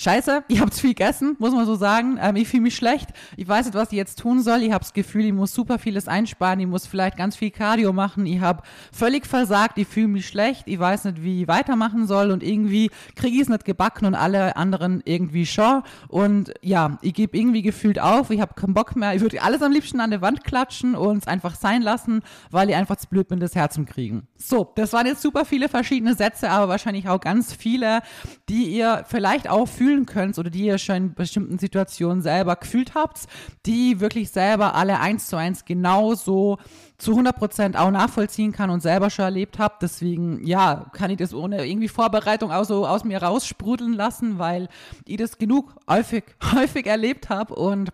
Scheiße, 0.01 0.45
ich 0.47 0.61
habe 0.61 0.71
zu 0.71 0.79
viel 0.79 0.91
gegessen, 0.91 1.35
muss 1.39 1.51
man 1.51 1.65
so 1.65 1.75
sagen. 1.75 2.17
Ähm, 2.21 2.37
ich 2.37 2.47
fühle 2.47 2.63
mich 2.63 2.77
schlecht. 2.77 3.09
Ich 3.35 3.45
weiß 3.45 3.65
nicht, 3.65 3.75
was 3.75 3.91
ich 3.91 3.97
jetzt 3.97 4.17
tun 4.17 4.41
soll. 4.41 4.63
Ich 4.63 4.71
habe 4.71 4.79
das 4.81 4.93
Gefühl, 4.93 5.25
ich 5.25 5.33
muss 5.33 5.53
super 5.53 5.77
vieles 5.77 6.07
einsparen. 6.07 6.61
Ich 6.61 6.67
muss 6.67 6.87
vielleicht 6.87 7.17
ganz 7.17 7.35
viel 7.35 7.51
Cardio 7.51 7.91
machen. 7.91 8.25
Ich 8.25 8.39
habe 8.39 8.63
völlig 8.93 9.25
versagt. 9.25 9.77
Ich 9.77 9.89
fühle 9.89 10.07
mich 10.07 10.25
schlecht. 10.25 10.63
Ich 10.67 10.79
weiß 10.79 11.03
nicht, 11.03 11.21
wie 11.21 11.41
ich 11.41 11.49
weitermachen 11.49 12.07
soll. 12.07 12.31
Und 12.31 12.43
irgendwie 12.43 12.91
kriege 13.17 13.35
ich 13.35 13.41
es 13.41 13.49
nicht 13.49 13.65
gebacken 13.65 14.05
und 14.05 14.15
alle 14.15 14.55
anderen 14.55 15.01
irgendwie 15.03 15.45
schon. 15.45 15.83
Und 16.07 16.53
ja, 16.61 16.97
ich 17.01 17.13
gebe 17.13 17.37
irgendwie 17.37 17.61
gefühlt 17.61 17.99
auf. 17.99 18.29
Ich 18.29 18.39
habe 18.39 18.53
keinen 18.53 18.73
Bock 18.73 18.95
mehr. 18.95 19.15
Ich 19.15 19.21
würde 19.21 19.41
alles 19.41 19.61
am 19.61 19.73
liebsten 19.73 19.99
an 19.99 20.11
der 20.11 20.21
Wand 20.21 20.45
klatschen 20.45 20.95
und 20.95 21.17
es 21.17 21.27
einfach 21.27 21.55
sein 21.55 21.81
lassen, 21.81 22.21
weil 22.51 22.69
ich 22.69 22.75
einfach 22.77 22.95
zu 22.95 23.09
blöd 23.09 23.27
bin, 23.27 23.41
das 23.41 23.53
Herz 23.53 23.73
zum 23.73 23.85
Kriegen. 23.85 24.29
So, 24.37 24.71
das 24.75 24.93
waren 24.93 25.07
jetzt 25.07 25.21
super 25.21 25.43
viele 25.43 25.67
verschiedene 25.67 26.15
Sätze, 26.15 26.49
aber 26.49 26.69
wahrscheinlich 26.69 27.09
auch 27.09 27.19
ganz 27.19 27.51
viele, 27.51 27.99
die 28.47 28.63
ihr 28.63 29.03
vielleicht 29.05 29.49
auch 29.49 29.67
fühlt 29.67 29.88
fühlen 29.89 30.05
könnt 30.05 30.37
oder 30.37 30.51
die 30.51 30.65
ihr 30.65 30.77
schon 30.77 30.95
in 30.95 31.13
bestimmten 31.15 31.57
Situationen 31.57 32.21
selber 32.21 32.55
gefühlt 32.55 32.93
habt, 32.93 33.21
die 33.65 33.99
wirklich 33.99 34.29
selber 34.29 34.75
alle 34.75 34.99
eins 34.99 35.27
zu 35.27 35.35
eins 35.35 35.65
genauso 35.65 36.57
zu 36.99 37.11
100 37.11 37.35
Prozent 37.35 37.77
auch 37.77 37.89
nachvollziehen 37.89 38.51
kann 38.51 38.69
und 38.69 38.81
selber 38.81 39.09
schon 39.09 39.25
erlebt 39.25 39.57
habt. 39.57 39.81
Deswegen, 39.81 40.45
ja, 40.45 40.85
kann 40.93 41.09
ich 41.09 41.17
das 41.17 41.33
ohne 41.33 41.65
irgendwie 41.65 41.87
Vorbereitung 41.87 42.51
auch 42.51 42.65
so 42.65 42.85
aus 42.85 43.03
mir 43.03 43.23
raussprudeln 43.23 43.93
lassen, 43.93 44.37
weil 44.37 44.67
ich 45.05 45.17
das 45.17 45.39
genug 45.39 45.75
häufig, 45.89 46.23
häufig 46.53 46.85
erlebt 46.85 47.29
habe 47.29 47.55
und 47.55 47.89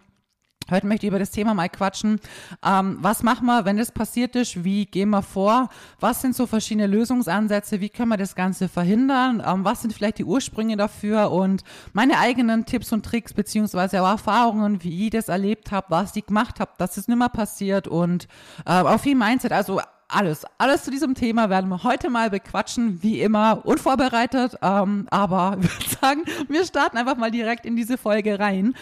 Heute 0.72 0.88
möchte 0.88 1.06
ich 1.06 1.10
über 1.10 1.20
das 1.20 1.30
Thema 1.30 1.54
mal 1.54 1.70
quatschen. 1.70 2.20
Ähm, 2.66 2.98
was 3.00 3.22
machen 3.22 3.46
wir, 3.46 3.66
wenn 3.66 3.78
das 3.78 3.92
passiert 3.92 4.36
ist? 4.36 4.64
Wie 4.64 4.88
gehen 4.88 5.12
wir 5.12 5.22
vor? 5.22 5.70
Was 6.00 6.22
sind 6.22 6.36
so 6.36 6.48
verschiedene 6.48 6.88
Lösungsansätze? 6.88 7.82
Wie 7.82 7.90
können 7.90 8.10
wir 8.10 8.18
das 8.18 8.34
Ganze 8.34 8.68
verhindern? 8.68 9.44
Ähm, 9.46 9.64
was 9.64 9.84
sind 9.84 9.94
vielleicht 9.94 10.18
die 10.18 10.26
Ursprünge 10.26 10.76
dafür? 10.76 11.32
Und 11.32 11.64
meine 11.94 12.18
eigenen 12.18 12.66
Tipps 12.66 12.92
und 12.92 13.06
Tricks 13.06 13.34
beziehungsweise 13.34 14.02
auch 14.02 14.08
Erfahrungen, 14.08 14.84
wie 14.84 15.06
ich 15.06 15.12
das 15.12 15.30
erlebt 15.30 15.72
habe, 15.72 15.88
was 15.90 16.16
ich 16.16 16.26
gemacht 16.26 16.60
habe, 16.60 16.72
dass 16.80 16.98
es 16.98 17.08
nicht 17.08 17.18
mehr 17.18 17.30
passiert 17.30 17.88
und 17.88 18.28
äh, 18.66 18.72
auch 18.72 19.00
viel 19.00 19.16
Mindset. 19.16 19.52
Also 19.52 19.82
alles, 20.08 20.46
alles 20.58 20.84
zu 20.84 20.92
diesem 20.92 21.14
Thema 21.14 21.50
werden 21.50 21.70
wir 21.70 21.84
heute 21.84 22.10
mal 22.10 22.30
bequatschen, 22.30 23.04
wie 23.04 23.22
immer 23.22 23.66
unvorbereitet. 23.66 24.58
Ähm, 24.64 25.08
aber 25.12 25.58
ich 25.62 25.70
würde 25.70 25.98
sagen, 26.02 26.22
wir 26.48 26.66
starten 26.66 26.98
einfach 26.98 27.18
mal 27.18 27.30
direkt 27.32 27.68
in 27.68 27.76
diese 27.76 28.00
Folge 28.00 28.40
rein. 28.40 28.76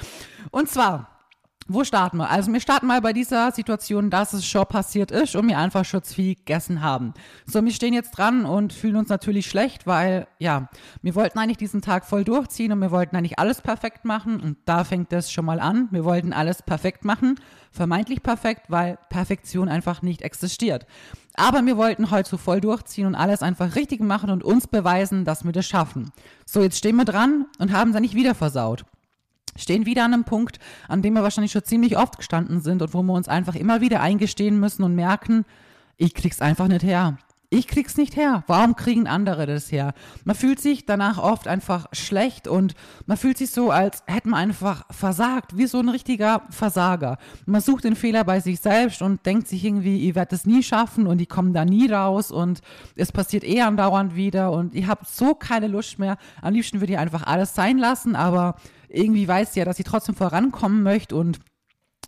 Und 0.52 0.70
zwar 0.70 1.13
wo 1.68 1.84
starten 1.84 2.18
wir? 2.18 2.30
Also 2.30 2.52
wir 2.52 2.60
starten 2.60 2.88
mal 2.88 3.02
bei 3.02 3.14
dieser 3.14 3.52
Situation, 3.52 4.10
dass 4.10 4.34
es 4.34 4.46
schon 4.46 4.66
passiert 4.66 5.12
ist 5.12 5.36
und 5.36 5.48
wir 5.48 5.58
einfach 5.58 5.86
schon 5.86 6.04
zu 6.04 6.16
viel 6.16 6.36
gegessen 6.36 6.82
haben. 6.82 7.14
So, 7.46 7.64
wir 7.64 7.72
stehen 7.72 7.94
jetzt 7.94 8.12
dran 8.12 8.46
und 8.46 8.74
fühlen 8.74 8.98
uns 8.98 9.10
natürlich 9.10 9.46
schlecht, 9.48 9.88
weil 9.88 10.28
ja, 10.40 10.70
wir 11.02 11.16
wollten 11.16 11.40
eigentlich 11.40 11.58
diesen 11.58 11.82
Tag 11.82 12.06
voll 12.06 12.24
durchziehen 12.24 12.72
und 12.72 12.80
wir 12.80 12.92
wollten 12.92 13.16
eigentlich 13.16 13.40
alles 13.40 13.62
perfekt 13.62 14.04
machen 14.04 14.42
und 14.42 14.58
da 14.66 14.84
fängt 14.84 15.12
das 15.12 15.32
schon 15.32 15.46
mal 15.46 15.60
an. 15.60 15.88
Wir 15.92 16.04
wollten 16.04 16.34
alles 16.34 16.62
perfekt 16.64 17.06
machen, 17.06 17.40
vermeintlich 17.72 18.24
perfekt, 18.24 18.66
weil 18.68 18.98
Perfektion 19.10 19.70
einfach 19.70 20.02
nicht 20.02 20.22
existiert. 20.22 20.86
Aber 21.36 21.66
wir 21.66 21.78
wollten 21.78 22.12
heute 22.12 22.30
so 22.30 22.38
voll 22.38 22.62
durchziehen 22.62 23.08
und 23.08 23.16
alles 23.16 23.42
einfach 23.42 23.76
richtig 23.76 24.02
machen 24.02 24.30
und 24.30 24.44
uns 24.44 24.68
beweisen, 24.68 25.26
dass 25.26 25.44
wir 25.44 25.52
das 25.52 25.66
schaffen. 25.66 26.12
So, 26.46 26.62
jetzt 26.62 26.78
stehen 26.78 26.98
wir 26.98 27.06
dran 27.06 27.46
und 27.58 27.72
haben 27.72 27.92
es 27.92 28.00
nicht 28.02 28.16
wieder 28.16 28.36
versaut 28.36 28.86
stehen 29.58 29.86
wieder 29.86 30.04
an 30.06 30.14
einem 30.14 30.24
Punkt, 30.24 30.60
an 30.88 31.02
dem 31.02 31.14
wir 31.14 31.24
wahrscheinlich 31.24 31.52
schon 31.52 31.64
ziemlich 31.64 31.98
oft 31.98 32.18
gestanden 32.18 32.62
sind 32.62 32.82
und 32.82 32.94
wo 32.94 33.02
wir 33.04 33.14
uns 33.14 33.28
einfach 33.28 33.56
immer 33.56 33.82
wieder 33.82 34.02
eingestehen 34.02 34.60
müssen 34.60 34.84
und 34.84 34.96
merken, 34.96 35.46
ich 35.98 36.14
krieg's 36.14 36.42
einfach 36.42 36.68
nicht 36.68 36.84
her. 36.84 37.18
Ich 37.54 37.68
krieg's 37.68 37.98
nicht 37.98 38.16
her. 38.16 38.44
Warum 38.48 38.76
kriegen 38.76 39.06
andere 39.06 39.46
das 39.46 39.72
her? 39.72 39.94
Man 40.24 40.36
fühlt 40.36 40.60
sich 40.60 40.88
danach 40.88 41.20
oft 41.20 41.48
einfach 41.48 41.86
schlecht 41.92 42.48
und 42.48 42.74
man 43.06 43.16
fühlt 43.16 43.38
sich 43.38 43.52
so, 43.52 43.70
als 43.70 44.02
hätte 44.08 44.30
man 44.30 44.40
einfach 44.40 44.86
versagt, 44.90 45.56
wie 45.56 45.68
so 45.68 45.78
ein 45.78 45.90
richtiger 45.90 46.42
Versager. 46.50 47.20
Man 47.46 47.62
sucht 47.62 47.84
den 47.84 47.96
Fehler 47.96 48.24
bei 48.24 48.40
sich 48.40 48.60
selbst 48.60 49.04
und 49.04 49.24
denkt 49.28 49.48
sich 49.48 49.64
irgendwie, 49.64 50.10
ich 50.10 50.16
werde 50.16 50.36
es 50.36 50.48
nie 50.48 50.64
schaffen 50.64 51.06
und 51.06 51.22
ich 51.22 51.30
komme 51.30 51.52
da 51.52 51.64
nie 51.64 51.92
raus 51.92 52.32
und 52.32 52.62
es 52.96 53.12
passiert 53.12 53.44
eh 53.44 53.62
andauernd 53.62 54.16
wieder 54.16 54.52
und 54.52 54.74
ich 54.74 54.88
habe 54.88 55.06
so 55.08 55.36
keine 55.36 55.68
Lust 55.68 56.00
mehr. 56.00 56.18
Am 56.42 56.56
liebsten 56.56 56.80
würde 56.82 56.94
ich 56.94 57.00
einfach 57.00 57.22
alles 57.22 57.54
sein 57.54 57.78
lassen, 57.78 58.16
aber 58.16 58.56
irgendwie 58.94 59.28
weiß 59.28 59.54
sie 59.54 59.60
ja, 59.60 59.66
dass 59.66 59.78
sie 59.78 59.84
trotzdem 59.84 60.16
vorankommen 60.16 60.84
möchte 60.84 61.16
und 61.16 61.40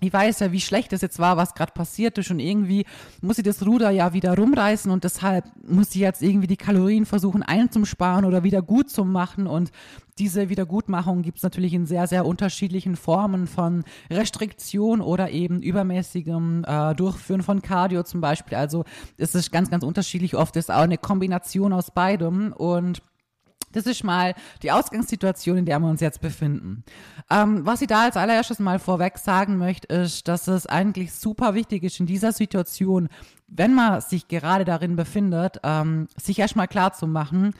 ich 0.01 0.11
weiß 0.11 0.41
ja, 0.41 0.51
wie 0.51 0.59
schlecht 0.59 0.91
es 0.91 1.01
jetzt 1.01 1.19
war, 1.19 1.37
was 1.37 1.53
gerade 1.53 1.71
passiert 1.71 2.17
ist 2.17 2.29
und 2.29 2.39
irgendwie 2.39 2.85
muss 3.21 3.37
sie 3.37 3.43
das 3.43 3.65
Ruder 3.65 3.91
ja 3.91 4.11
wieder 4.13 4.35
rumreißen 4.35 4.91
und 4.91 5.05
deshalb 5.05 5.45
muss 5.65 5.91
sie 5.91 6.01
jetzt 6.01 6.21
irgendwie 6.21 6.47
die 6.47 6.57
Kalorien 6.57 7.05
versuchen 7.05 7.43
einzusparen 7.43 8.25
oder 8.25 8.43
wieder 8.43 8.61
gut 8.61 8.89
zu 8.89 9.05
machen 9.05 9.47
und 9.47 9.71
diese 10.17 10.49
Wiedergutmachung 10.49 11.21
gibt 11.21 11.37
es 11.37 11.43
natürlich 11.43 11.73
in 11.73 11.85
sehr, 11.85 12.07
sehr 12.07 12.25
unterschiedlichen 12.25 12.95
Formen 12.95 13.47
von 13.47 13.83
Restriktion 14.09 15.01
oder 15.01 15.29
eben 15.31 15.61
übermäßigem 15.61 16.65
äh, 16.65 16.95
Durchführen 16.95 17.43
von 17.43 17.61
Cardio 17.61 18.03
zum 18.03 18.21
Beispiel. 18.21 18.57
Also 18.57 18.85
es 19.17 19.35
ist 19.35 19.51
ganz, 19.51 19.69
ganz 19.69 19.83
unterschiedlich. 19.83 20.35
Oft 20.35 20.55
ist 20.55 20.71
auch 20.71 20.83
eine 20.83 20.97
Kombination 20.97 21.73
aus 21.73 21.91
beidem 21.91 22.53
und 22.53 23.01
das 23.75 23.85
ist 23.85 24.03
mal 24.03 24.33
die 24.63 24.71
Ausgangssituation, 24.71 25.57
in 25.57 25.65
der 25.65 25.79
wir 25.79 25.89
uns 25.89 26.01
jetzt 26.01 26.21
befinden. 26.21 26.83
Ähm, 27.29 27.65
was 27.65 27.81
ich 27.81 27.87
da 27.87 28.03
als 28.03 28.17
allererstes 28.17 28.59
mal 28.59 28.79
vorweg 28.79 29.17
sagen 29.17 29.57
möchte, 29.57 29.93
ist, 29.93 30.27
dass 30.27 30.47
es 30.47 30.65
eigentlich 30.65 31.13
super 31.13 31.53
wichtig 31.53 31.83
ist 31.83 31.99
in 31.99 32.05
dieser 32.05 32.31
Situation, 32.31 33.09
wenn 33.47 33.73
man 33.73 34.01
sich 34.01 34.27
gerade 34.27 34.65
darin 34.65 34.95
befindet, 34.95 35.59
ähm, 35.63 36.07
sich 36.15 36.39
erstmal 36.39 36.67
klar 36.67 36.93
zu 36.93 37.07
machen, 37.07 37.53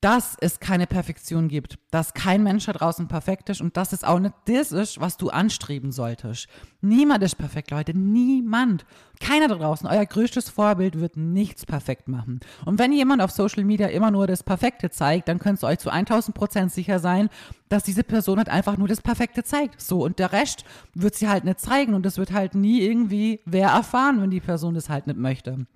dass 0.00 0.36
es 0.40 0.60
keine 0.60 0.86
Perfektion 0.86 1.48
gibt, 1.48 1.78
dass 1.90 2.14
kein 2.14 2.42
Mensch 2.42 2.64
da 2.64 2.72
draußen 2.72 3.06
perfekt 3.06 3.50
ist 3.50 3.60
und 3.60 3.76
dass 3.76 3.92
es 3.92 4.02
auch 4.02 4.18
nicht 4.18 4.34
das 4.46 4.72
ist, 4.72 4.98
was 4.98 5.18
du 5.18 5.28
anstreben 5.28 5.92
solltest. 5.92 6.48
Niemand 6.80 7.22
ist 7.22 7.36
perfekt, 7.36 7.70
Leute. 7.70 7.92
Niemand. 7.92 8.86
Keiner 9.20 9.48
da 9.48 9.56
draußen. 9.56 9.86
Euer 9.86 10.06
größtes 10.06 10.48
Vorbild 10.48 10.98
wird 10.98 11.18
nichts 11.18 11.66
perfekt 11.66 12.08
machen. 12.08 12.40
Und 12.64 12.78
wenn 12.78 12.92
jemand 12.92 13.20
auf 13.20 13.30
Social 13.30 13.64
Media 13.64 13.88
immer 13.88 14.10
nur 14.10 14.26
das 14.26 14.42
Perfekte 14.42 14.88
zeigt, 14.88 15.28
dann 15.28 15.38
könnt 15.38 15.62
ihr 15.62 15.66
euch 15.66 15.78
zu 15.78 15.90
1000 15.90 16.34
Prozent 16.34 16.72
sicher 16.72 16.98
sein, 16.98 17.28
dass 17.68 17.82
diese 17.82 18.02
Person 18.02 18.38
halt 18.38 18.48
einfach 18.48 18.78
nur 18.78 18.88
das 18.88 19.02
Perfekte 19.02 19.44
zeigt. 19.44 19.78
So. 19.82 20.02
Und 20.02 20.18
der 20.18 20.32
Rest 20.32 20.64
wird 20.94 21.14
sie 21.14 21.28
halt 21.28 21.44
nicht 21.44 21.60
zeigen 21.60 21.92
und 21.92 22.06
das 22.06 22.16
wird 22.16 22.32
halt 22.32 22.54
nie 22.54 22.80
irgendwie 22.80 23.40
wer 23.44 23.68
erfahren, 23.68 24.22
wenn 24.22 24.30
die 24.30 24.40
Person 24.40 24.72
das 24.72 24.88
halt 24.88 25.06
nicht 25.06 25.18
möchte. 25.18 25.66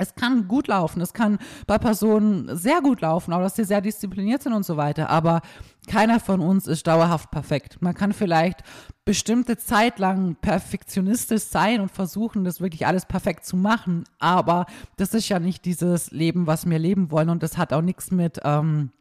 Es 0.00 0.14
kann 0.14 0.48
gut 0.48 0.66
laufen, 0.68 1.02
es 1.02 1.12
kann 1.12 1.38
bei 1.66 1.76
Personen 1.76 2.56
sehr 2.56 2.80
gut 2.80 3.02
laufen, 3.02 3.34
auch 3.34 3.40
dass 3.40 3.56
sie 3.56 3.64
sehr 3.64 3.82
diszipliniert 3.82 4.42
sind 4.42 4.54
und 4.54 4.64
so 4.64 4.78
weiter, 4.78 5.10
aber 5.10 5.42
keiner 5.86 6.20
von 6.20 6.40
uns 6.40 6.66
ist 6.66 6.86
dauerhaft 6.86 7.30
perfekt. 7.30 7.76
Man 7.80 7.94
kann 7.94 8.14
vielleicht 8.14 8.60
bestimmte 9.04 9.58
Zeit 9.58 9.98
lang 9.98 10.36
perfektionistisch 10.36 11.42
sein 11.42 11.80
und 11.80 11.90
versuchen, 11.90 12.44
das 12.44 12.62
wirklich 12.62 12.86
alles 12.86 13.04
perfekt 13.04 13.44
zu 13.44 13.58
machen, 13.58 14.04
aber 14.18 14.64
das 14.96 15.12
ist 15.12 15.28
ja 15.28 15.38
nicht 15.38 15.66
dieses 15.66 16.10
Leben, 16.12 16.46
was 16.46 16.68
wir 16.68 16.78
leben 16.78 17.10
wollen 17.10 17.28
und 17.28 17.42
das 17.42 17.58
hat 17.58 17.74
auch 17.74 17.82
nichts 17.82 18.10
mit 18.10 18.40
ähm, 18.42 18.92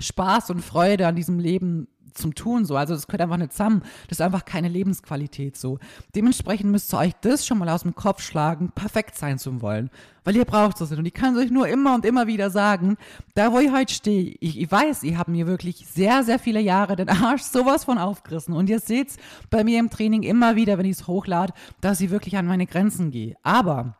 Spaß 0.00 0.50
und 0.50 0.62
Freude 0.62 1.06
an 1.06 1.14
diesem 1.14 1.38
Leben 1.38 1.86
zum 2.14 2.34
Tun 2.34 2.64
so. 2.64 2.76
Also 2.76 2.94
das 2.94 3.06
gehört 3.06 3.22
einfach 3.22 3.36
nicht 3.36 3.52
zusammen. 3.52 3.82
Das 4.08 4.18
ist 4.18 4.22
einfach 4.22 4.44
keine 4.44 4.68
Lebensqualität 4.68 5.56
so. 5.56 5.78
Dementsprechend 6.14 6.70
müsst 6.70 6.92
ihr 6.94 6.98
euch 6.98 7.12
das 7.20 7.46
schon 7.46 7.58
mal 7.58 7.68
aus 7.68 7.82
dem 7.82 7.94
Kopf 7.94 8.22
schlagen, 8.22 8.72
perfekt 8.74 9.16
sein 9.16 9.38
zu 9.38 9.60
wollen. 9.62 9.90
Weil 10.24 10.36
ihr 10.36 10.44
braucht 10.44 10.80
es 10.80 10.90
nicht. 10.90 10.98
Und 10.98 11.06
ich 11.06 11.14
kann 11.14 11.34
es 11.34 11.44
euch 11.44 11.50
nur 11.50 11.68
immer 11.68 11.94
und 11.94 12.04
immer 12.04 12.26
wieder 12.26 12.50
sagen, 12.50 12.96
da 13.34 13.52
wo 13.52 13.58
ich 13.58 13.72
heute 13.72 13.92
stehe, 13.92 14.36
ich, 14.40 14.60
ich 14.60 14.70
weiß, 14.70 15.02
ich 15.02 15.16
habe 15.16 15.30
mir 15.30 15.46
wirklich 15.46 15.86
sehr, 15.86 16.22
sehr 16.24 16.38
viele 16.38 16.60
Jahre 16.60 16.96
den 16.96 17.08
Arsch 17.08 17.42
sowas 17.42 17.84
von 17.84 17.98
aufgerissen. 17.98 18.54
Und 18.54 18.68
ihr 18.68 18.80
seht 18.80 19.16
bei 19.50 19.64
mir 19.64 19.78
im 19.78 19.90
Training 19.90 20.22
immer 20.22 20.56
wieder, 20.56 20.78
wenn 20.78 20.86
ich 20.86 20.98
es 20.98 21.06
hochlade, 21.06 21.52
dass 21.80 22.00
ich 22.00 22.10
wirklich 22.10 22.36
an 22.36 22.46
meine 22.46 22.66
Grenzen 22.66 23.10
gehe. 23.10 23.36
Aber 23.42 23.96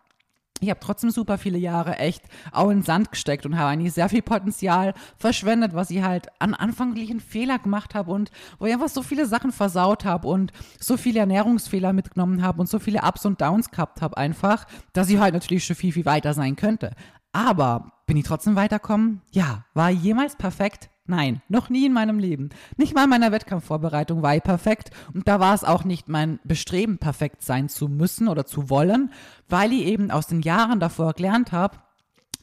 ich 0.60 0.70
habe 0.70 0.80
trotzdem 0.80 1.10
super 1.10 1.38
viele 1.38 1.58
Jahre 1.58 1.98
echt 1.98 2.22
auch 2.52 2.70
in 2.70 2.82
Sand 2.82 3.10
gesteckt 3.10 3.46
und 3.46 3.58
habe 3.58 3.70
eigentlich 3.70 3.92
sehr 3.92 4.08
viel 4.08 4.22
Potenzial 4.22 4.94
verschwendet, 5.16 5.74
was 5.74 5.90
ich 5.90 6.02
halt 6.02 6.28
an 6.38 6.54
anfänglichen 6.54 7.20
Fehler 7.20 7.58
gemacht 7.58 7.94
habe 7.94 8.10
und 8.12 8.30
wo 8.58 8.66
ich 8.66 8.72
einfach 8.72 8.88
so 8.88 9.02
viele 9.02 9.26
Sachen 9.26 9.52
versaut 9.52 10.04
habe 10.04 10.28
und 10.28 10.52
so 10.78 10.96
viele 10.96 11.20
Ernährungsfehler 11.20 11.92
mitgenommen 11.92 12.42
habe 12.42 12.60
und 12.60 12.68
so 12.68 12.78
viele 12.78 13.02
Ups 13.02 13.26
und 13.26 13.40
Downs 13.40 13.70
gehabt 13.70 14.02
habe 14.02 14.16
einfach, 14.16 14.66
dass 14.92 15.08
ich 15.08 15.18
halt 15.18 15.34
natürlich 15.34 15.64
schon 15.64 15.76
viel, 15.76 15.92
viel 15.92 16.04
weiter 16.04 16.34
sein 16.34 16.56
könnte. 16.56 16.92
Aber 17.32 17.92
bin 18.06 18.16
ich 18.16 18.24
trotzdem 18.24 18.56
weiterkommen? 18.56 19.22
Ja. 19.30 19.64
War 19.74 19.90
jemals 19.90 20.36
perfekt? 20.36 20.90
Nein, 21.06 21.42
noch 21.48 21.70
nie 21.70 21.86
in 21.86 21.92
meinem 21.92 22.18
Leben. 22.18 22.50
Nicht 22.76 22.94
mal 22.94 23.04
in 23.04 23.10
meiner 23.10 23.32
Wettkampfvorbereitung 23.32 24.22
war 24.22 24.36
ich 24.36 24.42
perfekt 24.42 24.90
und 25.12 25.26
da 25.26 25.40
war 25.40 25.54
es 25.54 25.64
auch 25.64 25.84
nicht 25.84 26.08
mein 26.08 26.38
Bestreben, 26.44 26.98
perfekt 26.98 27.42
sein 27.42 27.68
zu 27.68 27.88
müssen 27.88 28.28
oder 28.28 28.46
zu 28.46 28.70
wollen, 28.70 29.12
weil 29.48 29.72
ich 29.72 29.86
eben 29.86 30.10
aus 30.10 30.28
den 30.28 30.42
Jahren 30.42 30.78
davor 30.78 31.14
gelernt 31.14 31.50
habe, 31.50 31.78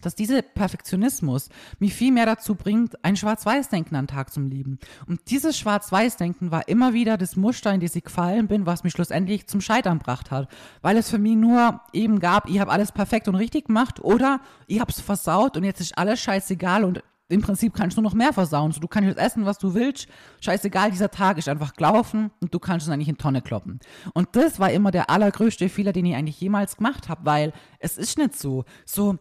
dass 0.01 0.15
dieser 0.15 0.41
Perfektionismus 0.41 1.49
mich 1.79 1.93
viel 1.93 2.11
mehr 2.11 2.25
dazu 2.25 2.55
bringt, 2.55 3.03
ein 3.03 3.15
Schwarz-Weiß-Denken 3.15 3.95
an 3.95 4.07
Tag 4.07 4.31
zu 4.31 4.41
leben. 4.41 4.79
Und 5.07 5.21
dieses 5.29 5.57
Schwarz-Weiß-Denken 5.57 6.51
war 6.51 6.67
immer 6.67 6.93
wieder 6.93 7.17
das 7.17 7.35
Muster, 7.35 7.73
in 7.73 7.79
das 7.79 7.95
ich 7.95 8.03
gefallen 8.03 8.47
bin, 8.47 8.65
was 8.65 8.83
mich 8.83 8.93
schlussendlich 8.93 9.47
zum 9.47 9.61
Scheitern 9.61 9.99
gebracht 9.99 10.31
hat. 10.31 10.49
Weil 10.81 10.97
es 10.97 11.09
für 11.09 11.17
mich 11.17 11.35
nur 11.35 11.81
eben 11.93 12.19
gab, 12.19 12.49
ich 12.49 12.59
habe 12.59 12.71
alles 12.71 12.91
perfekt 12.91 13.27
und 13.27 13.35
richtig 13.35 13.67
gemacht 13.67 13.99
oder 13.99 14.41
ich 14.67 14.79
habe 14.79 14.91
es 14.91 14.99
versaut 14.99 15.57
und 15.57 15.63
jetzt 15.63 15.81
ist 15.81 15.97
alles 15.97 16.19
scheißegal 16.19 16.83
und 16.83 17.03
im 17.29 17.41
Prinzip 17.41 17.73
kannst 17.73 17.97
du 17.97 18.01
noch 18.01 18.13
mehr 18.13 18.33
versauen. 18.33 18.71
So, 18.71 18.79
du 18.79 18.87
kannst 18.87 19.07
jetzt 19.07 19.19
essen, 19.19 19.45
was 19.45 19.57
du 19.57 19.73
willst. 19.73 20.07
Scheißegal, 20.41 20.91
dieser 20.91 21.11
Tag 21.11 21.37
ist 21.37 21.49
einfach 21.49 21.73
gelaufen 21.73 22.31
und 22.41 22.53
du 22.53 22.59
kannst 22.59 22.87
es 22.87 22.93
eigentlich 22.93 23.09
in 23.09 23.17
Tonne 23.17 23.41
kloppen. 23.41 23.79
Und 24.13 24.29
das 24.35 24.59
war 24.59 24.71
immer 24.71 24.91
der 24.91 25.09
allergrößte 25.09 25.69
Fehler, 25.69 25.93
den 25.93 26.05
ich 26.05 26.15
eigentlich 26.15 26.39
jemals 26.39 26.77
gemacht 26.77 27.09
habe, 27.09 27.25
weil 27.25 27.53
es 27.79 27.97
ist 27.97 28.17
nicht 28.17 28.37
so. 28.37 28.63
So, 28.85 29.17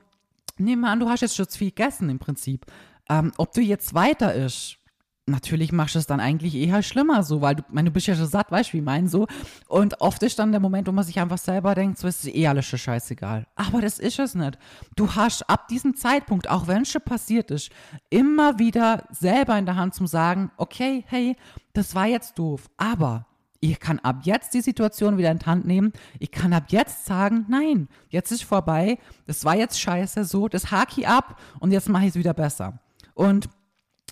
nehmen 0.56 0.82
wir 0.82 0.88
an, 0.88 1.00
du 1.00 1.08
hast 1.08 1.22
jetzt 1.22 1.36
schon 1.36 1.48
zu 1.48 1.58
viel 1.58 1.70
gegessen 1.70 2.08
im 2.08 2.18
Prinzip. 2.18 2.66
Ähm, 3.08 3.32
ob 3.36 3.52
du 3.52 3.60
jetzt 3.60 3.94
weiter 3.94 4.34
ist, 4.34 4.78
natürlich 5.26 5.72
machst 5.72 5.96
du 5.96 5.98
es 5.98 6.06
dann 6.06 6.20
eigentlich 6.20 6.54
eher 6.54 6.82
schlimmer 6.82 7.22
so, 7.22 7.40
weil 7.40 7.56
du, 7.56 7.62
meine, 7.70 7.90
du 7.90 7.92
bist 7.92 8.06
ja 8.06 8.14
schon 8.14 8.26
satt, 8.26 8.50
weißt 8.50 8.70
du, 8.70 8.72
wie 8.74 8.78
ich 8.78 8.84
meine 8.84 9.08
so. 9.08 9.26
Und 9.68 10.00
oft 10.00 10.22
ist 10.22 10.38
dann 10.38 10.52
der 10.52 10.60
Moment, 10.60 10.86
wo 10.86 10.92
man 10.92 11.04
sich 11.04 11.18
einfach 11.18 11.38
selber 11.38 11.74
denkt, 11.74 11.98
so 11.98 12.06
ist 12.06 12.26
eh 12.26 12.46
alles 12.46 12.66
schon 12.66 12.78
scheißegal. 12.78 13.46
Aber 13.56 13.80
das 13.80 13.98
ist 13.98 14.18
es 14.18 14.34
nicht. 14.34 14.58
Du 14.94 15.14
hast 15.14 15.48
ab 15.50 15.68
diesem 15.68 15.96
Zeitpunkt, 15.96 16.48
auch 16.48 16.68
wenn 16.68 16.82
es 16.82 16.90
schon 16.90 17.02
passiert 17.02 17.50
ist, 17.50 17.70
immer 18.08 18.58
wieder 18.58 19.04
selber 19.10 19.58
in 19.58 19.66
der 19.66 19.76
Hand 19.76 19.94
zum 19.94 20.06
sagen, 20.06 20.50
okay, 20.56 21.04
hey, 21.08 21.36
das 21.72 21.94
war 21.94 22.06
jetzt 22.06 22.38
doof, 22.38 22.70
aber 22.76 23.26
ich 23.60 23.80
kann 23.80 23.98
ab 24.00 24.20
jetzt 24.22 24.54
die 24.54 24.60
Situation 24.60 25.18
wieder 25.18 25.30
in 25.30 25.38
die 25.38 25.46
Hand 25.46 25.66
nehmen. 25.66 25.92
Ich 26.20 26.30
kann 26.30 26.52
ab 26.52 26.64
jetzt 26.68 27.06
sagen, 27.06 27.46
nein, 27.48 27.88
jetzt 28.10 28.30
ist 28.30 28.44
vorbei. 28.44 28.98
Das 29.26 29.44
war 29.44 29.56
jetzt 29.56 29.80
scheiße, 29.80 30.24
so, 30.24 30.46
das 30.46 30.70
haki 30.70 31.06
ab 31.06 31.38
und 31.58 31.72
jetzt 31.72 31.88
mache 31.88 32.04
ich 32.04 32.10
es 32.10 32.14
wieder 32.16 32.34
besser. 32.34 32.78
Und 33.14 33.48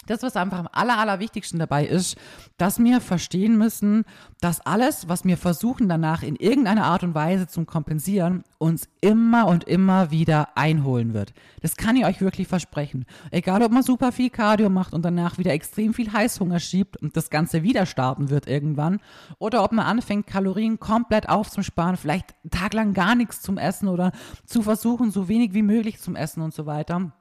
das, 0.06 0.22
was 0.22 0.36
einfach 0.36 0.58
am 0.58 0.68
aller, 0.72 0.98
allerwichtigsten 0.98 1.58
dabei 1.58 1.86
ist, 1.86 2.16
dass 2.56 2.78
wir 2.78 3.00
verstehen 3.00 3.56
müssen, 3.58 4.04
dass 4.40 4.60
alles, 4.60 5.08
was 5.08 5.24
wir 5.24 5.36
versuchen 5.36 5.88
danach 5.88 6.22
in 6.22 6.36
irgendeiner 6.36 6.84
Art 6.84 7.02
und 7.02 7.14
Weise 7.14 7.46
zu 7.46 7.64
kompensieren, 7.64 8.44
uns 8.58 8.88
immer 9.00 9.46
und 9.46 9.64
immer 9.64 10.10
wieder 10.10 10.56
einholen 10.56 11.14
wird. 11.14 11.32
Das 11.60 11.76
kann 11.76 11.96
ich 11.96 12.04
euch 12.04 12.20
wirklich 12.20 12.48
versprechen. 12.48 13.04
Egal, 13.30 13.62
ob 13.62 13.72
man 13.72 13.82
super 13.82 14.12
viel 14.12 14.30
Cardio 14.30 14.70
macht 14.70 14.94
und 14.94 15.04
danach 15.04 15.38
wieder 15.38 15.52
extrem 15.52 15.94
viel 15.94 16.12
Heißhunger 16.12 16.60
schiebt 16.60 16.96
und 16.96 17.16
das 17.16 17.30
Ganze 17.30 17.62
wieder 17.62 17.86
starten 17.86 18.30
wird 18.30 18.46
irgendwann, 18.46 19.00
oder 19.38 19.64
ob 19.64 19.72
man 19.72 19.86
anfängt, 19.86 20.26
Kalorien 20.26 20.78
komplett 20.78 21.28
aufzusparen, 21.28 21.96
vielleicht 21.96 22.34
einen 22.42 22.50
Tag 22.50 22.74
lang 22.74 22.94
gar 22.94 23.14
nichts 23.14 23.42
zum 23.42 23.58
Essen 23.58 23.88
oder 23.88 24.12
zu 24.46 24.62
versuchen, 24.62 25.10
so 25.10 25.28
wenig 25.28 25.54
wie 25.54 25.62
möglich 25.62 26.00
zum 26.00 26.16
Essen 26.16 26.42
und 26.42 26.54
so 26.54 26.66
weiter 26.66 27.12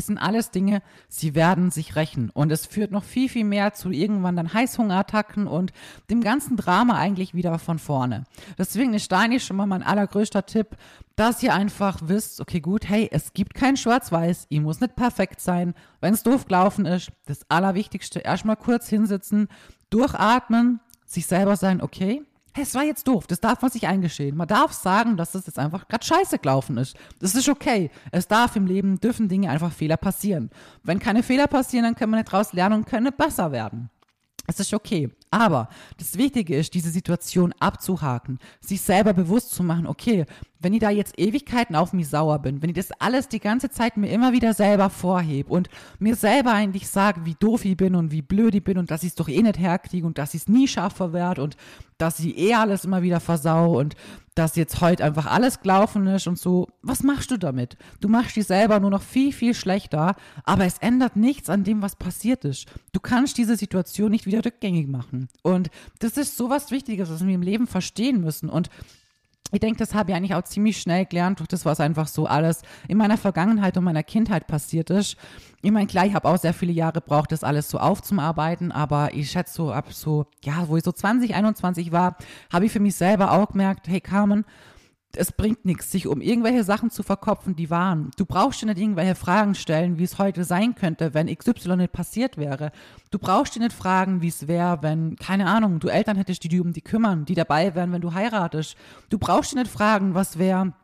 es 0.00 0.06
sind 0.06 0.18
alles 0.18 0.50
Dinge, 0.50 0.82
sie 1.08 1.34
werden 1.34 1.70
sich 1.70 1.94
rächen. 1.94 2.30
Und 2.30 2.50
es 2.50 2.66
führt 2.66 2.90
noch 2.90 3.04
viel, 3.04 3.28
viel 3.28 3.44
mehr 3.44 3.74
zu 3.74 3.90
irgendwann 3.90 4.34
dann 4.34 4.52
Heißhungerattacken 4.52 5.46
und 5.46 5.72
dem 6.08 6.22
ganzen 6.22 6.56
Drama 6.56 6.98
eigentlich 6.98 7.34
wieder 7.34 7.58
von 7.58 7.78
vorne. 7.78 8.24
Deswegen 8.58 8.94
ist 8.94 9.12
eigentlich 9.12 9.44
schon 9.44 9.56
mal 9.56 9.66
mein 9.66 9.82
allergrößter 9.82 10.46
Tipp, 10.46 10.76
dass 11.16 11.42
ihr 11.42 11.54
einfach 11.54 12.00
wisst, 12.02 12.40
okay, 12.40 12.60
gut, 12.60 12.88
hey, 12.88 13.08
es 13.12 13.34
gibt 13.34 13.54
kein 13.54 13.76
Schwarz-Weiß, 13.76 14.46
ihr 14.48 14.62
muss 14.62 14.80
nicht 14.80 14.96
perfekt 14.96 15.40
sein. 15.40 15.74
Wenn 16.00 16.14
es 16.14 16.22
doof 16.22 16.46
gelaufen 16.46 16.86
ist, 16.86 17.12
das 17.26 17.40
Allerwichtigste, 17.50 18.20
erstmal 18.20 18.56
kurz 18.56 18.88
hinsitzen, 18.88 19.48
durchatmen, 19.90 20.80
sich 21.04 21.26
selber 21.26 21.56
sein, 21.56 21.82
okay, 21.82 22.22
es 22.54 22.74
war 22.74 22.84
jetzt 22.84 23.06
doof, 23.06 23.26
das 23.26 23.40
darf 23.40 23.62
man 23.62 23.70
sich 23.70 23.86
eingestehen. 23.86 24.36
Man 24.36 24.48
darf 24.48 24.72
sagen, 24.72 25.16
dass 25.16 25.32
das 25.32 25.46
jetzt 25.46 25.58
einfach 25.58 25.86
gerade 25.88 26.04
scheiße 26.04 26.38
gelaufen 26.38 26.78
ist. 26.78 26.96
Das 27.18 27.34
ist 27.34 27.48
okay. 27.48 27.90
Es 28.10 28.28
darf 28.28 28.56
im 28.56 28.66
Leben, 28.66 29.00
dürfen 29.00 29.28
Dinge 29.28 29.50
einfach 29.50 29.72
Fehler 29.72 29.96
passieren. 29.96 30.50
Wenn 30.82 30.98
keine 30.98 31.22
Fehler 31.22 31.46
passieren, 31.46 31.84
dann 31.84 31.94
können 31.94 32.12
wir 32.12 32.18
nicht 32.18 32.32
daraus 32.32 32.52
lernen 32.52 32.76
und 32.76 32.86
können 32.86 33.12
besser 33.16 33.52
werden. 33.52 33.90
Es 34.46 34.58
ist 34.58 34.74
okay. 34.74 35.10
Aber 35.32 35.68
das 35.96 36.18
Wichtige 36.18 36.56
ist, 36.56 36.74
diese 36.74 36.90
Situation 36.90 37.54
abzuhaken, 37.60 38.40
sich 38.60 38.80
selber 38.80 39.12
bewusst 39.12 39.52
zu 39.52 39.62
machen, 39.62 39.86
okay, 39.86 40.26
wenn 40.58 40.74
ich 40.74 40.80
da 40.80 40.90
jetzt 40.90 41.18
Ewigkeiten 41.18 41.76
auf 41.76 41.92
mich 41.92 42.08
sauer 42.08 42.40
bin, 42.40 42.60
wenn 42.62 42.70
ich 42.70 42.76
das 42.76 42.90
alles 43.00 43.28
die 43.28 43.38
ganze 43.38 43.70
Zeit 43.70 43.96
mir 43.96 44.10
immer 44.10 44.32
wieder 44.32 44.54
selber 44.54 44.90
vorhebe 44.90 45.52
und 45.52 45.68
mir 46.00 46.16
selber 46.16 46.52
eigentlich 46.52 46.88
sage, 46.88 47.24
wie 47.24 47.36
doof 47.38 47.64
ich 47.64 47.76
bin 47.76 47.94
und 47.94 48.10
wie 48.10 48.22
blöd 48.22 48.56
ich 48.56 48.64
bin 48.64 48.76
und 48.76 48.90
dass 48.90 49.04
ich 49.04 49.10
es 49.10 49.14
doch 49.14 49.28
eh 49.28 49.40
nicht 49.40 49.58
herkriege 49.58 50.04
und 50.04 50.18
dass 50.18 50.34
ich 50.34 50.42
es 50.42 50.48
nie 50.48 50.66
schaffe 50.66 51.12
werde 51.12 51.44
und 51.44 51.56
dass 51.96 52.18
ich 52.18 52.36
eh 52.36 52.54
alles 52.54 52.84
immer 52.84 53.02
wieder 53.02 53.20
versau 53.20 53.78
und 53.78 53.94
dass 54.34 54.56
jetzt 54.56 54.80
heute 54.80 55.04
einfach 55.04 55.26
alles 55.26 55.60
gelaufen 55.60 56.06
ist 56.06 56.26
und 56.26 56.38
so. 56.38 56.68
Was 56.82 57.02
machst 57.02 57.30
du 57.30 57.36
damit? 57.36 57.76
Du 58.00 58.08
machst 58.08 58.36
dich 58.36 58.46
selber 58.46 58.80
nur 58.80 58.90
noch 58.90 59.02
viel, 59.02 59.32
viel 59.32 59.54
schlechter, 59.54 60.14
aber 60.44 60.64
es 60.64 60.78
ändert 60.78 61.16
nichts 61.16 61.50
an 61.50 61.64
dem, 61.64 61.82
was 61.82 61.96
passiert 61.96 62.44
ist. 62.44 62.66
Du 62.92 63.00
kannst 63.00 63.38
diese 63.38 63.56
Situation 63.56 64.10
nicht 64.10 64.26
wieder 64.26 64.44
rückgängig 64.44 64.88
machen. 64.88 65.28
Und 65.42 65.70
das 65.98 66.16
ist 66.16 66.36
so 66.36 66.48
was 66.48 66.70
Wichtiges, 66.70 67.10
was 67.10 67.26
wir 67.26 67.34
im 67.34 67.42
Leben 67.42 67.66
verstehen 67.66 68.20
müssen. 68.20 68.48
Und 68.48 68.70
ich 69.52 69.60
denke, 69.60 69.78
das 69.78 69.94
habe 69.94 70.10
ich 70.10 70.16
eigentlich 70.16 70.34
auch 70.34 70.44
ziemlich 70.44 70.80
schnell 70.80 71.06
gelernt 71.06 71.40
durch 71.40 71.48
das, 71.48 71.64
was 71.64 71.80
einfach 71.80 72.06
so 72.06 72.26
alles 72.26 72.62
in 72.88 72.98
meiner 72.98 73.16
Vergangenheit 73.16 73.76
und 73.76 73.84
meiner 73.84 74.02
Kindheit 74.02 74.46
passiert 74.46 74.90
ist. 74.90 75.16
Ich 75.62 75.70
meine, 75.70 75.86
klar, 75.86 76.06
ich 76.06 76.14
habe 76.14 76.28
auch 76.28 76.38
sehr 76.38 76.54
viele 76.54 76.72
Jahre 76.72 76.94
gebraucht, 76.94 77.32
das 77.32 77.44
alles 77.44 77.68
so 77.68 77.78
aufzuarbeiten, 77.78 78.72
aber 78.72 79.14
ich 79.14 79.30
schätze 79.30 79.54
so 79.54 79.72
ab 79.72 79.92
so, 79.92 80.26
ja, 80.44 80.68
wo 80.68 80.76
ich 80.76 80.84
so 80.84 80.92
20, 80.92 81.34
21 81.34 81.92
war, 81.92 82.16
habe 82.52 82.66
ich 82.66 82.72
für 82.72 82.80
mich 82.80 82.94
selber 82.94 83.32
auch 83.32 83.48
gemerkt, 83.48 83.88
hey 83.88 84.00
Carmen, 84.00 84.44
es 85.16 85.32
bringt 85.32 85.64
nichts, 85.64 85.90
sich 85.90 86.06
um 86.06 86.20
irgendwelche 86.20 86.62
Sachen 86.62 86.90
zu 86.90 87.02
verkopfen, 87.02 87.56
die 87.56 87.70
waren. 87.70 88.10
Du 88.16 88.24
brauchst 88.24 88.62
dir 88.62 88.66
nicht 88.66 88.78
irgendwelche 88.78 89.14
Fragen 89.14 89.54
stellen, 89.54 89.98
wie 89.98 90.04
es 90.04 90.18
heute 90.18 90.44
sein 90.44 90.74
könnte, 90.74 91.14
wenn 91.14 91.34
XY 91.34 91.76
nicht 91.76 91.92
passiert 91.92 92.36
wäre. 92.36 92.70
Du 93.10 93.18
brauchst 93.18 93.54
dir 93.54 93.60
nicht 93.60 93.72
fragen, 93.72 94.22
wie 94.22 94.28
es 94.28 94.46
wäre, 94.46 94.82
wenn, 94.82 95.16
keine 95.16 95.46
Ahnung, 95.46 95.80
du 95.80 95.88
Eltern 95.88 96.16
hättest, 96.16 96.44
die 96.44 96.48
dich 96.48 96.60
um 96.60 96.72
die 96.72 96.82
kümmern, 96.82 97.24
die 97.24 97.34
dabei 97.34 97.74
wären, 97.74 97.92
wenn 97.92 98.00
du 98.00 98.14
heiratest. 98.14 98.76
Du 99.08 99.18
brauchst 99.18 99.52
dir 99.52 99.56
nicht 99.56 99.70
fragen, 99.70 100.14
was 100.14 100.38
wäre, 100.38 100.74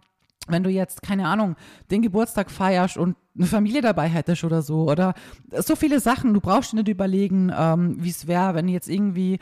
wenn 0.49 0.63
du 0.63 0.71
jetzt, 0.71 1.03
keine 1.03 1.29
Ahnung, 1.29 1.57
den 1.91 2.03
Geburtstag 2.03 2.51
feierst 2.51 2.97
und 2.97 3.17
eine 3.37 3.47
Familie 3.47 3.81
dabei 3.81 4.09
hättest 4.09 4.45
oder 4.45 4.63
so. 4.63 4.91
Oder 4.91 5.15
so 5.53 5.77
viele 5.77 6.01
Sachen. 6.01 6.35
Du 6.35 6.41
brauchst 6.41 6.73
dir 6.73 6.77
nicht 6.77 6.89
überlegen, 6.89 7.53
ähm, 7.57 7.97
wie 7.99 8.11
es 8.11 8.27
wäre, 8.27 8.55
wenn 8.55 8.69
jetzt 8.69 8.89
irgendwie 8.89 9.39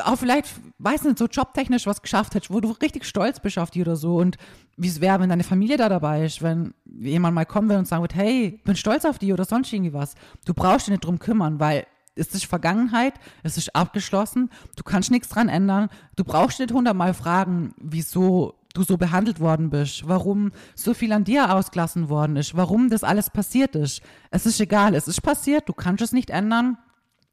auch 0.00 0.16
vielleicht, 0.16 0.48
weiß 0.78 1.04
nicht, 1.04 1.18
so 1.18 1.26
jobtechnisch 1.26 1.86
was 1.86 2.02
geschafft 2.02 2.34
hättest, 2.34 2.52
wo 2.52 2.60
du 2.60 2.70
richtig 2.70 3.04
stolz 3.04 3.40
bist 3.40 3.58
auf 3.58 3.70
die 3.70 3.82
oder 3.82 3.96
so. 3.96 4.16
Und 4.16 4.36
wie 4.76 4.88
es 4.88 5.00
wäre, 5.00 5.20
wenn 5.20 5.28
deine 5.28 5.44
Familie 5.44 5.76
da 5.76 5.88
dabei 5.88 6.24
ist, 6.24 6.42
wenn 6.42 6.74
jemand 6.84 7.34
mal 7.34 7.44
kommen 7.44 7.68
will 7.68 7.76
und 7.76 7.88
sagen 7.88 8.02
wird, 8.02 8.14
hey, 8.14 8.60
bin 8.64 8.76
stolz 8.76 9.04
auf 9.04 9.18
die 9.18 9.32
oder 9.32 9.44
sonst 9.44 9.72
irgendwie 9.72 9.92
was. 9.92 10.14
Du 10.44 10.54
brauchst 10.54 10.86
dich 10.86 10.92
nicht 10.92 11.04
drum 11.04 11.18
kümmern, 11.18 11.60
weil 11.60 11.86
es 12.14 12.34
ist 12.34 12.44
Vergangenheit, 12.46 13.14
es 13.42 13.56
ist 13.56 13.74
abgeschlossen, 13.74 14.50
du 14.76 14.82
kannst 14.82 15.10
nichts 15.10 15.28
dran 15.28 15.48
ändern. 15.48 15.88
Du 16.16 16.24
brauchst 16.24 16.58
nicht 16.60 16.72
hundertmal 16.72 17.14
fragen, 17.14 17.74
wieso 17.78 18.54
du 18.74 18.82
so 18.82 18.96
behandelt 18.96 19.40
worden 19.40 19.70
bist, 19.70 20.06
warum 20.06 20.52
so 20.74 20.94
viel 20.94 21.12
an 21.12 21.24
dir 21.24 21.54
ausgelassen 21.54 22.08
worden 22.08 22.36
ist, 22.36 22.56
warum 22.56 22.88
das 22.88 23.04
alles 23.04 23.30
passiert 23.30 23.74
ist. 23.74 24.00
Es 24.30 24.46
ist 24.46 24.60
egal, 24.60 24.94
es 24.94 25.08
ist 25.08 25.22
passiert, 25.22 25.68
du 25.68 25.72
kannst 25.72 26.02
es 26.02 26.12
nicht 26.12 26.30
ändern. 26.30 26.78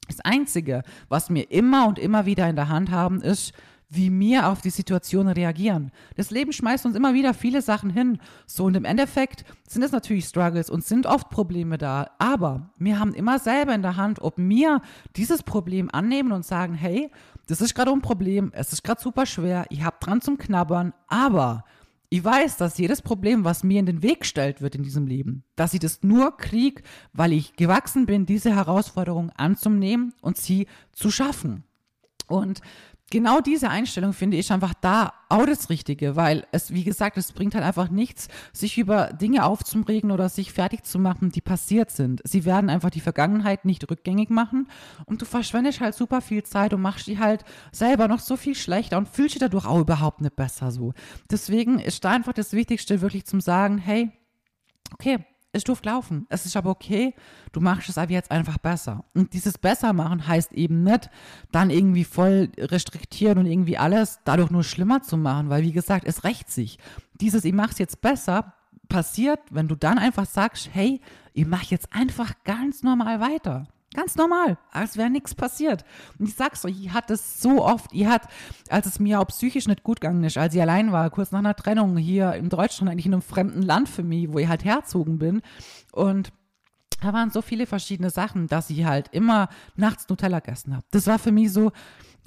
Das 0.08 0.20
Einzige, 0.22 0.84
was 1.10 1.30
wir 1.30 1.52
immer 1.52 1.88
und 1.88 2.00
immer 2.00 2.26
wieder 2.26 2.50
in 2.50 2.56
der 2.56 2.70
Hand 2.70 2.92
haben, 2.92 3.22
ist, 3.22 3.54
wie 3.90 4.12
wir 4.20 4.50
auf 4.50 4.62
die 4.62 4.70
Situation 4.70 5.28
reagieren. 5.28 5.92
Das 6.16 6.30
Leben 6.30 6.52
schmeißt 6.52 6.86
uns 6.86 6.96
immer 6.96 7.14
wieder 7.14 7.34
viele 7.34 7.62
Sachen 7.62 7.90
hin. 7.90 8.20
So, 8.46 8.66
und 8.66 8.76
im 8.76 8.86
Endeffekt 8.86 9.46
sind 9.68 9.82
es 9.82 9.92
natürlich 9.92 10.26
Struggles 10.26 10.70
und 10.70 10.84
sind 10.84 11.06
oft 11.06 11.30
Probleme 11.30 11.78
da. 11.78 12.10
Aber 12.20 12.70
wir 12.78 13.00
haben 13.00 13.14
immer 13.14 13.40
selber 13.40 13.74
in 13.74 13.82
der 13.82 13.96
Hand, 13.96 14.22
ob 14.22 14.34
wir 14.38 14.82
dieses 15.16 15.44
Problem 15.44 15.90
annehmen 15.92 16.34
und 16.34 16.46
sagen, 16.46 16.74
hey, 16.74 17.10
das 17.48 17.62
ist 17.62 17.76
gerade 17.76 17.92
ein 17.92 18.02
Problem, 18.02 18.52
es 18.54 18.74
ist 18.74 18.84
gerade 18.84 19.02
super 19.02 19.26
schwer, 19.26 19.66
ich 19.70 19.84
habe 19.84 19.96
dran 20.02 20.20
zum 20.20 20.38
Knabbern, 20.38 20.94
aber 21.08 21.64
ich 22.10 22.24
weiß, 22.24 22.58
dass 22.58 22.78
jedes 22.78 23.02
Problem, 23.02 23.44
was 23.44 23.64
mir 23.64 23.80
in 23.80 23.86
den 23.86 24.02
Weg 24.02 24.22
gestellt 24.22 24.62
wird 24.62 24.76
in 24.76 24.84
diesem 24.84 25.08
Leben, 25.08 25.44
dass 25.56 25.74
ich 25.74 25.82
das 25.82 26.04
nur 26.04 26.38
kriege, 26.38 26.82
weil 27.12 27.34
ich 27.34 27.56
gewachsen 27.56 28.06
bin, 28.06 28.26
diese 28.26 28.56
Herausforderung 28.56 29.30
anzunehmen 29.32 30.14
und 30.22 30.38
sie 30.38 30.68
zu 30.94 31.12
schaffen. 31.12 31.64
Und 32.28 32.62
genau 33.10 33.40
diese 33.42 33.70
Einstellung 33.70 34.14
finde 34.14 34.38
ich 34.38 34.52
einfach 34.52 34.74
da 34.74 35.14
auch 35.30 35.46
das 35.46 35.70
Richtige, 35.70 36.16
weil 36.16 36.46
es, 36.52 36.74
wie 36.74 36.84
gesagt, 36.84 37.18
es 37.18 37.32
bringt 37.32 37.56
halt 37.56 37.64
einfach 37.64 37.90
nichts, 37.90 38.28
sich 38.54 38.78
über 38.78 39.08
Dinge 39.14 39.46
aufzuregen 39.46 40.12
oder 40.12 40.30
sich 40.30 40.54
fertig 40.54 40.84
zu 40.84 41.00
machen, 41.00 41.32
die 41.32 41.42
passiert 41.42 41.92
sind. 41.92 42.22
Sie 42.24 42.46
werden 42.46 42.70
einfach 42.70 42.90
die 42.90 43.02
Vergangenheit 43.02 43.66
nicht 43.66 43.90
rückgängig 43.90 44.30
machen 44.30 44.68
und 45.06 45.22
du 45.22 45.26
verschwendest 45.26 45.82
halt 45.82 45.96
super 45.96 46.22
viel 46.22 46.44
Zeit 46.44 46.74
und 46.74 46.82
machst 46.82 47.08
die 47.08 47.20
halt 47.20 47.44
selber 47.72 48.08
noch 48.08 48.20
so 48.20 48.38
viel 48.38 48.56
schlechter 48.56 48.98
und 48.98 49.10
fühlst 49.10 49.36
dich 49.36 49.42
dadurch 49.42 49.66
auch 49.66 49.80
überhaupt 49.80 50.22
nicht 50.22 50.36
besser 50.36 50.72
so. 50.72 50.94
Deswegen 51.30 51.80
ist 51.80 52.04
da 52.06 52.12
einfach 52.12 52.34
das 52.34 52.54
Wichtigste 52.54 53.02
wirklich 53.02 53.26
zum 53.26 53.42
sagen, 53.42 53.78
hey, 53.78 54.12
okay, 54.94 55.26
es 55.52 55.64
durfte 55.64 55.90
laufen. 55.90 56.26
Es 56.30 56.46
ist 56.46 56.56
aber 56.56 56.70
okay, 56.70 57.14
du 57.52 57.60
machst 57.60 57.90
es 57.90 57.98
aber 57.98 58.12
jetzt 58.12 58.32
einfach 58.32 58.58
besser. 58.58 59.06
Und 59.14 59.34
dieses 59.34 59.58
besser 59.58 59.94
machen 59.94 60.28
heißt 60.28 60.54
eben 60.54 60.84
nicht, 60.84 61.10
dann 61.52 61.70
irgendwie 61.70 62.04
voll 62.04 62.50
restriktieren 62.58 63.38
und 63.40 63.46
irgendwie 63.46 63.78
alles 63.78 64.20
dadurch 64.26 64.52
nur 64.52 64.64
schlimmer 64.64 65.02
zu 65.02 65.18
machen, 65.18 65.50
weil 65.50 65.64
wie 65.64 65.72
gesagt, 65.72 66.06
es 66.06 66.24
rächt 66.24 66.52
sich. 66.52 66.78
Dieses, 67.20 67.46
ich 67.46 67.54
mach's 67.54 67.80
jetzt 67.80 68.02
besser, 68.02 68.54
passiert, 68.88 69.40
wenn 69.50 69.68
du 69.68 69.76
dann 69.76 69.98
einfach 69.98 70.26
sagst, 70.26 70.70
hey, 70.74 71.02
ich 71.34 71.46
mach 71.46 71.64
jetzt 71.64 71.94
einfach 71.94 72.34
ganz 72.44 72.84
normal 72.84 73.20
weiter. 73.20 73.68
Ganz 73.94 74.16
normal, 74.16 74.58
als 74.72 74.98
wäre 74.98 75.10
nichts 75.10 75.34
passiert. 75.34 75.86
Und 76.20 76.28
ich 76.28 76.36
sag's 76.36 76.66
euch, 76.66 76.80
ich 76.80 76.94
hatte 76.94 77.14
es 77.14 77.42
so 77.42 77.64
oft. 77.64 77.92
Ich 77.94 78.06
hat, 78.06 78.28
als 78.70 78.86
es 78.86 79.00
mir 79.00 79.20
auch 79.20 79.28
psychisch 79.28 79.68
nicht 79.68 79.84
gut 79.84 80.02
gegangen 80.02 80.24
ist, 80.24 80.38
als 80.38 80.54
ich 80.54 80.62
allein 80.62 80.92
war, 80.92 81.10
kurz 81.10 81.32
nach 81.32 81.40
einer 81.40 81.56
Trennung 81.56 81.96
hier 81.96 82.34
in 82.34 82.50
Deutschland, 82.50 82.92
eigentlich 82.92 83.06
in 83.06 83.14
einem 83.14 83.22
fremden 83.22 83.62
Land 83.62 83.88
für 83.88 84.04
mich, 84.04 84.32
wo 84.32 84.40
ich 84.40 84.48
halt 84.48 84.66
herzogen 84.66 85.20
bin. 85.20 85.42
Und 85.94 86.32
da 87.02 87.14
waren 87.14 87.32
so 87.32 87.42
viele 87.42 87.66
verschiedene 87.66 88.10
Sachen, 88.10 88.48
dass 88.48 88.70
ich 88.70 88.84
halt 88.84 89.08
immer 89.14 89.50
nachts 89.76 90.10
Nutella 90.10 90.40
gegessen 90.40 90.76
habe. 90.76 90.86
Das 90.92 91.08
war 91.08 91.18
für 91.18 91.32
mich 91.32 91.54
so, 91.54 91.72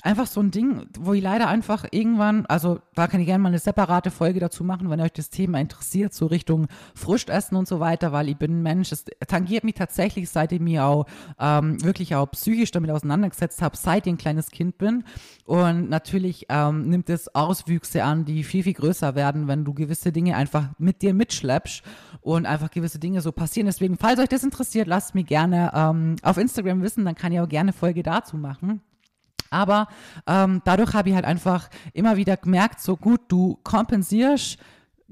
einfach 0.02 0.26
so 0.26 0.40
ein 0.40 0.50
Ding, 0.50 0.86
wo 0.98 1.12
ich 1.12 1.22
leider 1.22 1.48
einfach 1.48 1.84
irgendwann, 1.90 2.46
also 2.46 2.80
da 2.94 3.06
kann 3.06 3.20
ich 3.20 3.26
gerne 3.26 3.42
mal 3.42 3.48
eine 3.48 3.58
separate 3.58 4.10
Folge 4.10 4.40
dazu 4.40 4.64
machen, 4.64 4.90
wenn 4.90 5.00
euch 5.00 5.12
das 5.12 5.30
Thema 5.30 5.60
interessiert, 5.60 6.14
so 6.14 6.26
Richtung 6.26 6.68
Frustessen 6.94 7.56
und 7.56 7.68
so 7.68 7.80
weiter, 7.80 8.12
weil 8.12 8.28
ich 8.28 8.36
bin 8.36 8.58
ein 8.58 8.62
Mensch, 8.62 8.92
es 8.92 9.04
tangiert 9.26 9.64
mich 9.64 9.74
tatsächlich, 9.74 10.30
seit 10.30 10.52
ich 10.52 10.60
mich 10.60 10.80
auch 10.80 11.06
ähm, 11.38 11.82
wirklich 11.82 12.14
auch 12.14 12.30
psychisch 12.30 12.70
damit 12.70 12.90
auseinandergesetzt 12.90 13.62
habe, 13.62 13.76
seit 13.76 14.06
ich 14.06 14.12
ein 14.14 14.18
kleines 14.18 14.50
Kind 14.50 14.78
bin. 14.78 15.04
Und 15.44 15.90
natürlich 15.90 16.46
ähm, 16.48 16.88
nimmt 16.88 17.10
es 17.10 17.34
Auswüchse 17.34 18.04
an, 18.04 18.24
die 18.24 18.44
viel, 18.44 18.62
viel 18.62 18.74
größer 18.74 19.14
werden, 19.14 19.48
wenn 19.48 19.64
du 19.64 19.74
gewisse 19.74 20.12
Dinge 20.12 20.36
einfach 20.36 20.70
mit 20.78 21.02
dir 21.02 21.14
mitschleppst 21.14 21.82
und 22.20 22.46
einfach 22.46 22.70
gewisse 22.70 22.98
Dinge 22.98 23.20
so 23.20 23.32
passieren. 23.32 23.66
Deswegen, 23.66 23.98
falls 23.98 24.20
euch 24.20 24.28
das 24.28 24.44
interessiert, 24.44 24.88
lasst 24.88 25.14
mir 25.14 25.24
gerne 25.24 25.72
ähm, 25.74 26.16
auf 26.22 26.38
Instagram 26.38 26.82
wissen, 26.82 27.04
dann 27.04 27.14
kann 27.14 27.32
ich 27.32 27.40
auch 27.40 27.48
gerne 27.48 27.72
Folge 27.72 28.02
dazu 28.02 28.36
machen. 28.36 28.80
Aber 29.50 29.88
ähm, 30.26 30.62
dadurch 30.64 30.94
habe 30.94 31.10
ich 31.10 31.14
halt 31.14 31.24
einfach 31.24 31.68
immer 31.92 32.16
wieder 32.16 32.36
gemerkt, 32.36 32.80
so 32.80 32.96
gut, 32.96 33.20
du 33.28 33.58
kompensierst 33.64 34.58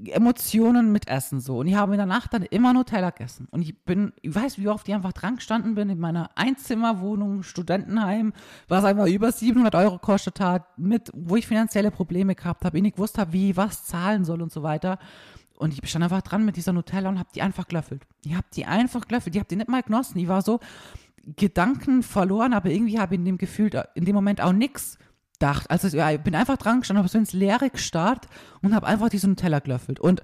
Emotionen 0.05 0.91
mit 0.91 1.07
Essen 1.09 1.41
so. 1.41 1.59
Und 1.59 1.67
ich 1.67 1.75
habe 1.75 1.93
in 1.93 1.97
der 1.97 2.05
Nacht 2.05 2.33
dann 2.33 2.43
immer 2.43 2.73
Nutella 2.73 3.09
gegessen. 3.09 3.47
Und 3.51 3.61
ich 3.61 3.77
bin, 3.83 4.13
ich 4.21 4.33
weiß, 4.33 4.57
wie 4.57 4.69
oft 4.69 4.87
ich 4.87 4.95
einfach 4.95 5.11
dran 5.11 5.35
gestanden 5.35 5.75
bin 5.75 5.89
in 5.89 5.99
meiner 5.99 6.29
Einzimmerwohnung, 6.35 7.43
Studentenheim, 7.43 8.33
was 8.67 8.85
einfach 8.85 9.07
über 9.07 9.31
700 9.31 9.75
Euro 9.75 9.97
gekostet 9.97 10.39
hat, 10.39 10.77
mit, 10.77 11.11
wo 11.13 11.35
ich 11.35 11.47
finanzielle 11.47 11.91
Probleme 11.91 12.35
gehabt 12.35 12.63
habe, 12.63 12.77
ich 12.77 12.83
nicht 12.83 12.95
gewusst 12.95 13.17
habe, 13.17 13.33
wie 13.33 13.57
was 13.57 13.85
zahlen 13.85 14.23
soll 14.23 14.41
und 14.41 14.53
so 14.53 14.63
weiter. 14.63 14.99
Und 15.57 15.73
ich 15.73 15.89
stand 15.89 16.03
einfach 16.03 16.21
dran 16.21 16.45
mit 16.45 16.55
dieser 16.55 16.71
Nutella 16.71 17.09
und 17.09 17.19
habe 17.19 17.29
die 17.35 17.41
einfach 17.41 17.67
gelöffelt. 17.67 18.03
Ich 18.23 18.33
habe 18.33 18.47
die 18.55 18.65
einfach 18.65 19.05
gelöffelt. 19.05 19.35
Ich 19.35 19.39
habe 19.39 19.49
die 19.49 19.57
nicht 19.57 19.67
mal 19.67 19.83
genossen. 19.83 20.17
Ich 20.17 20.29
war 20.29 20.41
so, 20.41 20.61
Gedanken 21.35 22.03
verloren, 22.03 22.53
aber 22.53 22.69
irgendwie 22.69 22.99
habe 22.99 23.15
ich 23.15 23.19
in 23.19 23.25
dem 23.25 23.37
Gefühl, 23.37 23.71
in 23.95 24.05
dem 24.05 24.15
Moment 24.15 24.41
auch 24.41 24.53
nichts 24.53 24.97
gedacht. 25.33 25.69
Also 25.69 25.87
ich 25.87 26.19
bin 26.19 26.35
einfach 26.35 26.57
dran 26.57 26.79
gestanden, 26.79 26.99
habe 26.99 27.09
so 27.09 27.17
ins 27.17 27.33
Leere 27.33 27.69
gestarrt 27.69 28.27
und 28.61 28.75
habe 28.75 28.87
einfach 28.87 29.09
diesen 29.09 29.35
Teller 29.35 29.61
gelöffelt. 29.61 29.99
Und 29.99 30.21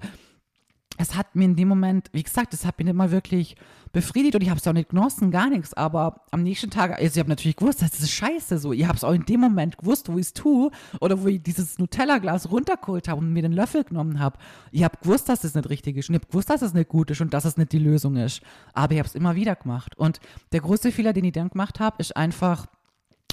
es 0.98 1.14
hat 1.14 1.34
mir 1.36 1.44
in 1.44 1.56
dem 1.56 1.68
Moment, 1.68 2.08
wie 2.12 2.22
gesagt, 2.22 2.54
es 2.54 2.64
hat 2.64 2.78
mich 2.78 2.86
nicht 2.86 2.96
mal 2.96 3.10
wirklich 3.10 3.56
befriedigt 3.92 4.34
und 4.34 4.42
ich 4.42 4.50
habe 4.50 4.58
es 4.60 4.66
auch 4.66 4.72
nicht 4.72 4.90
genossen, 4.90 5.30
gar 5.30 5.48
nichts. 5.48 5.74
Aber 5.74 6.22
am 6.30 6.42
nächsten 6.42 6.70
Tag, 6.70 6.92
also 6.92 7.14
ich 7.14 7.18
habe 7.18 7.28
natürlich 7.28 7.56
gewusst, 7.56 7.82
das 7.82 7.98
ist 7.98 8.10
scheiße 8.10 8.58
so. 8.58 8.72
Ich 8.72 8.86
habe 8.86 8.96
es 8.96 9.04
auch 9.04 9.12
in 9.12 9.24
dem 9.24 9.40
Moment 9.40 9.78
gewusst, 9.78 10.08
wo 10.08 10.18
ich 10.18 10.26
es 10.26 10.32
tue 10.32 10.70
oder 11.00 11.22
wo 11.22 11.28
ich 11.28 11.42
dieses 11.42 11.78
Nutella-Glas 11.78 12.50
runtergeholt 12.50 13.08
habe 13.08 13.20
und 13.20 13.32
mir 13.32 13.42
den 13.42 13.52
Löffel 13.52 13.84
genommen 13.84 14.20
habe. 14.20 14.38
Ich 14.70 14.84
habe 14.84 14.98
gewusst, 15.02 15.28
dass 15.28 15.40
das 15.40 15.54
nicht 15.54 15.68
richtig 15.70 15.96
ist 15.96 16.08
und 16.08 16.14
ich 16.14 16.20
habe 16.20 16.30
gewusst, 16.30 16.50
dass 16.50 16.56
es 16.56 16.68
das 16.68 16.74
nicht 16.74 16.88
gut 16.88 17.10
ist 17.10 17.20
und 17.20 17.32
dass 17.32 17.44
es 17.44 17.54
das 17.54 17.58
nicht 17.58 17.72
die 17.72 17.78
Lösung 17.78 18.16
ist. 18.16 18.40
Aber 18.72 18.92
ich 18.92 18.98
habe 18.98 19.08
es 19.08 19.14
immer 19.14 19.34
wieder 19.34 19.54
gemacht. 19.54 19.96
Und 19.96 20.20
der 20.52 20.60
größte 20.60 20.92
Fehler, 20.92 21.12
den 21.12 21.24
ich 21.24 21.32
dann 21.32 21.48
gemacht 21.48 21.80
habe, 21.80 21.96
ist 21.98 22.16
einfach 22.16 22.66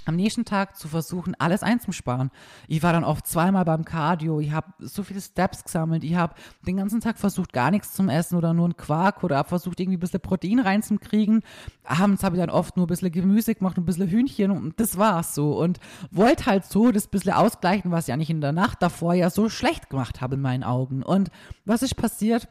am 0.06 0.16
nächsten 0.16 0.46
Tag 0.46 0.78
zu 0.78 0.88
versuchen, 0.88 1.36
alles 1.40 1.64
einzusparen. 1.64 2.32
Ich 2.68 2.84
war 2.84 2.94
dann 2.94 3.04
oft 3.04 3.28
zweimal 3.28 3.66
beim 3.66 3.86
Cardio, 3.86 4.40
ich 4.40 4.52
habe 4.52 4.74
so 4.80 5.04
viele 5.04 5.22
Steps 5.22 5.64
gesammelt, 5.64 6.04
ich 6.04 6.16
habe 6.16 6.36
den 6.66 6.78
ganzen 6.78 7.02
Tag 7.02 7.18
versucht, 7.18 7.54
gar 7.54 7.72
nichts 7.72 7.94
zum 7.94 8.10
Essen 8.10 8.38
oder 8.38 8.54
nur 8.54 8.66
einen 8.66 8.78
Quark 8.78 9.24
oder 9.24 9.38
habe 9.38 9.50
versucht, 9.50 9.80
irgendwie 9.80 9.98
ein 9.98 10.00
bisschen 10.00 10.22
Protein 10.22 10.60
reinzukriegen. 10.60 11.42
Abends 11.84 12.24
habe 12.24 12.36
ich 12.36 12.42
dann 12.42 12.50
oft 12.50 12.78
nur 12.78 12.86
ein 12.86 12.90
bisschen 12.90 13.12
Gemüse 13.12 13.56
gemacht 13.56 13.78
und 13.78 13.84
ein 13.84 13.86
bisschen 13.86 14.10
Hühnchen 14.10 14.52
und 14.52 14.80
das 14.80 14.98
war's 14.98 15.36
so. 15.36 15.58
Und 15.58 15.80
wollte 16.12 16.46
halt 16.46 16.66
so 16.66 16.92
das 16.92 17.08
bisschen 17.08 17.34
ausgleichen, 17.34 17.92
was 17.92 18.08
ich 18.08 18.14
eigentlich 18.14 18.30
in 18.30 18.42
der 18.42 18.52
Nacht 18.52 18.82
davor 18.82 19.14
ja 19.14 19.30
so 19.30 19.50
schlecht 19.50 19.90
gemacht 19.90 20.22
habe 20.22 20.36
in 20.36 20.42
meinen 20.42 20.64
Augen. 20.64 21.04
Und 21.04 21.30
was 21.66 21.84
ist 21.84 21.96
passiert? 21.96 22.48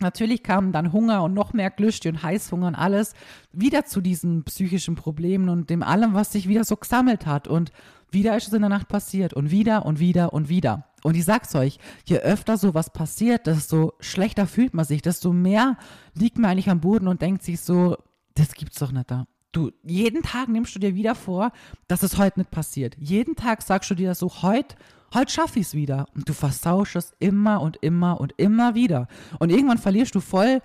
Natürlich 0.00 0.42
kamen 0.42 0.72
dann 0.72 0.92
Hunger 0.92 1.22
und 1.22 1.34
noch 1.34 1.52
mehr 1.52 1.70
Glüste 1.70 2.08
und 2.08 2.22
Heißhunger 2.22 2.66
und 2.66 2.74
alles 2.74 3.14
wieder 3.52 3.84
zu 3.84 4.00
diesen 4.00 4.42
psychischen 4.44 4.96
Problemen 4.96 5.48
und 5.48 5.70
dem 5.70 5.82
allem, 5.82 6.14
was 6.14 6.32
sich 6.32 6.48
wieder 6.48 6.64
so 6.64 6.76
gesammelt 6.76 7.26
hat. 7.26 7.46
Und 7.46 7.72
wieder 8.10 8.36
ist 8.36 8.48
es 8.48 8.52
in 8.52 8.62
der 8.62 8.68
Nacht 8.68 8.88
passiert 8.88 9.32
und 9.32 9.50
wieder 9.50 9.86
und 9.86 10.00
wieder 10.00 10.32
und 10.32 10.48
wieder. 10.48 10.86
Und 11.02 11.16
ich 11.16 11.24
sag's 11.24 11.54
euch, 11.54 11.78
je 12.04 12.18
öfter 12.18 12.58
sowas 12.58 12.90
passiert, 12.90 13.46
desto 13.46 13.94
schlechter 14.00 14.46
fühlt 14.46 14.74
man 14.74 14.84
sich, 14.84 15.02
desto 15.02 15.32
mehr 15.32 15.76
liegt 16.14 16.38
man 16.38 16.50
eigentlich 16.50 16.70
am 16.70 16.80
Boden 16.80 17.08
und 17.08 17.22
denkt 17.22 17.42
sich 17.42 17.60
so, 17.60 17.96
das 18.34 18.54
gibt's 18.54 18.78
doch 18.78 18.92
nicht 18.92 19.10
da. 19.10 19.26
Du, 19.52 19.70
jeden 19.82 20.22
Tag 20.22 20.48
nimmst 20.48 20.74
du 20.74 20.78
dir 20.78 20.94
wieder 20.94 21.14
vor, 21.14 21.52
dass 21.86 22.02
es 22.02 22.16
heute 22.16 22.40
nicht 22.40 22.50
passiert. 22.50 22.96
Jeden 22.98 23.36
Tag 23.36 23.62
sagst 23.62 23.90
du 23.90 23.94
dir 23.94 24.14
so, 24.14 24.30
heute 24.42 24.76
heute 25.14 25.32
schaffe 25.32 25.58
ich 25.58 25.66
es 25.66 25.74
wieder. 25.74 26.06
Und 26.14 26.28
du 26.28 26.32
versauschst 26.32 26.96
es 26.96 27.14
immer 27.18 27.60
und 27.60 27.78
immer 27.80 28.20
und 28.20 28.34
immer 28.36 28.74
wieder. 28.74 29.08
Und 29.38 29.50
irgendwann 29.50 29.78
verlierst 29.78 30.14
du 30.14 30.20
voll, 30.20 30.60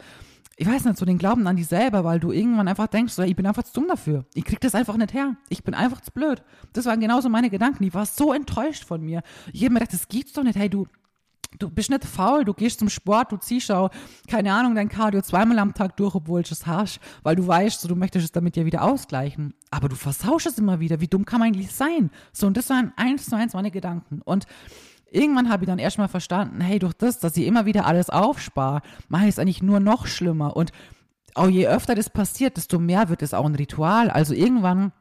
ich 0.59 0.67
weiß 0.67 0.85
nicht, 0.85 0.97
so 0.97 1.05
den 1.05 1.19
Glauben 1.19 1.45
an 1.45 1.55
dich 1.55 1.67
selber, 1.67 2.03
weil 2.03 2.19
du 2.19 2.31
irgendwann 2.31 2.67
einfach 2.67 2.87
denkst, 2.87 3.13
so, 3.13 3.21
ich 3.21 3.35
bin 3.35 3.45
einfach 3.45 3.63
zu 3.63 3.73
dumm 3.73 3.87
dafür. 3.87 4.25
Ich 4.33 4.43
krieg 4.43 4.59
das 4.59 4.73
einfach 4.73 4.97
nicht 4.97 5.13
her. 5.13 5.35
Ich 5.49 5.63
bin 5.63 5.75
einfach 5.75 6.01
zu 6.01 6.11
blöd. 6.11 6.41
Das 6.73 6.85
waren 6.85 6.99
genauso 6.99 7.29
meine 7.29 7.51
Gedanken. 7.51 7.83
Ich 7.83 7.93
war 7.93 8.07
so 8.07 8.33
enttäuscht 8.33 8.83
von 8.83 9.01
mir. 9.01 9.21
Ich 9.53 9.61
habe 9.63 9.73
mir 9.73 9.79
gedacht, 9.81 9.93
das 9.93 10.07
gibt's 10.07 10.33
doch 10.33 10.43
nicht. 10.43 10.57
Hey, 10.57 10.69
du, 10.69 10.87
du 11.57 11.69
bist 11.69 11.89
nicht 11.89 12.05
faul, 12.05 12.45
du 12.45 12.53
gehst 12.53 12.79
zum 12.79 12.89
Sport, 12.89 13.31
du 13.31 13.37
ziehst 13.37 13.71
auch, 13.71 13.89
keine 14.27 14.53
Ahnung, 14.53 14.75
dein 14.75 14.89
Cardio 14.89 15.21
zweimal 15.21 15.59
am 15.59 15.73
Tag 15.73 15.97
durch, 15.97 16.15
obwohl 16.15 16.43
du 16.43 16.51
es 16.51 16.65
hast, 16.65 16.99
weil 17.23 17.35
du 17.35 17.47
weißt, 17.47 17.89
du 17.89 17.95
möchtest 17.95 18.25
es 18.25 18.31
damit 18.31 18.57
ja 18.57 18.65
wieder 18.65 18.83
ausgleichen. 18.83 19.53
Aber 19.71 19.89
du 19.89 19.95
versauschst 19.95 20.47
es 20.47 20.57
immer 20.57 20.79
wieder. 20.79 21.01
Wie 21.01 21.07
dumm 21.07 21.25
kann 21.25 21.39
man 21.39 21.47
eigentlich 21.47 21.71
sein? 21.71 22.11
So, 22.31 22.47
und 22.47 22.57
das 22.57 22.69
waren 22.69 22.93
eins 22.95 23.25
zu 23.25 23.35
eins 23.35 23.53
meine 23.53 23.71
Gedanken. 23.71 24.21
Und 24.23 24.45
irgendwann 25.11 25.49
habe 25.49 25.63
ich 25.63 25.67
dann 25.67 25.79
erstmal 25.79 26.07
verstanden, 26.07 26.61
hey, 26.61 26.79
durch 26.79 26.93
das, 26.93 27.19
dass 27.19 27.37
ich 27.37 27.45
immer 27.45 27.65
wieder 27.65 27.85
alles 27.85 28.09
aufspare, 28.09 28.81
mache 29.07 29.23
ich 29.23 29.29
es 29.29 29.39
eigentlich 29.39 29.63
nur 29.63 29.79
noch 29.79 30.07
schlimmer. 30.07 30.55
Und 30.55 30.71
auch 31.33 31.49
je 31.49 31.67
öfter 31.67 31.95
das 31.95 32.09
passiert, 32.09 32.57
desto 32.57 32.79
mehr 32.79 33.09
wird 33.09 33.21
es 33.21 33.33
auch 33.33 33.45
ein 33.45 33.55
Ritual. 33.55 34.09
Also 34.09 34.33
irgendwann 34.33 34.91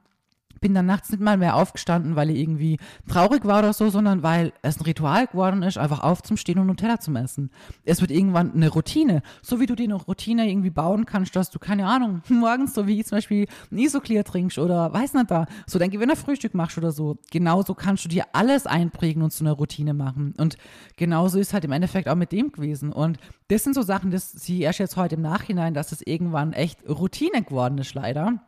bin 0.60 0.74
dann 0.74 0.86
nachts 0.86 1.10
nicht 1.10 1.20
mal 1.20 1.36
mehr 1.36 1.56
aufgestanden, 1.56 2.16
weil 2.16 2.30
ich 2.30 2.38
irgendwie 2.38 2.78
traurig 3.08 3.44
war 3.44 3.60
oder 3.60 3.72
so, 3.72 3.90
sondern 3.90 4.22
weil 4.22 4.52
es 4.62 4.78
ein 4.78 4.84
Ritual 4.84 5.26
geworden 5.26 5.62
ist, 5.62 5.78
einfach 5.78 6.00
aufzustehen 6.00 6.58
und 6.58 6.66
Nutella 6.66 7.00
zu 7.00 7.14
essen. 7.14 7.50
Es 7.84 8.00
wird 8.00 8.10
irgendwann 8.10 8.52
eine 8.52 8.68
Routine. 8.68 9.22
So 9.42 9.60
wie 9.60 9.66
du 9.66 9.74
dir 9.74 9.84
eine 9.84 9.94
Routine 9.94 10.48
irgendwie 10.48 10.70
bauen 10.70 11.06
kannst, 11.06 11.36
dass 11.36 11.50
du, 11.50 11.58
keine 11.58 11.86
Ahnung, 11.86 12.22
morgens 12.28 12.74
so 12.74 12.86
wie 12.86 13.00
ich 13.00 13.06
zum 13.06 13.16
Beispiel 13.16 13.46
ein 13.70 13.78
Isoclear 13.78 14.24
trinkst 14.24 14.58
oder 14.58 14.92
weiß 14.92 15.14
nicht 15.14 15.30
da, 15.30 15.46
so 15.66 15.78
dein 15.78 15.90
Gewinnerfrühstück 15.90 16.54
machst 16.54 16.78
oder 16.78 16.92
so. 16.92 17.18
Genauso 17.30 17.74
kannst 17.74 18.04
du 18.04 18.08
dir 18.08 18.24
alles 18.32 18.66
einprägen 18.66 19.22
und 19.22 19.32
zu 19.32 19.44
einer 19.44 19.52
Routine 19.52 19.94
machen. 19.94 20.34
Und 20.38 20.56
genauso 20.96 21.38
ist 21.38 21.52
halt 21.52 21.64
im 21.64 21.72
Endeffekt 21.72 22.08
auch 22.08 22.14
mit 22.14 22.32
dem 22.32 22.52
gewesen. 22.52 22.92
Und 22.92 23.18
das 23.48 23.64
sind 23.64 23.74
so 23.74 23.82
Sachen, 23.82 24.10
das 24.10 24.32
sie 24.32 24.62
erst 24.62 24.78
jetzt 24.78 24.96
heute 24.96 25.16
im 25.16 25.22
Nachhinein, 25.22 25.74
dass 25.74 25.92
es 25.92 26.02
irgendwann 26.04 26.52
echt 26.52 26.78
Routine 26.88 27.42
geworden 27.42 27.78
ist, 27.78 27.94
leider. 27.94 28.40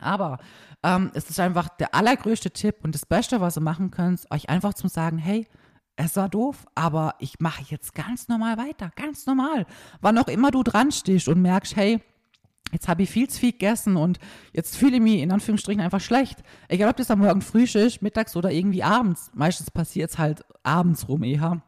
Aber 0.00 0.38
ähm, 0.82 1.10
es 1.14 1.28
ist 1.30 1.40
einfach 1.40 1.68
der 1.68 1.94
allergrößte 1.94 2.50
Tipp 2.50 2.76
und 2.82 2.94
das 2.94 3.06
Beste, 3.06 3.40
was 3.40 3.56
ihr 3.56 3.62
machen 3.62 3.90
könnt, 3.90 4.26
euch 4.30 4.48
einfach 4.48 4.74
zu 4.74 4.88
sagen, 4.88 5.18
hey, 5.18 5.46
es 5.96 6.16
war 6.16 6.28
doof, 6.28 6.66
aber 6.74 7.14
ich 7.18 7.40
mache 7.40 7.62
jetzt 7.68 7.94
ganz 7.94 8.28
normal 8.28 8.56
weiter, 8.56 8.90
ganz 8.96 9.26
normal. 9.26 9.66
Wann 10.00 10.18
auch 10.18 10.28
immer 10.28 10.50
du 10.50 10.62
dran 10.62 10.92
stehst 10.92 11.28
und 11.28 11.42
merkst, 11.42 11.76
hey, 11.76 12.00
jetzt 12.72 12.88
habe 12.88 13.02
ich 13.02 13.10
viel 13.10 13.28
zu 13.28 13.40
viel 13.40 13.52
gegessen 13.52 13.96
und 13.96 14.18
jetzt 14.52 14.76
fühle 14.76 14.96
ich 14.96 15.02
mich 15.02 15.20
in 15.20 15.32
Anführungsstrichen 15.32 15.82
einfach 15.82 16.00
schlecht. 16.00 16.38
Egal, 16.68 16.90
ob 16.90 16.96
das 16.96 17.10
am 17.10 17.18
Morgen 17.18 17.42
früh 17.42 17.64
ist, 17.64 18.02
mittags 18.02 18.36
oder 18.36 18.50
irgendwie 18.50 18.82
abends. 18.82 19.30
Meistens 19.34 19.70
passiert 19.70 20.10
es 20.10 20.18
halt 20.18 20.44
abends 20.62 21.08
rum 21.08 21.22
eher. 21.22 21.62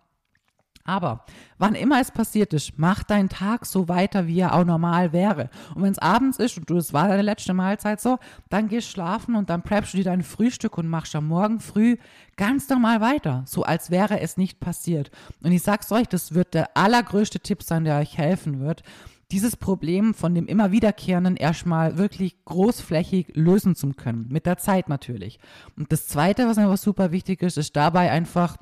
Aber 0.85 1.25
wann 1.59 1.75
immer 1.75 2.01
es 2.01 2.11
passiert 2.11 2.53
ist, 2.53 2.73
mach 2.77 3.05
deinen 3.05 3.29
Tag 3.29 3.67
so 3.67 3.89
weiter, 3.89 4.27
wie 4.27 4.41
er 4.41 4.55
auch 4.55 4.65
normal 4.65 5.13
wäre. 5.13 5.49
Und 5.75 5.83
wenn 5.83 5.93
es 5.93 5.99
abends 5.99 6.39
ist 6.39 6.59
und 6.59 6.69
du, 6.69 6.77
es 6.77 6.93
war 6.93 7.09
deine 7.09 7.23
letzte 7.23 7.55
Mahlzeit 7.55 8.01
so, 8.01 8.19
dann 8.51 8.69
gehst 8.69 8.89
schlafen 8.89 9.37
und 9.37 9.49
dann 9.49 9.63
preppst 9.63 9.93
du 9.93 9.99
dir 9.99 10.05
dein 10.05 10.23
Frühstück 10.23 10.79
und 10.79 10.89
machst 10.89 11.15
am 11.15 11.29
Morgen 11.29 11.61
früh 11.61 11.97
ganz 12.37 12.69
normal 12.69 13.01
weiter, 13.01 13.45
so 13.47 13.63
als 13.63 13.91
wäre 13.91 14.21
es 14.21 14.37
nicht 14.37 14.59
passiert. 14.59 15.11
Und 15.43 15.53
ich 15.53 15.63
sag's 15.63 15.93
euch, 15.93 16.09
das 16.09 16.35
wird 16.35 16.55
der 16.55 16.77
allergrößte 16.77 17.41
Tipp 17.41 17.63
sein, 17.63 17.85
der 17.85 17.99
euch 17.99 18.19
helfen 18.19 18.61
wird, 18.61 18.83
dieses 19.31 19.57
Problem 19.57 20.13
von 20.13 20.35
dem 20.35 20.47
immer 20.47 20.73
wiederkehrenden 20.73 21.37
erstmal 21.37 21.97
wirklich 21.97 22.45
großflächig 22.45 23.33
lösen 23.35 23.75
zu 23.75 23.91
können. 23.93 24.27
Mit 24.29 24.45
der 24.45 24.59
Zeit 24.59 24.91
natürlich. 24.91 25.39
Und 25.77 25.91
das 25.91 26.07
zweite, 26.07 26.47
was 26.47 26.59
einfach 26.59 26.77
super 26.77 27.13
wichtig 27.13 27.41
ist, 27.43 27.57
ist 27.57 27.75
dabei 27.75 28.11
einfach 28.11 28.59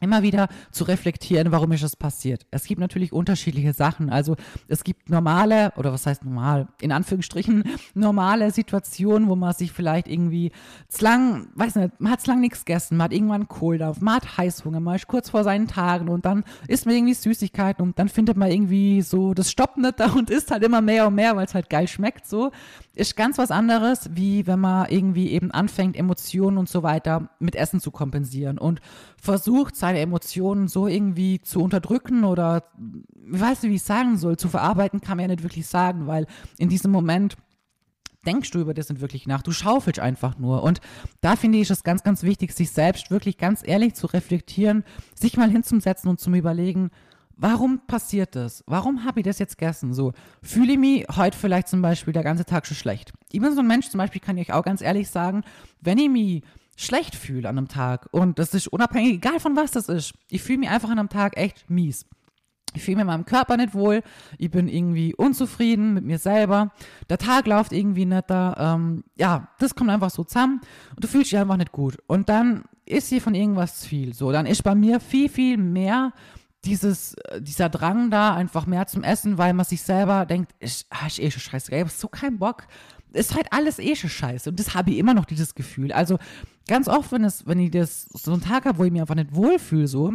immer 0.00 0.22
wieder 0.22 0.48
zu 0.72 0.84
reflektieren, 0.84 1.52
warum 1.52 1.72
ist 1.72 1.84
das 1.84 1.96
passiert. 1.96 2.46
Es 2.50 2.64
gibt 2.64 2.80
natürlich 2.80 3.12
unterschiedliche 3.12 3.72
Sachen. 3.72 4.10
Also 4.10 4.36
es 4.68 4.82
gibt 4.82 5.08
normale, 5.08 5.72
oder 5.76 5.92
was 5.92 6.06
heißt 6.06 6.24
normal, 6.24 6.68
in 6.80 6.90
Anführungsstrichen, 6.90 7.64
normale 7.94 8.50
Situationen, 8.50 9.28
wo 9.28 9.36
man 9.36 9.54
sich 9.54 9.72
vielleicht 9.72 10.08
irgendwie 10.08 10.50
zu 10.88 11.04
lang, 11.04 11.48
weiß 11.54 11.76
nicht, 11.76 12.00
man 12.00 12.12
hat 12.12 12.26
lang 12.26 12.40
nichts 12.40 12.64
gegessen, 12.64 12.96
man 12.96 13.04
hat 13.04 13.12
irgendwann 13.12 13.48
Kohldampf, 13.48 14.00
man 14.00 14.16
hat 14.16 14.36
Heißhunger, 14.36 14.80
man 14.80 14.96
ist 14.96 15.06
kurz 15.06 15.30
vor 15.30 15.44
seinen 15.44 15.68
Tagen 15.68 16.08
und 16.08 16.24
dann 16.24 16.44
isst 16.66 16.86
man 16.86 16.96
irgendwie 16.96 17.14
Süßigkeiten 17.14 17.84
und 17.84 17.98
dann 17.98 18.08
findet 18.08 18.36
man 18.36 18.50
irgendwie 18.50 19.00
so, 19.02 19.32
das 19.32 19.50
stoppt 19.50 19.78
nicht 19.78 20.00
da 20.00 20.10
und 20.12 20.28
isst 20.28 20.50
halt 20.50 20.64
immer 20.64 20.80
mehr 20.80 21.06
und 21.06 21.14
mehr, 21.14 21.36
weil 21.36 21.46
es 21.46 21.54
halt 21.54 21.70
geil 21.70 21.86
schmeckt 21.86 22.26
so. 22.26 22.50
Ist 22.96 23.16
ganz 23.16 23.38
was 23.38 23.50
anderes, 23.50 24.08
wie 24.12 24.46
wenn 24.46 24.60
man 24.60 24.88
irgendwie 24.88 25.30
eben 25.30 25.50
anfängt, 25.50 25.96
Emotionen 25.96 26.58
und 26.58 26.68
so 26.68 26.84
weiter 26.84 27.30
mit 27.40 27.56
Essen 27.56 27.80
zu 27.80 27.90
kompensieren 27.90 28.56
und 28.56 28.80
versucht, 29.20 29.74
seine 29.74 29.98
Emotionen 29.98 30.68
so 30.68 30.86
irgendwie 30.86 31.40
zu 31.40 31.60
unterdrücken 31.60 32.22
oder, 32.22 32.64
ich 33.32 33.40
weiß 33.40 33.62
nicht, 33.62 33.72
wie 33.72 33.76
ich 33.76 33.82
sagen 33.82 34.16
soll, 34.16 34.36
zu 34.36 34.48
verarbeiten, 34.48 35.00
kann 35.00 35.16
man 35.16 35.28
ja 35.28 35.34
nicht 35.34 35.42
wirklich 35.42 35.66
sagen, 35.66 36.06
weil 36.06 36.26
in 36.56 36.68
diesem 36.68 36.92
Moment 36.92 37.36
denkst 38.26 38.50
du 38.50 38.60
über 38.60 38.74
das 38.74 38.88
nicht 38.88 39.00
wirklich 39.00 39.26
nach. 39.26 39.42
Du 39.42 39.52
schaufelst 39.52 40.00
einfach 40.00 40.38
nur. 40.38 40.62
Und 40.62 40.80
da 41.20 41.36
finde 41.36 41.58
ich 41.58 41.70
es 41.70 41.82
ganz, 41.82 42.02
ganz 42.02 42.22
wichtig, 42.22 42.52
sich 42.52 42.70
selbst 42.70 43.10
wirklich 43.10 43.38
ganz 43.38 43.62
ehrlich 43.64 43.94
zu 43.94 44.06
reflektieren, 44.06 44.84
sich 45.14 45.36
mal 45.36 45.50
hinzusetzen 45.50 46.08
und 46.08 46.20
zu 46.20 46.30
überlegen, 46.30 46.90
warum 47.36 47.80
passiert 47.86 48.36
das? 48.36 48.64
Warum 48.66 49.04
habe 49.04 49.20
ich 49.20 49.26
das 49.26 49.38
jetzt 49.38 49.58
gegessen? 49.58 49.92
So, 49.92 50.12
fühle 50.42 50.72
ich 50.72 50.78
mich 50.78 51.06
heute 51.16 51.36
vielleicht 51.36 51.68
zum 51.68 51.82
Beispiel 51.82 52.12
der 52.12 52.22
ganze 52.22 52.44
Tag 52.44 52.66
schon 52.66 52.76
schlecht? 52.76 53.12
Ich 53.32 53.40
bin 53.40 53.54
so 53.54 53.60
ein 53.60 53.66
Mensch, 53.66 53.88
zum 53.88 53.98
Beispiel 53.98 54.20
kann 54.20 54.38
ich 54.38 54.52
auch 54.52 54.64
ganz 54.64 54.80
ehrlich 54.80 55.08
sagen, 55.08 55.42
wenn 55.80 55.98
ich 55.98 56.08
mich 56.08 56.42
schlecht 56.76 57.14
fühle 57.14 57.48
an 57.48 57.58
einem 57.58 57.68
Tag. 57.68 58.08
Und 58.12 58.38
das 58.38 58.54
ist 58.54 58.68
unabhängig, 58.68 59.14
egal 59.14 59.40
von 59.40 59.56
was 59.56 59.70
das 59.70 59.88
ist. 59.88 60.14
Ich 60.28 60.42
fühle 60.42 60.58
mich 60.58 60.70
einfach 60.70 60.90
an 60.90 60.98
einem 60.98 61.08
Tag 61.08 61.36
echt 61.36 61.70
mies. 61.70 62.06
Ich 62.74 62.82
fühle 62.82 62.96
mich 62.96 63.02
in 63.02 63.06
meinem 63.06 63.24
Körper 63.24 63.56
nicht 63.56 63.74
wohl. 63.74 64.02
Ich 64.36 64.50
bin 64.50 64.66
irgendwie 64.68 65.14
unzufrieden 65.14 65.94
mit 65.94 66.04
mir 66.04 66.18
selber. 66.18 66.72
Der 67.08 67.18
Tag 67.18 67.46
läuft 67.46 67.72
irgendwie 67.72 68.04
da. 68.26 68.74
Ähm, 68.74 69.04
ja, 69.16 69.48
das 69.60 69.76
kommt 69.76 69.90
einfach 69.90 70.10
so 70.10 70.24
zusammen. 70.24 70.60
Und 70.90 71.04
du 71.04 71.08
fühlst 71.08 71.30
dich 71.30 71.38
einfach 71.38 71.56
nicht 71.56 71.72
gut. 71.72 71.98
Und 72.08 72.28
dann 72.28 72.64
ist 72.84 73.08
hier 73.08 73.20
von 73.20 73.34
irgendwas 73.34 73.80
zu 73.80 73.88
viel. 73.88 74.12
So, 74.12 74.32
dann 74.32 74.46
ist 74.46 74.64
bei 74.64 74.74
mir 74.74 74.98
viel, 74.98 75.28
viel 75.28 75.56
mehr 75.56 76.12
dieses, 76.64 77.14
äh, 77.14 77.40
dieser 77.40 77.68
Drang 77.68 78.10
da, 78.10 78.34
einfach 78.34 78.66
mehr 78.66 78.86
zum 78.86 79.02
Essen, 79.02 79.38
weil 79.38 79.52
man 79.52 79.64
sich 79.64 79.82
selber 79.82 80.26
denkt, 80.26 80.52
ich, 80.60 80.86
ah, 80.90 81.06
ich 81.06 81.22
eh 81.22 81.30
schon 81.30 81.40
scheiße, 81.40 81.72
ich 81.72 81.80
habe 81.80 81.90
so 81.90 82.08
keinen 82.08 82.38
Bock. 82.38 82.64
Ist 83.12 83.34
halt 83.34 83.46
alles 83.52 83.78
eh 83.78 83.94
schon 83.94 84.10
scheiße. 84.10 84.50
Und 84.50 84.58
das 84.58 84.74
habe 84.74 84.90
ich 84.90 84.98
immer 84.98 85.14
noch, 85.14 85.24
dieses 85.24 85.54
Gefühl. 85.54 85.92
Also, 85.92 86.18
ganz 86.66 86.88
oft, 86.88 87.12
wenn, 87.12 87.24
es, 87.24 87.46
wenn 87.46 87.60
ich 87.60 87.70
das 87.70 88.04
so 88.12 88.32
einen 88.32 88.42
Tag 88.42 88.64
habe, 88.64 88.78
wo 88.78 88.84
ich 88.84 88.90
mich 88.90 89.00
einfach 89.00 89.14
nicht 89.14 89.34
wohlfühle, 89.34 89.86
so, 89.86 90.14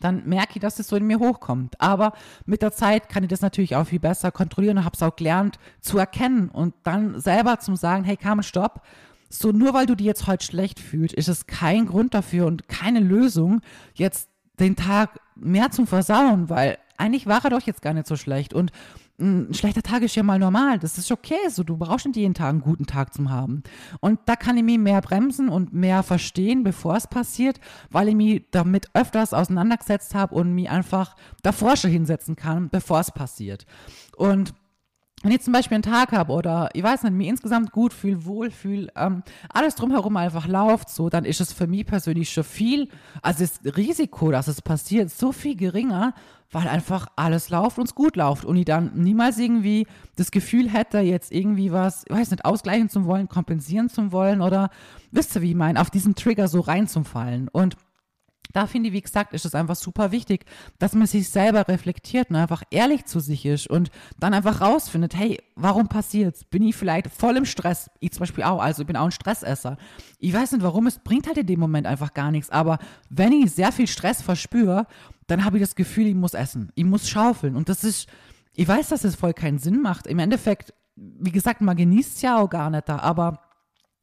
dann 0.00 0.26
merke 0.26 0.52
ich, 0.54 0.60
dass 0.60 0.76
das 0.76 0.88
so 0.88 0.96
in 0.96 1.06
mir 1.06 1.18
hochkommt. 1.18 1.80
Aber 1.80 2.12
mit 2.46 2.62
der 2.62 2.72
Zeit 2.72 3.08
kann 3.08 3.22
ich 3.22 3.28
das 3.28 3.40
natürlich 3.40 3.76
auch 3.76 3.86
viel 3.86 4.00
besser 4.00 4.32
kontrollieren 4.32 4.78
und 4.78 4.84
habe 4.84 4.96
es 4.96 5.02
auch 5.02 5.16
gelernt 5.16 5.58
zu 5.80 5.98
erkennen 5.98 6.48
und 6.48 6.74
dann 6.82 7.20
selber 7.20 7.58
zum 7.58 7.76
sagen, 7.76 8.04
hey 8.04 8.16
Carmen, 8.16 8.42
stopp. 8.42 8.82
So, 9.28 9.50
nur 9.50 9.72
weil 9.72 9.86
du 9.86 9.94
dich 9.94 10.06
jetzt 10.06 10.26
heute 10.26 10.44
schlecht 10.44 10.78
fühlst, 10.78 11.14
ist 11.14 11.28
es 11.28 11.46
kein 11.46 11.86
Grund 11.86 12.12
dafür 12.12 12.46
und 12.46 12.68
keine 12.68 13.00
Lösung, 13.00 13.62
jetzt 13.94 14.28
den 14.62 14.76
Tag 14.76 15.20
mehr 15.34 15.70
zum 15.70 15.86
Versauen, 15.86 16.48
weil 16.48 16.78
eigentlich 16.96 17.26
war 17.26 17.44
er 17.44 17.50
doch 17.50 17.62
jetzt 17.62 17.82
gar 17.82 17.94
nicht 17.94 18.06
so 18.06 18.16
schlecht. 18.16 18.54
Und 18.54 18.72
ein 19.18 19.54
schlechter 19.54 19.82
Tag 19.82 20.02
ist 20.02 20.16
ja 20.16 20.22
mal 20.22 20.38
normal. 20.38 20.78
Das 20.78 20.98
ist 20.98 21.10
okay. 21.12 21.36
So, 21.48 21.62
du 21.62 21.76
brauchst 21.76 22.06
nicht 22.06 22.16
jeden 22.16 22.34
Tag 22.34 22.48
einen 22.50 22.60
guten 22.60 22.86
Tag 22.86 23.14
zum 23.14 23.30
haben. 23.30 23.62
Und 24.00 24.20
da 24.26 24.36
kann 24.36 24.56
ich 24.56 24.64
mich 24.64 24.78
mehr 24.78 25.00
bremsen 25.00 25.48
und 25.48 25.72
mehr 25.72 26.02
verstehen, 26.02 26.64
bevor 26.64 26.96
es 26.96 27.06
passiert, 27.06 27.60
weil 27.90 28.08
ich 28.08 28.14
mich 28.14 28.44
damit 28.50 28.88
öfters 28.94 29.34
auseinandergesetzt 29.34 30.14
habe 30.14 30.34
und 30.34 30.54
mich 30.54 30.70
einfach 30.70 31.14
davor 31.42 31.76
schon 31.76 31.90
hinsetzen 31.90 32.36
kann, 32.36 32.68
bevor 32.68 33.00
es 33.00 33.10
passiert. 33.10 33.66
Und 34.16 34.54
wenn 35.22 35.32
ich 35.32 35.40
zum 35.40 35.52
Beispiel 35.52 35.76
einen 35.76 35.82
Tag 35.82 36.12
habe 36.12 36.32
oder 36.32 36.70
ich 36.74 36.82
weiß 36.82 37.04
nicht, 37.04 37.12
mir 37.12 37.28
insgesamt 37.28 37.72
gut 37.72 37.92
fühle, 37.92 38.24
wohl 38.24 38.50
fühle, 38.50 38.88
ähm, 38.96 39.22
alles 39.48 39.74
drumherum 39.74 40.16
einfach 40.16 40.46
läuft, 40.46 40.90
so, 40.90 41.08
dann 41.08 41.24
ist 41.24 41.40
es 41.40 41.52
für 41.52 41.66
mich 41.66 41.86
persönlich 41.86 42.30
schon 42.30 42.44
viel, 42.44 42.88
also 43.22 43.44
das 43.44 43.76
Risiko, 43.76 44.30
dass 44.30 44.48
es 44.48 44.60
passiert, 44.62 45.10
so 45.10 45.32
viel 45.32 45.56
geringer, 45.56 46.14
weil 46.50 46.68
einfach 46.68 47.06
alles 47.16 47.48
läuft 47.48 47.78
und 47.78 47.86
es 47.86 47.94
gut 47.94 48.16
läuft 48.16 48.44
und 48.44 48.56
ich 48.56 48.66
dann 48.66 48.92
niemals 48.94 49.38
irgendwie 49.38 49.86
das 50.16 50.30
Gefühl 50.30 50.68
hätte, 50.68 50.98
jetzt 50.98 51.32
irgendwie 51.32 51.72
was, 51.72 52.04
ich 52.06 52.14
weiß 52.14 52.30
nicht, 52.30 52.44
ausgleichen 52.44 52.90
zu 52.90 53.06
wollen, 53.06 53.28
kompensieren 53.28 53.88
zu 53.88 54.12
wollen 54.12 54.42
oder 54.42 54.70
wisst 55.10 55.34
ihr, 55.34 55.42
wie 55.42 55.50
ich 55.50 55.56
meine, 55.56 55.80
auf 55.80 55.90
diesen 55.90 56.14
Trigger 56.14 56.48
so 56.48 56.60
reinzufallen. 56.60 57.48
Und 57.48 57.76
da 58.52 58.66
finde 58.66 58.88
ich, 58.88 58.94
wie 58.94 59.00
gesagt, 59.00 59.32
ist 59.32 59.44
es 59.44 59.54
einfach 59.54 59.76
super 59.76 60.12
wichtig, 60.12 60.44
dass 60.78 60.94
man 60.94 61.06
sich 61.06 61.28
selber 61.28 61.66
reflektiert 61.68 62.30
und 62.30 62.36
einfach 62.36 62.62
ehrlich 62.70 63.04
zu 63.04 63.20
sich 63.20 63.46
ist 63.46 63.66
und 63.68 63.90
dann 64.18 64.34
einfach 64.34 64.60
rausfindet, 64.60 65.16
hey, 65.16 65.40
warum 65.54 65.88
passiert's? 65.88 66.44
Bin 66.44 66.62
ich 66.62 66.76
vielleicht 66.76 67.08
voll 67.08 67.36
im 67.36 67.44
Stress? 67.44 67.90
Ich 68.00 68.12
zum 68.12 68.20
Beispiel 68.20 68.44
auch, 68.44 68.60
also 68.60 68.82
ich 68.82 68.86
bin 68.86 68.96
auch 68.96 69.06
ein 69.06 69.12
Stressesser. 69.12 69.76
Ich 70.18 70.32
weiß 70.32 70.52
nicht 70.52 70.62
warum, 70.62 70.86
es 70.86 70.98
bringt 70.98 71.26
halt 71.26 71.38
in 71.38 71.46
dem 71.46 71.60
Moment 71.60 71.86
einfach 71.86 72.14
gar 72.14 72.30
nichts, 72.30 72.50
aber 72.50 72.78
wenn 73.10 73.32
ich 73.32 73.52
sehr 73.52 73.72
viel 73.72 73.86
Stress 73.86 74.22
verspüre, 74.22 74.86
dann 75.26 75.44
habe 75.44 75.56
ich 75.56 75.62
das 75.62 75.74
Gefühl, 75.74 76.06
ich 76.06 76.14
muss 76.14 76.34
essen, 76.34 76.70
ich 76.74 76.84
muss 76.84 77.08
schaufeln. 77.08 77.56
Und 77.56 77.68
das 77.68 77.84
ist, 77.84 78.08
ich 78.54 78.68
weiß, 78.68 78.88
dass 78.88 79.04
es 79.04 79.14
voll 79.14 79.32
keinen 79.32 79.58
Sinn 79.58 79.80
macht. 79.80 80.06
Im 80.06 80.18
Endeffekt, 80.18 80.74
wie 80.96 81.32
gesagt, 81.32 81.60
man 81.60 81.76
genießt 81.76 82.22
ja 82.22 82.38
auch 82.38 82.50
gar 82.50 82.70
nicht 82.70 82.88
da, 82.88 82.98
aber 82.98 83.41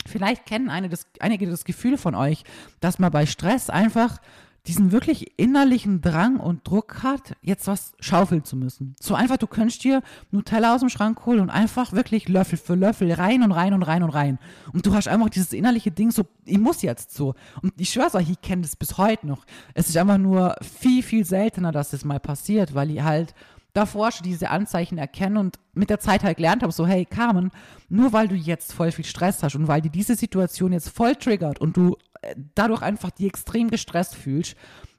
vielleicht 0.09 0.45
kennen 0.45 0.69
eine 0.69 0.89
das, 0.89 1.07
einige 1.19 1.49
das 1.49 1.63
Gefühl 1.63 1.97
von 1.97 2.15
euch, 2.15 2.43
dass 2.79 2.99
man 2.99 3.11
bei 3.11 3.25
Stress 3.25 3.69
einfach 3.69 4.19
diesen 4.67 4.91
wirklich 4.91 5.39
innerlichen 5.39 6.01
Drang 6.01 6.37
und 6.37 6.67
Druck 6.67 7.01
hat, 7.01 7.33
jetzt 7.41 7.67
was 7.67 7.93
schaufeln 7.99 8.43
zu 8.43 8.55
müssen. 8.55 8.95
So 8.99 9.15
einfach, 9.15 9.37
du 9.37 9.47
könntest 9.47 9.83
dir 9.83 10.01
Nutella 10.31 10.75
aus 10.75 10.81
dem 10.81 10.89
Schrank 10.89 11.25
holen 11.25 11.39
und 11.39 11.49
einfach 11.49 11.93
wirklich 11.93 12.27
Löffel 12.27 12.57
für 12.57 12.75
Löffel 12.75 13.11
rein 13.11 13.41
und 13.41 13.51
rein 13.51 13.73
und 13.73 13.83
rein 13.83 14.03
und 14.03 14.09
rein. 14.09 14.37
Und 14.73 14.85
du 14.85 14.93
hast 14.93 15.07
einfach 15.07 15.29
dieses 15.29 15.53
innerliche 15.53 15.91
Ding 15.91 16.11
so, 16.11 16.25
ich 16.45 16.59
muss 16.59 16.81
jetzt 16.81 17.15
so. 17.15 17.35
Und 17.61 17.73
ich 17.77 17.89
schwör's 17.89 18.15
euch, 18.15 18.29
ich 18.29 18.41
kenne 18.41 18.61
das 18.61 18.75
bis 18.75 18.97
heute 18.97 19.27
noch. 19.27 19.45
Es 19.73 19.89
ist 19.89 19.97
einfach 19.97 20.17
nur 20.17 20.55
viel, 20.61 21.03
viel 21.03 21.25
seltener, 21.25 21.71
dass 21.71 21.91
das 21.91 22.05
mal 22.05 22.19
passiert, 22.19 22.75
weil 22.75 22.91
ich 22.91 23.01
halt 23.01 23.33
davor 23.73 24.11
schon 24.11 24.23
diese 24.23 24.49
Anzeichen 24.49 24.97
erkennen 24.97 25.37
und 25.37 25.59
mit 25.73 25.89
der 25.89 25.99
Zeit 25.99 26.23
halt 26.23 26.37
gelernt 26.37 26.63
habe, 26.63 26.73
so 26.73 26.87
hey 26.87 27.05
Carmen, 27.05 27.51
nur 27.87 28.13
weil 28.13 28.27
du 28.27 28.35
jetzt 28.35 28.73
voll 28.73 28.91
viel 28.91 29.05
Stress 29.05 29.43
hast 29.43 29.55
und 29.55 29.67
weil 29.67 29.81
dir 29.81 29.91
diese 29.91 30.15
Situation 30.15 30.73
jetzt 30.73 30.89
voll 30.89 31.15
triggert 31.15 31.59
und 31.59 31.77
du 31.77 31.97
äh, 32.21 32.35
dadurch 32.55 32.81
einfach 32.81 33.11
die 33.11 33.27
extrem 33.27 33.69
gestresst 33.69 34.15
fühlst, 34.15 34.55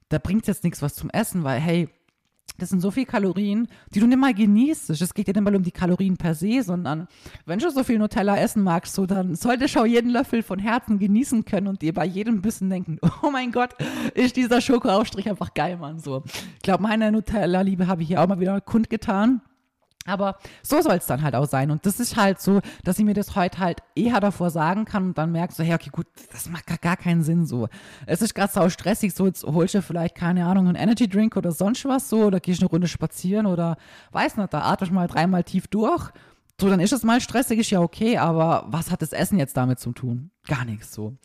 da 0.08 0.18
bringt 0.18 0.46
jetzt 0.46 0.64
nichts 0.64 0.82
was 0.82 0.94
zum 0.94 1.10
Essen, 1.10 1.44
weil 1.44 1.60
hey, 1.60 1.88
das 2.58 2.70
sind 2.70 2.80
so 2.80 2.90
viele 2.90 3.06
Kalorien, 3.06 3.68
die 3.94 4.00
du 4.00 4.06
nicht 4.06 4.18
mal 4.18 4.34
genießt. 4.34 4.90
Es 4.90 5.14
geht 5.14 5.28
ja 5.28 5.32
nicht 5.32 5.42
mal 5.42 5.56
um 5.56 5.62
die 5.62 5.70
Kalorien 5.70 6.16
per 6.16 6.34
se, 6.34 6.62
sondern 6.62 7.08
wenn 7.46 7.58
du 7.58 7.70
so 7.70 7.84
viel 7.84 7.98
Nutella 7.98 8.36
essen 8.36 8.62
magst, 8.62 8.94
so 8.94 9.06
dann 9.06 9.34
solltest 9.34 9.76
du 9.76 9.80
auch 9.80 9.86
jeden 9.86 10.10
Löffel 10.10 10.42
von 10.42 10.58
Herzen 10.58 10.98
genießen 10.98 11.44
können 11.44 11.66
und 11.66 11.82
dir 11.82 11.94
bei 11.94 12.04
jedem 12.04 12.42
Bissen 12.42 12.70
denken, 12.70 12.98
oh 13.22 13.30
mein 13.30 13.52
Gott, 13.52 13.74
ist 14.14 14.36
dieser 14.36 14.60
Schokoaufstrich 14.60 15.28
einfach 15.28 15.54
geil, 15.54 15.76
Mann. 15.76 15.98
So. 15.98 16.22
Ich 16.56 16.62
glaube, 16.62 16.82
meine 16.82 17.10
Nutella-Liebe 17.12 17.86
habe 17.86 18.02
ich 18.02 18.08
hier 18.08 18.20
auch 18.20 18.28
mal 18.28 18.40
wieder 18.40 18.60
kundgetan. 18.60 19.40
Aber 20.06 20.36
so 20.62 20.80
soll 20.80 20.94
es 20.94 21.06
dann 21.06 21.22
halt 21.22 21.34
auch 21.34 21.46
sein. 21.46 21.70
Und 21.70 21.84
das 21.84 22.00
ist 22.00 22.16
halt 22.16 22.40
so, 22.40 22.60
dass 22.84 22.98
ich 22.98 23.04
mir 23.04 23.12
das 23.12 23.36
heute 23.36 23.58
halt 23.58 23.80
eher 23.94 24.18
davor 24.18 24.50
sagen 24.50 24.86
kann 24.86 25.08
und 25.08 25.18
dann 25.18 25.30
merke 25.30 25.52
so, 25.52 25.62
hey, 25.62 25.74
okay, 25.74 25.90
gut, 25.92 26.06
das 26.32 26.48
macht 26.48 26.66
gar, 26.80 26.96
keinen 26.96 27.22
Sinn 27.22 27.44
so. 27.46 27.68
Es 28.06 28.22
ist 28.22 28.34
gerade 28.34 28.52
so 28.52 28.68
stressig, 28.70 29.14
so 29.14 29.26
jetzt 29.26 29.44
holst 29.44 29.74
du 29.74 29.82
vielleicht, 29.82 30.14
keine 30.14 30.46
Ahnung, 30.46 30.68
einen 30.68 30.76
Energy 30.76 31.06
Drink 31.06 31.36
oder 31.36 31.52
sonst 31.52 31.84
was 31.84 32.08
so, 32.08 32.24
oder 32.24 32.40
gehst 32.40 32.62
eine 32.62 32.70
Runde 32.70 32.88
spazieren 32.88 33.46
oder 33.46 33.76
weiß 34.12 34.38
nicht, 34.38 34.52
da 34.52 34.62
atmest 34.62 34.92
mal 34.92 35.06
dreimal 35.06 35.44
tief 35.44 35.68
durch. 35.68 36.10
So, 36.60 36.68
dann 36.68 36.80
ist 36.80 36.92
es 36.92 37.04
mal 37.04 37.20
stressig, 37.20 37.58
ist 37.58 37.70
ja 37.70 37.80
okay, 37.80 38.18
aber 38.18 38.64
was 38.68 38.90
hat 38.90 39.02
das 39.02 39.12
Essen 39.12 39.38
jetzt 39.38 39.56
damit 39.56 39.80
zu 39.80 39.92
tun? 39.92 40.30
Gar 40.46 40.64
nichts 40.64 40.92
so. 40.92 41.16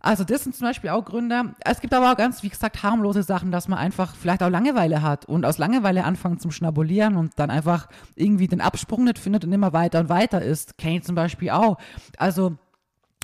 Also 0.00 0.24
das 0.24 0.44
sind 0.44 0.56
zum 0.56 0.66
Beispiel 0.66 0.90
auch 0.90 1.04
Gründe. 1.04 1.54
Es 1.60 1.80
gibt 1.80 1.92
aber 1.92 2.10
auch 2.10 2.16
ganz, 2.16 2.42
wie 2.42 2.48
gesagt, 2.48 2.82
harmlose 2.82 3.22
Sachen, 3.22 3.52
dass 3.52 3.68
man 3.68 3.78
einfach 3.78 4.14
vielleicht 4.16 4.42
auch 4.42 4.48
Langeweile 4.48 5.02
hat 5.02 5.26
und 5.26 5.44
aus 5.44 5.58
Langeweile 5.58 6.04
anfangen 6.04 6.40
zum 6.40 6.50
Schnabulieren 6.50 7.16
und 7.16 7.34
dann 7.36 7.50
einfach 7.50 7.88
irgendwie 8.14 8.48
den 8.48 8.62
Absprung 8.62 9.04
nicht 9.04 9.18
findet 9.18 9.44
und 9.44 9.52
immer 9.52 9.74
weiter 9.74 10.00
und 10.00 10.08
weiter 10.08 10.40
ist. 10.40 10.78
Kenne 10.78 10.96
ich 10.96 11.04
zum 11.04 11.14
Beispiel 11.14 11.50
auch. 11.50 11.76
Also 12.16 12.56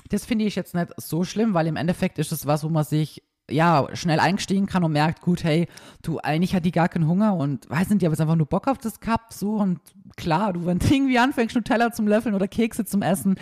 das 0.09 0.25
finde 0.25 0.45
ich 0.45 0.55
jetzt 0.55 0.75
nicht 0.75 0.91
so 0.97 1.23
schlimm, 1.23 1.53
weil 1.53 1.67
im 1.67 1.75
Endeffekt 1.75 2.19
ist 2.19 2.31
es 2.31 2.45
was, 2.45 2.63
wo 2.63 2.69
man 2.69 2.83
sich 2.83 3.23
ja, 3.49 3.87
schnell 3.93 4.19
eingestiegen 4.19 4.65
kann 4.65 4.83
und 4.83 4.91
merkt, 4.91 5.21
gut, 5.21 5.43
hey, 5.43 5.67
du, 6.01 6.19
eigentlich 6.19 6.53
hat 6.53 6.65
die 6.65 6.71
gar 6.71 6.89
keinen 6.89 7.07
Hunger 7.07 7.35
und 7.35 7.69
weiß 7.69 7.89
nicht, 7.89 8.01
die 8.01 8.05
haben 8.05 8.13
jetzt 8.13 8.21
einfach 8.21 8.35
nur 8.35 8.47
Bock 8.47 8.67
auf 8.67 8.77
das 8.77 8.99
Cup, 8.99 9.31
so 9.31 9.55
und 9.55 9.79
klar, 10.17 10.51
du, 10.53 10.65
wenn 10.65 10.79
du 10.79 10.87
irgendwie 10.87 11.19
anfängst, 11.19 11.55
Nutella 11.55 11.91
zum 11.91 12.07
Löffeln 12.07 12.35
oder 12.35 12.47
Kekse 12.47 12.83
zum 12.83 13.01
Essen, 13.01 13.35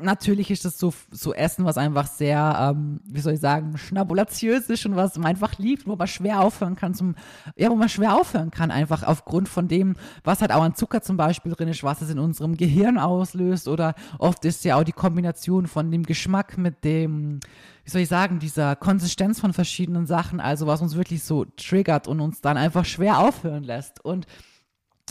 natürlich 0.00 0.50
ist 0.50 0.64
das 0.64 0.78
so, 0.78 0.92
so 1.10 1.34
Essen, 1.34 1.64
was 1.64 1.76
einfach 1.76 2.06
sehr, 2.06 2.74
ähm, 2.74 3.00
wie 3.04 3.20
soll 3.20 3.34
ich 3.34 3.40
sagen, 3.40 3.76
schnabulatiös 3.76 4.68
ist 4.70 4.86
und 4.86 4.96
was 4.96 5.16
man 5.16 5.26
einfach 5.26 5.58
liebt, 5.58 5.86
wo 5.86 5.94
man 5.94 6.08
schwer 6.08 6.40
aufhören 6.40 6.76
kann 6.76 6.94
zum, 6.94 7.14
ja, 7.56 7.70
wo 7.70 7.76
man 7.76 7.88
schwer 7.88 8.14
aufhören 8.14 8.50
kann, 8.50 8.70
einfach 8.70 9.02
aufgrund 9.02 9.48
von 9.48 9.68
dem, 9.68 9.96
was 10.24 10.40
halt 10.40 10.50
auch 10.50 10.62
an 10.62 10.74
Zucker 10.74 11.02
zum 11.02 11.16
Beispiel 11.16 11.52
drin 11.52 11.68
ist, 11.68 11.84
was 11.84 12.00
es 12.00 12.10
in 12.10 12.18
unserem 12.18 12.56
Gehirn 12.56 12.98
auslöst 12.98 13.68
oder 13.68 13.94
oft 14.18 14.44
ist 14.44 14.64
ja 14.64 14.76
auch 14.76 14.84
die 14.84 14.92
Kombination 14.92 15.66
von 15.66 15.90
dem 15.90 16.04
Geschmack 16.04 16.58
mit 16.58 16.84
dem, 16.84 17.40
wie 17.84 17.90
soll 17.90 18.00
ich 18.00 18.08
sagen, 18.08 18.38
dieser 18.38 18.76
Konsistenz 18.76 19.40
von 19.40 19.52
verschiedenen 19.52 20.06
Sachen, 20.06 20.40
also 20.40 20.66
was 20.66 20.80
uns 20.80 20.96
wirklich 20.96 21.22
so 21.22 21.44
triggert 21.44 22.08
und 22.08 22.20
uns 22.20 22.40
dann 22.40 22.56
einfach 22.56 22.84
schwer 22.84 23.18
aufhören 23.18 23.62
lässt. 23.62 24.02
Und 24.04 24.26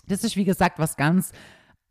das 0.07 0.23
ist, 0.23 0.35
wie 0.35 0.45
gesagt, 0.45 0.79
was 0.79 0.97
ganz 0.97 1.31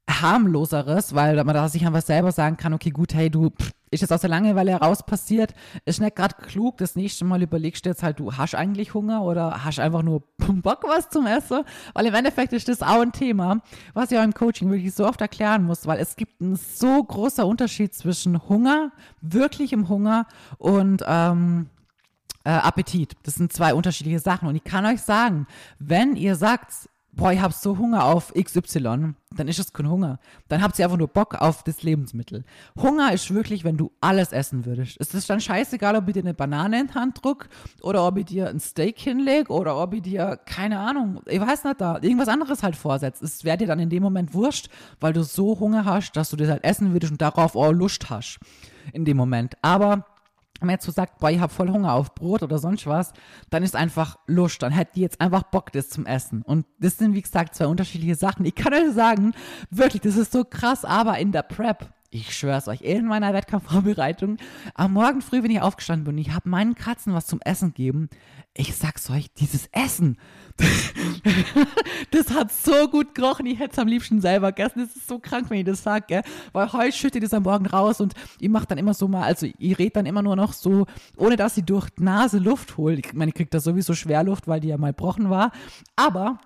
harmloseres, 0.08 1.14
weil 1.14 1.42
man 1.44 1.54
da 1.54 1.68
sich 1.68 1.86
einfach 1.86 2.02
selber 2.02 2.32
sagen 2.32 2.56
kann, 2.56 2.74
okay, 2.74 2.90
gut, 2.90 3.14
hey, 3.14 3.30
du, 3.30 3.50
pff, 3.50 3.70
ist 3.92 4.00
jetzt 4.00 4.12
aus 4.12 4.22
der 4.22 4.30
Langeweile 4.30 4.72
heraus 4.72 5.04
passiert, 5.04 5.52
ist 5.84 6.00
nicht 6.00 6.16
gerade 6.16 6.34
klug, 6.36 6.78
das 6.78 6.96
nächste 6.96 7.24
Mal 7.24 7.42
überlegst 7.42 7.84
du 7.84 7.90
jetzt 7.90 8.02
halt, 8.02 8.18
du 8.18 8.34
hast 8.34 8.54
eigentlich 8.54 8.94
Hunger 8.94 9.22
oder 9.22 9.64
hast 9.64 9.78
einfach 9.78 10.02
nur 10.02 10.22
Bock 10.38 10.84
was 10.86 11.10
zum 11.10 11.26
Essen, 11.26 11.62
weil 11.92 12.06
im 12.06 12.14
Endeffekt 12.14 12.52
ist 12.52 12.68
das 12.68 12.82
auch 12.82 13.02
ein 13.02 13.12
Thema, 13.12 13.60
was 13.92 14.10
ich 14.10 14.18
auch 14.18 14.24
im 14.24 14.34
Coaching 14.34 14.70
wirklich 14.70 14.94
so 14.94 15.06
oft 15.06 15.20
erklären 15.20 15.62
muss, 15.64 15.86
weil 15.86 16.00
es 16.00 16.16
gibt 16.16 16.40
einen 16.40 16.56
so 16.56 17.04
großer 17.04 17.46
Unterschied 17.46 17.94
zwischen 17.94 18.48
Hunger, 18.48 18.92
wirklichem 19.20 19.88
Hunger 19.88 20.26
und 20.56 21.04
ähm, 21.06 21.68
äh, 22.44 22.50
Appetit. 22.50 23.12
Das 23.24 23.34
sind 23.34 23.52
zwei 23.52 23.74
unterschiedliche 23.74 24.18
Sachen 24.18 24.48
und 24.48 24.56
ich 24.56 24.64
kann 24.64 24.86
euch 24.86 25.02
sagen, 25.02 25.46
wenn 25.78 26.16
ihr 26.16 26.34
sagt, 26.36 26.88
boah, 27.12 27.32
ich 27.32 27.40
hab 27.40 27.52
so 27.52 27.76
Hunger 27.76 28.04
auf 28.04 28.32
XY, 28.32 29.14
dann 29.36 29.48
ist 29.48 29.58
es 29.58 29.72
kein 29.72 29.88
Hunger. 29.88 30.18
Dann 30.48 30.62
habt 30.62 30.78
ihr 30.78 30.84
einfach 30.84 30.98
nur 30.98 31.08
Bock 31.08 31.34
auf 31.34 31.62
das 31.62 31.82
Lebensmittel. 31.82 32.44
Hunger 32.76 33.12
ist 33.12 33.32
wirklich, 33.32 33.64
wenn 33.64 33.76
du 33.76 33.92
alles 34.00 34.32
essen 34.32 34.64
würdest. 34.64 34.96
Es 34.98 35.12
ist 35.14 35.28
dann 35.28 35.40
scheißegal, 35.40 35.96
ob 35.96 36.08
ich 36.08 36.14
dir 36.14 36.20
eine 36.20 36.34
Banane 36.34 36.80
in 36.80 36.86
die 36.88 36.94
Hand 36.94 37.22
drück 37.22 37.48
oder 37.82 38.06
ob 38.06 38.16
ich 38.16 38.26
dir 38.26 38.48
ein 38.48 38.60
Steak 38.60 38.98
hinleg 38.98 39.50
oder 39.50 39.76
ob 39.76 39.94
ich 39.94 40.02
dir, 40.02 40.38
keine 40.46 40.78
Ahnung, 40.78 41.20
ich 41.26 41.40
weiß 41.40 41.64
nicht, 41.64 41.80
da 41.80 41.98
irgendwas 42.00 42.28
anderes 42.28 42.62
halt 42.62 42.76
vorsetzt. 42.76 43.22
Es 43.22 43.44
wäre 43.44 43.58
dir 43.58 43.66
dann 43.66 43.78
in 43.78 43.90
dem 43.90 44.02
Moment 44.02 44.34
wurscht, 44.34 44.68
weil 45.00 45.12
du 45.12 45.22
so 45.22 45.58
Hunger 45.60 45.84
hast, 45.84 46.12
dass 46.12 46.30
du 46.30 46.36
das 46.36 46.48
halt 46.48 46.64
essen 46.64 46.92
würdest 46.92 47.12
und 47.12 47.20
darauf 47.20 47.56
auch 47.56 47.72
Lust 47.72 48.10
hast. 48.10 48.38
In 48.92 49.04
dem 49.04 49.16
Moment. 49.16 49.54
Aber 49.62 50.06
wenn 50.62 50.68
man 50.68 50.74
jetzt 50.74 50.86
so 50.86 50.92
sagt, 50.92 51.18
boah, 51.18 51.28
ich 51.28 51.40
habe 51.40 51.52
voll 51.52 51.70
Hunger 51.70 51.92
auf 51.92 52.14
Brot 52.14 52.44
oder 52.44 52.56
sonst 52.58 52.86
was, 52.86 53.12
dann 53.50 53.64
ist 53.64 53.74
einfach 53.74 54.16
Lust, 54.26 54.62
dann 54.62 54.70
hätte 54.70 54.92
die 54.94 55.00
jetzt 55.00 55.20
einfach 55.20 55.42
Bock, 55.42 55.72
das 55.72 55.90
zum 55.90 56.06
Essen. 56.06 56.42
Und 56.42 56.66
das 56.78 56.98
sind, 56.98 57.14
wie 57.14 57.22
gesagt, 57.22 57.56
zwei 57.56 57.66
unterschiedliche 57.66 58.14
Sachen. 58.14 58.44
Ich 58.44 58.54
kann 58.54 58.72
euch 58.72 58.92
sagen, 58.94 59.34
wirklich, 59.70 60.02
das 60.02 60.16
ist 60.16 60.30
so 60.30 60.44
krass, 60.44 60.84
aber 60.84 61.18
in 61.18 61.32
der 61.32 61.42
Prep, 61.42 61.92
ich 62.12 62.36
schwör's 62.36 62.68
euch, 62.68 62.82
in 62.82 63.06
meiner 63.06 63.32
Wettkampfvorbereitung, 63.32 64.36
am 64.74 64.92
Morgen 64.92 65.22
früh, 65.22 65.42
wenn 65.42 65.50
ich 65.50 65.62
aufgestanden 65.62 66.04
bin, 66.04 66.18
ich 66.18 66.32
habe 66.32 66.48
meinen 66.48 66.74
Katzen 66.74 67.14
was 67.14 67.26
zum 67.26 67.40
Essen 67.40 67.68
gegeben. 67.68 68.10
Ich 68.54 68.76
sag's 68.76 69.08
euch, 69.08 69.32
dieses 69.32 69.68
Essen, 69.72 70.18
das 72.10 72.30
hat 72.30 72.52
so 72.52 72.88
gut 72.88 73.14
gerochen, 73.14 73.46
ich 73.46 73.58
hätte 73.58 73.72
es 73.72 73.78
am 73.78 73.88
liebsten 73.88 74.20
selber 74.20 74.52
gegessen. 74.52 74.80
Das 74.80 74.94
ist 74.94 75.08
so 75.08 75.18
krank, 75.18 75.48
wenn 75.48 75.60
ich 75.60 75.64
das 75.64 75.82
sage, 75.82 76.04
gell? 76.06 76.22
Weil 76.52 76.70
heute 76.74 76.94
schüttet 76.94 77.22
es 77.22 77.32
am 77.32 77.44
Morgen 77.44 77.64
raus 77.64 78.02
und 78.02 78.12
ich 78.38 78.50
mache 78.50 78.66
dann 78.66 78.76
immer 78.76 78.92
so 78.92 79.08
mal, 79.08 79.22
also 79.22 79.46
ich 79.46 79.78
rede 79.78 79.92
dann 79.92 80.06
immer 80.06 80.20
nur 80.20 80.36
noch 80.36 80.52
so, 80.52 80.86
ohne 81.16 81.36
dass 81.36 81.54
sie 81.54 81.62
durch 81.62 81.88
Nase 81.96 82.38
Luft 82.38 82.76
holt. 82.76 82.98
Ich 82.98 83.14
meine, 83.14 83.30
ich 83.30 83.34
kriege 83.34 83.48
da 83.48 83.58
sowieso 83.58 83.94
Schwerluft, 83.94 84.46
weil 84.46 84.60
die 84.60 84.68
ja 84.68 84.76
mal 84.76 84.92
gebrochen 84.92 85.30
war. 85.30 85.50
Aber 85.96 86.38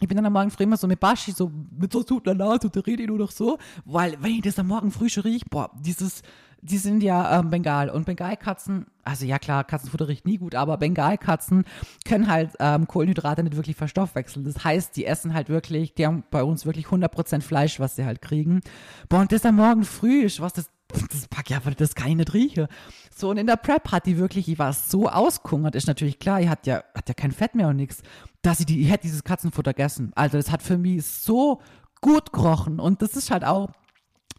ich 0.00 0.08
bin 0.08 0.16
dann 0.16 0.26
am 0.26 0.32
Morgen 0.32 0.50
früh 0.50 0.64
immer 0.64 0.76
so 0.76 0.86
mit 0.86 0.98
Baschi, 0.98 1.32
so 1.32 1.52
mit 1.78 1.92
so 1.92 2.02
tut 2.02 2.26
la 2.26 2.32
la, 2.32 2.58
tut 2.58 2.86
rede 2.86 3.06
nur 3.06 3.18
noch 3.18 3.30
so, 3.30 3.58
weil 3.84 4.16
wenn 4.20 4.32
ich 4.32 4.42
das 4.42 4.58
am 4.58 4.66
Morgen 4.66 4.90
früh 4.90 5.08
schon 5.08 5.22
riech, 5.22 5.44
boah, 5.48 5.70
dieses, 5.78 6.22
die 6.62 6.78
sind 6.78 7.02
ja 7.02 7.38
ähm, 7.38 7.50
Bengal 7.50 7.90
und 7.90 8.04
Bengalkatzen, 8.04 8.86
also 9.04 9.24
ja 9.24 9.38
klar, 9.38 9.62
Katzenfutter 9.62 10.08
riecht 10.08 10.26
nie 10.26 10.38
gut, 10.38 10.56
aber 10.56 10.78
Bengalkatzen 10.78 11.64
können 12.04 12.28
halt 12.28 12.52
ähm, 12.58 12.88
Kohlenhydrate 12.88 13.44
nicht 13.44 13.54
wirklich 13.54 13.76
verstoffwechseln. 13.76 14.44
Das 14.44 14.64
heißt, 14.64 14.96
die 14.96 15.06
essen 15.06 15.32
halt 15.32 15.48
wirklich, 15.48 15.94
die 15.94 16.06
haben 16.06 16.24
bei 16.30 16.42
uns 16.42 16.66
wirklich 16.66 16.86
100% 16.86 17.42
Fleisch, 17.42 17.78
was 17.78 17.94
sie 17.94 18.04
halt 18.04 18.20
kriegen. 18.20 18.62
Boah, 19.08 19.20
und 19.20 19.30
das 19.30 19.44
am 19.44 19.56
Morgen 19.56 19.84
früh 19.84 20.24
was 20.38 20.54
das, 20.54 20.70
das 21.10 21.28
pack 21.28 21.50
ja, 21.50 21.60
das 21.60 21.94
kann 21.94 22.08
ich 22.08 22.16
nicht 22.16 22.34
riechen. 22.34 22.66
So, 23.14 23.30
und 23.30 23.36
in 23.36 23.46
der 23.46 23.56
Prep 23.56 23.92
hat 23.92 24.06
die 24.06 24.18
wirklich, 24.18 24.46
die 24.46 24.58
war 24.58 24.72
so 24.72 25.08
auskungert, 25.08 25.74
ist 25.74 25.86
natürlich 25.86 26.18
klar, 26.18 26.40
die 26.40 26.48
hat 26.48 26.66
ja, 26.66 26.82
hat 26.94 27.08
ja 27.08 27.14
kein 27.14 27.32
Fett 27.32 27.54
mehr 27.54 27.68
und 27.68 27.76
nichts, 27.76 28.02
dass 28.42 28.58
sie 28.58 28.64
die, 28.64 28.76
die 28.76 28.84
hätte 28.84 29.02
dieses 29.02 29.24
Katzenfutter 29.24 29.72
gegessen. 29.72 30.12
Also, 30.14 30.36
das 30.36 30.50
hat 30.50 30.62
für 30.62 30.78
mich 30.78 31.06
so 31.06 31.60
gut 32.00 32.32
gerochen 32.32 32.80
und 32.80 33.02
das 33.02 33.16
ist 33.16 33.30
halt 33.30 33.44
auch 33.44 33.70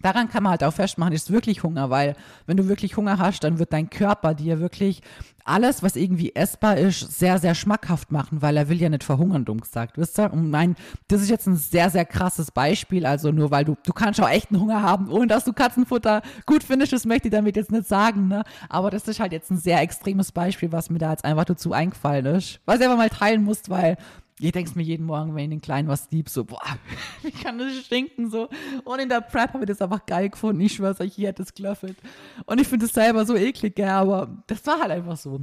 daran 0.01 0.29
kann 0.29 0.43
man 0.43 0.51
halt 0.51 0.63
auch 0.63 0.73
festmachen, 0.73 1.13
ist 1.13 1.31
wirklich 1.31 1.63
Hunger, 1.63 1.89
weil 1.89 2.15
wenn 2.45 2.57
du 2.57 2.67
wirklich 2.67 2.97
Hunger 2.97 3.17
hast, 3.17 3.43
dann 3.43 3.59
wird 3.59 3.73
dein 3.73 3.89
Körper 3.89 4.33
dir 4.33 4.59
wirklich 4.59 5.01
alles, 5.45 5.83
was 5.83 5.95
irgendwie 5.95 6.33
essbar 6.33 6.77
ist, 6.77 7.19
sehr, 7.19 7.37
sehr 7.37 7.53
schmackhaft 7.53 8.11
machen, 8.11 8.41
weil 8.41 8.57
er 8.57 8.67
will 8.67 8.81
ja 8.81 8.89
nicht 8.89 9.03
verhungern, 9.03 9.45
dumm 9.45 9.61
gesagt, 9.61 9.97
wisst 9.97 10.19
ihr? 10.19 10.33
Und 10.33 10.49
mein, 10.49 10.75
das 11.07 11.21
ist 11.21 11.29
jetzt 11.29 11.45
ein 11.47 11.55
sehr, 11.55 11.91
sehr 11.91 12.03
krasses 12.03 12.51
Beispiel, 12.51 13.05
also 13.05 13.31
nur 13.31 13.51
weil 13.51 13.63
du, 13.63 13.77
du 13.85 13.93
kannst 13.93 14.19
auch 14.19 14.29
echten 14.29 14.59
Hunger 14.59 14.81
haben, 14.81 15.09
ohne 15.09 15.27
dass 15.27 15.45
du 15.45 15.53
Katzenfutter 15.53 16.23
gut 16.47 16.63
findest, 16.63 16.93
das 16.93 17.05
möchte 17.05 17.27
ich 17.27 17.31
damit 17.31 17.55
jetzt 17.55 17.71
nicht 17.71 17.87
sagen, 17.87 18.27
ne? 18.27 18.43
Aber 18.69 18.89
das 18.89 19.07
ist 19.07 19.19
halt 19.19 19.31
jetzt 19.31 19.51
ein 19.51 19.57
sehr 19.57 19.81
extremes 19.81 20.31
Beispiel, 20.31 20.71
was 20.71 20.89
mir 20.89 20.97
da 20.97 21.11
jetzt 21.11 21.23
einfach 21.23 21.45
dazu 21.45 21.73
eingefallen 21.73 22.25
ist, 22.25 22.59
was 22.65 22.79
ich 22.79 22.85
aber 22.87 22.97
mal 22.97 23.09
teilen 23.09 23.43
muss, 23.43 23.69
weil 23.69 23.97
ich 24.39 24.51
denke 24.51 24.71
mir 24.75 24.83
jeden 24.83 25.05
Morgen, 25.05 25.33
wenn 25.33 25.45
ich 25.45 25.49
den 25.49 25.61
Kleinen 25.61 25.87
was 25.87 26.11
lieb, 26.11 26.29
so, 26.29 26.43
boah, 26.43 26.59
wie 27.23 27.31
kann 27.31 27.57
das 27.57 27.73
stinken, 27.85 28.29
so. 28.29 28.49
Und 28.83 28.99
in 28.99 29.09
der 29.09 29.21
Prep 29.21 29.53
habe 29.53 29.63
ich 29.63 29.69
das 29.69 29.81
einfach 29.81 30.05
geil 30.05 30.29
gefunden. 30.29 30.61
Ich 30.61 30.73
schwör's 30.73 30.99
euch, 30.99 31.13
hier 31.13 31.29
hätte 31.29 31.43
es 31.43 31.53
gelöffelt. 31.53 31.97
Und 32.45 32.59
ich 32.59 32.67
finde 32.67 32.85
es 32.85 32.93
selber 32.93 33.25
so 33.25 33.35
eklig, 33.35 33.75
gell, 33.75 33.89
aber 33.89 34.43
das 34.47 34.65
war 34.65 34.79
halt 34.79 34.91
einfach 34.91 35.17
so. 35.17 35.41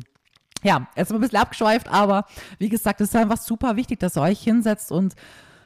Ja, 0.62 0.86
jetzt 0.94 1.10
mal 1.10 1.16
ein 1.16 1.22
bisschen 1.22 1.38
abgeschweift, 1.38 1.88
aber 1.88 2.26
wie 2.58 2.68
gesagt, 2.68 3.00
es 3.00 3.08
ist 3.08 3.16
einfach 3.16 3.38
super 3.38 3.76
wichtig, 3.76 3.98
dass 3.98 4.16
ihr 4.16 4.22
euch 4.22 4.40
hinsetzt 4.40 4.92
und 4.92 5.14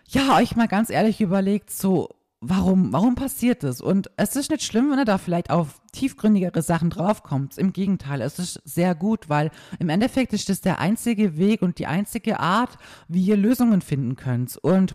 ja, 0.09 0.37
euch 0.37 0.57
mal 0.57 0.69
ganz 0.69 0.89
ehrlich 0.89 1.21
überlegt, 1.21 1.71
so, 1.71 2.09
warum, 2.49 2.93
warum 2.93 3.15
passiert 3.15 3.63
das? 3.63 3.81
Und 3.81 4.11
es 4.17 4.37
ist 4.37 4.51
nicht 4.51 4.63
schlimm, 4.63 4.91
wenn 4.91 4.99
er 4.99 5.05
da 5.05 5.19
vielleicht 5.19 5.51
auf 5.51 5.81
tiefgründigere 5.93 6.63
Sachen 6.63 6.91
draufkommt. 6.91 7.59
Im 7.59 7.73
Gegenteil, 7.73 8.21
es 8.21 8.39
ist 8.39 8.61
sehr 8.65 8.95
gut, 8.95 9.29
weil 9.29 9.51
im 9.79 9.89
Endeffekt 9.89 10.33
ist 10.33 10.49
das 10.49 10.61
der 10.61 10.79
einzige 10.79 11.37
Weg 11.37 11.63
und 11.63 11.79
die 11.79 11.87
einzige 11.87 12.41
Art, 12.41 12.77
wie 13.09 13.25
ihr 13.25 13.37
Lösungen 13.37 13.81
finden 13.81 14.17
könnt. 14.17 14.57
Und 14.57 14.95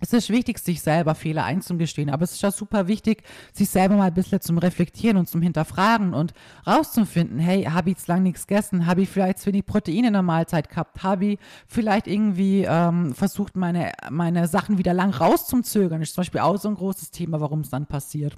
es 0.00 0.12
ist 0.12 0.28
wichtig, 0.30 0.58
sich 0.58 0.82
selber 0.82 1.14
Fehler 1.14 1.44
einzugestehen, 1.44 2.10
aber 2.10 2.24
es 2.24 2.32
ist 2.32 2.44
auch 2.44 2.52
super 2.52 2.86
wichtig, 2.86 3.22
sich 3.52 3.70
selber 3.70 3.96
mal 3.96 4.08
ein 4.08 4.14
bisschen 4.14 4.40
zum 4.40 4.58
Reflektieren 4.58 5.16
und 5.16 5.28
zum 5.28 5.40
Hinterfragen 5.40 6.12
und 6.12 6.34
rauszufinden, 6.66 7.38
hey, 7.38 7.64
habe 7.64 7.90
ich 7.90 7.96
jetzt 7.96 8.08
lang 8.08 8.22
nichts 8.22 8.46
gegessen? 8.46 8.86
Habe 8.86 9.02
ich 9.02 9.08
vielleicht 9.08 9.38
zu 9.38 9.46
wenig 9.46 9.64
Proteine 9.64 10.08
in 10.08 10.12
der 10.12 10.22
Mahlzeit 10.22 10.68
gehabt? 10.68 11.02
Habe 11.02 11.26
ich 11.26 11.38
vielleicht 11.66 12.06
irgendwie 12.06 12.64
ähm, 12.68 13.14
versucht, 13.14 13.56
meine, 13.56 13.92
meine 14.10 14.48
Sachen 14.48 14.76
wieder 14.76 14.92
lang 14.92 15.10
rauszuzögern? 15.10 16.00
Das 16.00 16.10
ist 16.10 16.14
zum 16.14 16.22
Beispiel 16.22 16.40
auch 16.42 16.58
so 16.58 16.68
ein 16.68 16.74
großes 16.74 17.10
Thema, 17.10 17.40
warum 17.40 17.60
es 17.60 17.70
dann 17.70 17.86
passiert. 17.86 18.36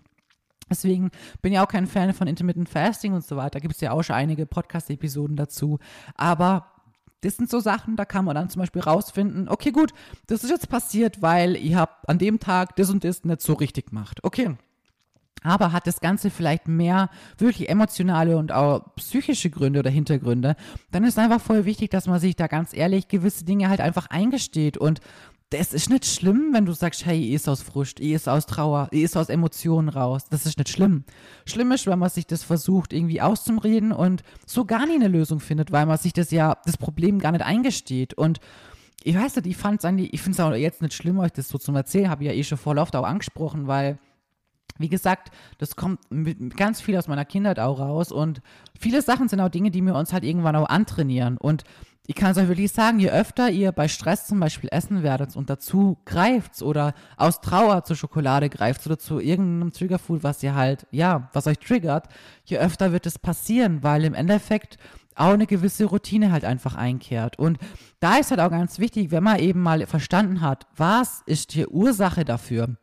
Deswegen 0.70 1.10
bin 1.42 1.52
ich 1.52 1.58
auch 1.58 1.68
kein 1.68 1.86
Fan 1.86 2.12
von 2.12 2.28
Intermittent 2.28 2.68
Fasting 2.68 3.14
und 3.14 3.24
so 3.24 3.36
weiter. 3.36 3.50
Da 3.50 3.58
gibt 3.60 3.74
es 3.74 3.80
ja 3.80 3.92
auch 3.92 4.02
schon 4.02 4.16
einige 4.16 4.46
Podcast-Episoden 4.46 5.34
dazu. 5.34 5.78
Aber 6.14 6.66
das 7.22 7.36
sind 7.36 7.50
so 7.50 7.60
Sachen, 7.60 7.96
da 7.96 8.04
kann 8.04 8.24
man 8.24 8.34
dann 8.34 8.50
zum 8.50 8.60
Beispiel 8.60 8.82
rausfinden, 8.82 9.48
okay, 9.48 9.70
gut, 9.70 9.92
das 10.26 10.44
ist 10.44 10.50
jetzt 10.50 10.68
passiert, 10.68 11.20
weil 11.22 11.56
ihr 11.56 11.78
habt 11.78 12.08
an 12.08 12.18
dem 12.18 12.38
Tag 12.38 12.76
das 12.76 12.90
und 12.90 13.04
das 13.04 13.24
nicht 13.24 13.42
so 13.42 13.54
richtig 13.54 13.86
gemacht. 13.86 14.20
Okay. 14.22 14.56
Aber 15.42 15.72
hat 15.72 15.86
das 15.86 16.00
Ganze 16.00 16.30
vielleicht 16.30 16.68
mehr 16.68 17.10
wirklich 17.36 17.68
emotionale 17.68 18.36
und 18.36 18.52
auch 18.52 18.94
psychische 18.96 19.50
Gründe 19.50 19.80
oder 19.80 19.90
Hintergründe, 19.90 20.56
dann 20.90 21.04
ist 21.04 21.18
einfach 21.18 21.40
voll 21.40 21.64
wichtig, 21.64 21.90
dass 21.90 22.06
man 22.06 22.20
sich 22.20 22.36
da 22.36 22.46
ganz 22.46 22.74
ehrlich 22.74 23.08
gewisse 23.08 23.44
Dinge 23.44 23.68
halt 23.68 23.80
einfach 23.80 24.08
eingesteht 24.08 24.76
und 24.76 25.00
das 25.50 25.72
ist 25.72 25.88
nicht 25.88 26.04
schlimm, 26.04 26.50
wenn 26.52 26.66
du 26.66 26.72
sagst, 26.72 27.06
hey, 27.06 27.18
ich 27.18 27.32
ist 27.32 27.48
aus 27.48 27.62
Frust, 27.62 28.00
ich 28.00 28.12
ist 28.12 28.28
aus 28.28 28.44
Trauer, 28.44 28.88
ich 28.90 29.02
ist 29.02 29.16
aus 29.16 29.30
Emotionen 29.30 29.88
raus. 29.88 30.24
Das 30.28 30.44
ist 30.44 30.58
nicht 30.58 30.68
schlimm. 30.68 31.04
Schlimm 31.46 31.72
ist, 31.72 31.86
wenn 31.86 31.98
man 31.98 32.10
sich 32.10 32.26
das 32.26 32.42
versucht, 32.42 32.92
irgendwie 32.92 33.22
auszureden 33.22 33.92
und 33.92 34.22
so 34.46 34.66
gar 34.66 34.86
nie 34.86 34.96
eine 34.96 35.08
Lösung 35.08 35.40
findet, 35.40 35.72
weil 35.72 35.86
man 35.86 35.96
sich 35.96 36.12
das 36.12 36.30
ja, 36.30 36.58
das 36.66 36.76
Problem 36.76 37.18
gar 37.18 37.32
nicht 37.32 37.44
eingesteht. 37.44 38.12
Und 38.12 38.40
ich 39.02 39.16
weiß 39.16 39.36
nicht, 39.36 39.46
ich 39.46 39.56
fand 39.56 39.78
es 39.78 39.86
eigentlich, 39.86 40.12
ich 40.12 40.20
finde 40.20 40.36
es 40.36 40.40
auch 40.40 40.52
jetzt 40.52 40.82
nicht 40.82 40.92
schlimm, 40.92 41.18
euch 41.18 41.32
das 41.32 41.48
so 41.48 41.56
zu 41.56 41.72
erzählen, 41.72 42.10
habe 42.10 42.24
ich 42.24 42.28
ja 42.28 42.36
eh 42.36 42.44
schon 42.44 42.58
voll 42.58 42.78
oft 42.78 42.94
auch 42.94 43.06
angesprochen, 43.06 43.66
weil 43.66 43.98
wie 44.78 44.88
gesagt, 44.88 45.30
das 45.58 45.76
kommt 45.76 46.00
mit 46.10 46.56
ganz 46.56 46.80
viel 46.80 46.96
aus 46.96 47.08
meiner 47.08 47.24
Kindheit 47.24 47.58
auch 47.58 47.80
raus 47.80 48.12
und 48.12 48.40
viele 48.78 49.02
Sachen 49.02 49.28
sind 49.28 49.40
auch 49.40 49.48
Dinge, 49.48 49.70
die 49.70 49.82
wir 49.82 49.94
uns 49.94 50.12
halt 50.12 50.24
irgendwann 50.24 50.56
auch 50.56 50.68
antrainieren. 50.68 51.36
Und 51.36 51.64
ich 52.10 52.14
kann 52.14 52.30
es 52.30 52.38
euch 52.38 52.48
wirklich 52.48 52.72
sagen, 52.72 53.00
je 53.00 53.10
öfter 53.10 53.50
ihr 53.50 53.70
bei 53.70 53.86
Stress 53.86 54.26
zum 54.26 54.40
Beispiel 54.40 54.70
essen 54.72 55.02
werdet 55.02 55.36
und 55.36 55.50
dazu 55.50 55.98
greift 56.06 56.62
oder 56.62 56.94
aus 57.18 57.42
Trauer 57.42 57.84
zur 57.84 57.96
Schokolade 57.96 58.48
greift 58.48 58.86
oder 58.86 58.98
zu 58.98 59.20
irgendeinem 59.20 59.72
Triggerfood, 59.72 60.22
was 60.22 60.42
ihr 60.42 60.54
halt, 60.54 60.86
ja, 60.90 61.28
was 61.34 61.46
euch 61.46 61.58
triggert, 61.58 62.08
je 62.44 62.56
öfter 62.56 62.92
wird 62.92 63.04
es 63.04 63.18
passieren, 63.18 63.82
weil 63.82 64.04
im 64.04 64.14
Endeffekt 64.14 64.78
auch 65.16 65.34
eine 65.34 65.46
gewisse 65.46 65.84
Routine 65.84 66.32
halt 66.32 66.46
einfach 66.46 66.76
einkehrt. 66.76 67.38
Und 67.38 67.58
da 68.00 68.16
ist 68.16 68.30
halt 68.30 68.40
auch 68.40 68.50
ganz 68.50 68.78
wichtig, 68.78 69.10
wenn 69.10 69.24
man 69.24 69.38
eben 69.38 69.60
mal 69.60 69.86
verstanden 69.86 70.40
hat, 70.40 70.66
was 70.76 71.22
ist 71.26 71.54
die 71.54 71.66
Ursache 71.66 72.24
dafür, 72.24 72.76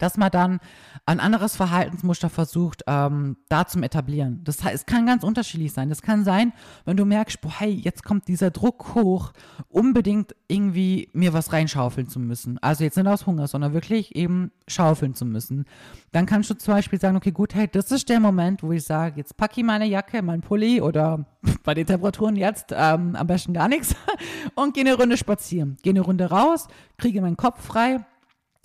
dass 0.00 0.16
man 0.16 0.30
dann 0.30 0.60
ein 1.06 1.20
anderes 1.20 1.56
Verhaltensmuster 1.56 2.30
versucht, 2.30 2.82
ähm, 2.86 3.36
da 3.48 3.66
zum 3.66 3.82
etablieren. 3.82 4.40
Das 4.44 4.64
heißt, 4.64 4.74
es 4.74 4.86
kann 4.86 5.06
ganz 5.06 5.22
unterschiedlich 5.22 5.72
sein. 5.72 5.88
Das 5.88 6.02
kann 6.02 6.24
sein, 6.24 6.52
wenn 6.84 6.96
du 6.96 7.04
merkst, 7.04 7.40
boah, 7.40 7.52
hey, 7.58 7.70
jetzt 7.70 8.02
kommt 8.02 8.26
dieser 8.26 8.50
Druck 8.50 8.94
hoch, 8.94 9.32
unbedingt 9.68 10.34
irgendwie 10.48 11.08
mir 11.12 11.32
was 11.32 11.52
reinschaufeln 11.52 12.08
zu 12.08 12.18
müssen. 12.18 12.58
Also 12.58 12.84
jetzt 12.84 12.96
nicht 12.96 13.06
aus 13.06 13.26
Hunger, 13.26 13.46
sondern 13.46 13.72
wirklich 13.72 14.16
eben 14.16 14.50
schaufeln 14.66 15.14
zu 15.14 15.24
müssen. 15.24 15.66
Dann 16.12 16.26
kannst 16.26 16.50
du 16.50 16.54
zum 16.54 16.74
Beispiel 16.74 16.98
sagen, 16.98 17.16
okay, 17.16 17.32
gut, 17.32 17.54
hey, 17.54 17.68
das 17.70 17.90
ist 17.90 18.08
der 18.08 18.20
Moment, 18.20 18.62
wo 18.62 18.72
ich 18.72 18.84
sage, 18.84 19.16
jetzt 19.18 19.36
packe 19.36 19.60
ich 19.60 19.66
meine 19.66 19.86
Jacke, 19.86 20.22
meinen 20.22 20.40
Pulli 20.40 20.80
oder 20.80 21.26
bei 21.64 21.74
den 21.74 21.86
Temperaturen 21.86 22.36
jetzt 22.36 22.72
ähm, 22.72 23.14
am 23.16 23.26
besten 23.26 23.52
gar 23.52 23.68
nichts 23.68 23.94
und 24.54 24.74
gehe 24.74 24.84
eine 24.84 24.94
Runde 24.94 25.16
spazieren. 25.16 25.76
Gehe 25.82 25.92
eine 25.92 26.00
Runde 26.00 26.30
raus, 26.30 26.68
kriege 26.96 27.20
meinen 27.20 27.36
Kopf 27.36 27.64
frei 27.64 28.04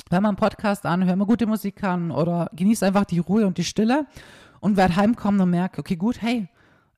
hör 0.10 0.21
mal 0.21 0.29
einen 0.29 0.38
Podcast 0.38 0.86
an, 0.86 1.05
hör 1.05 1.15
mal 1.15 1.25
gute 1.25 1.47
Musik 1.47 1.84
an 1.84 2.12
oder 2.12 2.49
genieß 2.53 2.84
einfach 2.84 3.05
die 3.05 3.19
Ruhe 3.19 3.45
und 3.45 3.58
die 3.58 3.63
Stille. 3.63 4.05
Und 4.60 4.77
werd 4.77 4.95
heimkommen 4.95 5.41
und 5.41 5.51
merke, 5.51 5.79
okay, 5.79 5.95
gut, 5.95 6.21
hey, 6.21 6.47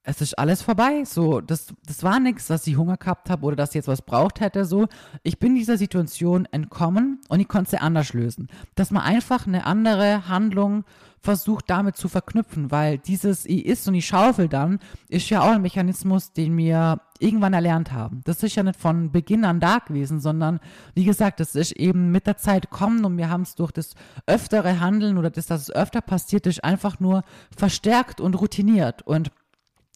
es 0.07 0.21
ist 0.21 0.39
alles 0.39 0.61
vorbei. 0.61 1.03
So, 1.03 1.41
das, 1.41 1.73
das 1.85 2.01
war 2.01 2.21
nichts, 2.21 2.47
dass 2.47 2.65
ich 2.65 2.77
Hunger 2.77 2.95
gehabt 2.95 3.29
habe 3.29 3.45
oder 3.45 3.57
dass 3.57 3.71
ich 3.71 3.75
jetzt 3.75 3.89
was 3.89 4.01
braucht 4.01 4.39
hätte. 4.39 4.63
So, 4.63 4.87
ich 5.21 5.37
bin 5.37 5.53
dieser 5.53 5.77
Situation 5.77 6.45
entkommen 6.45 7.19
und 7.27 7.41
ich 7.41 7.49
konnte 7.49 7.71
sie 7.71 7.77
anders 7.77 8.13
lösen. 8.13 8.47
Dass 8.75 8.89
man 8.89 9.03
einfach 9.03 9.45
eine 9.45 9.65
andere 9.65 10.29
Handlung 10.29 10.85
versucht 11.19 11.65
damit 11.69 11.97
zu 11.97 12.07
verknüpfen, 12.07 12.71
weil 12.71 12.99
dieses 12.99 13.45
ich 13.45 13.65
ist 13.65 13.85
und 13.89 13.95
ich 13.95 14.05
schaufel 14.05 14.47
dann 14.47 14.79
ist 15.09 15.29
ja 15.29 15.41
auch 15.41 15.51
ein 15.51 15.61
Mechanismus, 15.61 16.31
den 16.31 16.55
wir 16.55 17.01
irgendwann 17.19 17.53
erlernt 17.53 17.91
haben. 17.91 18.21
Das 18.23 18.43
ist 18.43 18.55
ja 18.55 18.63
nicht 18.63 18.79
von 18.79 19.11
Beginn 19.11 19.43
an 19.43 19.59
da 19.59 19.79
gewesen, 19.79 20.21
sondern 20.21 20.61
wie 20.93 21.03
gesagt, 21.03 21.41
das 21.41 21.53
ist 21.53 21.73
eben 21.73 22.11
mit 22.11 22.27
der 22.27 22.37
Zeit 22.37 22.69
kommen 22.69 23.03
und 23.03 23.17
wir 23.17 23.29
haben 23.29 23.41
es 23.41 23.55
durch 23.55 23.73
das 23.73 23.93
öftere 24.25 24.79
Handeln 24.79 25.17
oder 25.17 25.29
das, 25.29 25.47
dass 25.47 25.63
es 25.63 25.71
öfter 25.71 25.99
passiert 25.99 26.47
ist, 26.47 26.63
einfach 26.63 27.01
nur 27.01 27.23
verstärkt 27.53 28.21
und 28.21 28.35
routiniert 28.35 29.01
und 29.01 29.31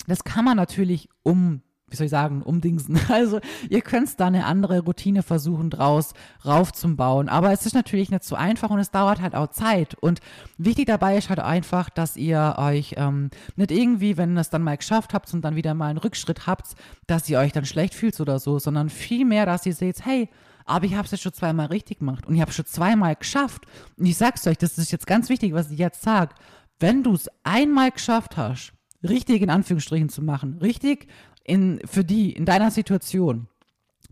das 0.08 0.24
kann 0.24 0.46
man 0.46 0.58
natürlich 0.58 1.10
um 1.24 1.62
wie 1.92 1.98
soll 1.98 2.06
ich 2.06 2.12
sagen, 2.12 2.42
umdingsen. 2.42 3.00
Also 3.12 3.42
ihr 3.70 3.82
könnt 3.82 4.20
da 4.20 4.28
eine 4.28 4.46
andere 4.46 4.80
Routine 4.80 5.22
versuchen, 5.22 5.70
draus 5.70 6.14
raufzubauen. 6.46 7.28
Aber 7.28 7.52
es 7.52 7.66
ist 7.66 7.74
natürlich 7.74 8.10
nicht 8.10 8.24
so 8.24 8.36
einfach 8.36 8.70
und 8.70 8.80
es 8.80 8.92
dauert 8.92 9.22
halt 9.22 9.36
auch 9.36 9.48
Zeit. 9.48 9.96
Und 9.96 10.22
wichtig 10.58 10.88
dabei 10.88 11.18
ist 11.18 11.30
halt 11.30 11.40
einfach, 11.40 11.90
dass 11.90 12.16
ihr 12.16 12.56
euch 12.58 12.96
ähm, 12.98 13.30
nicht 13.58 13.72
irgendwie, 13.72 14.16
wenn 14.16 14.38
ihr 14.38 14.42
es 14.42 14.50
dann 14.50 14.64
mal 14.64 14.78
geschafft 14.78 15.14
habt 15.14 15.32
und 15.34 15.44
dann 15.44 15.58
wieder 15.58 15.74
mal 15.74 15.88
einen 15.88 15.98
Rückschritt 15.98 16.48
habt, 16.48 16.76
dass 17.08 17.30
ihr 17.30 17.38
euch 17.38 17.52
dann 17.52 17.66
schlecht 17.66 17.94
fühlt 17.94 18.20
oder 18.22 18.40
so, 18.40 18.58
sondern 18.58 18.90
vielmehr, 18.90 19.46
dass 19.46 19.66
ihr 19.66 19.74
seht, 19.74 20.06
hey, 20.06 20.30
aber 20.66 20.86
ich 20.86 20.96
habe 20.96 21.06
es 21.06 21.12
jetzt 21.12 21.24
schon 21.24 21.34
zweimal 21.34 21.68
richtig 21.68 22.00
gemacht 22.00 22.26
und 22.26 22.36
ich 22.36 22.42
habe 22.42 22.52
es 22.52 22.56
schon 22.56 22.66
zweimal 22.66 23.16
geschafft. 23.16 23.66
Und 23.98 24.06
ich 24.06 24.18
sag's 24.18 24.48
euch, 24.48 24.58
das 24.58 24.78
ist 24.78 24.92
jetzt 24.92 25.08
ganz 25.08 25.28
wichtig, 25.28 25.54
was 25.54 25.70
ich 25.70 25.80
jetzt 25.80 26.02
sage. 26.02 26.34
Wenn 26.80 27.04
du 27.04 27.14
es 27.14 27.30
einmal 27.44 27.92
geschafft 27.92 28.38
hast, 28.38 28.74
richtig 29.04 29.42
in 29.42 29.50
Anführungsstrichen 29.50 30.10
zu 30.10 30.22
machen, 30.22 30.58
richtig 30.62 31.08
in, 31.44 31.80
für 31.86 32.04
die, 32.04 32.32
in 32.32 32.46
deiner 32.46 32.72
Situation, 32.72 33.48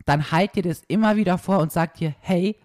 dann 0.06 0.32
halt 0.32 0.56
dir 0.56 0.63
das 0.63 0.82
immer 0.88 1.15
wieder 1.15 1.38
vor 1.38 1.60
und 1.60 1.71
sag 1.71 1.95
dir, 1.95 2.15
hey, 2.19 2.56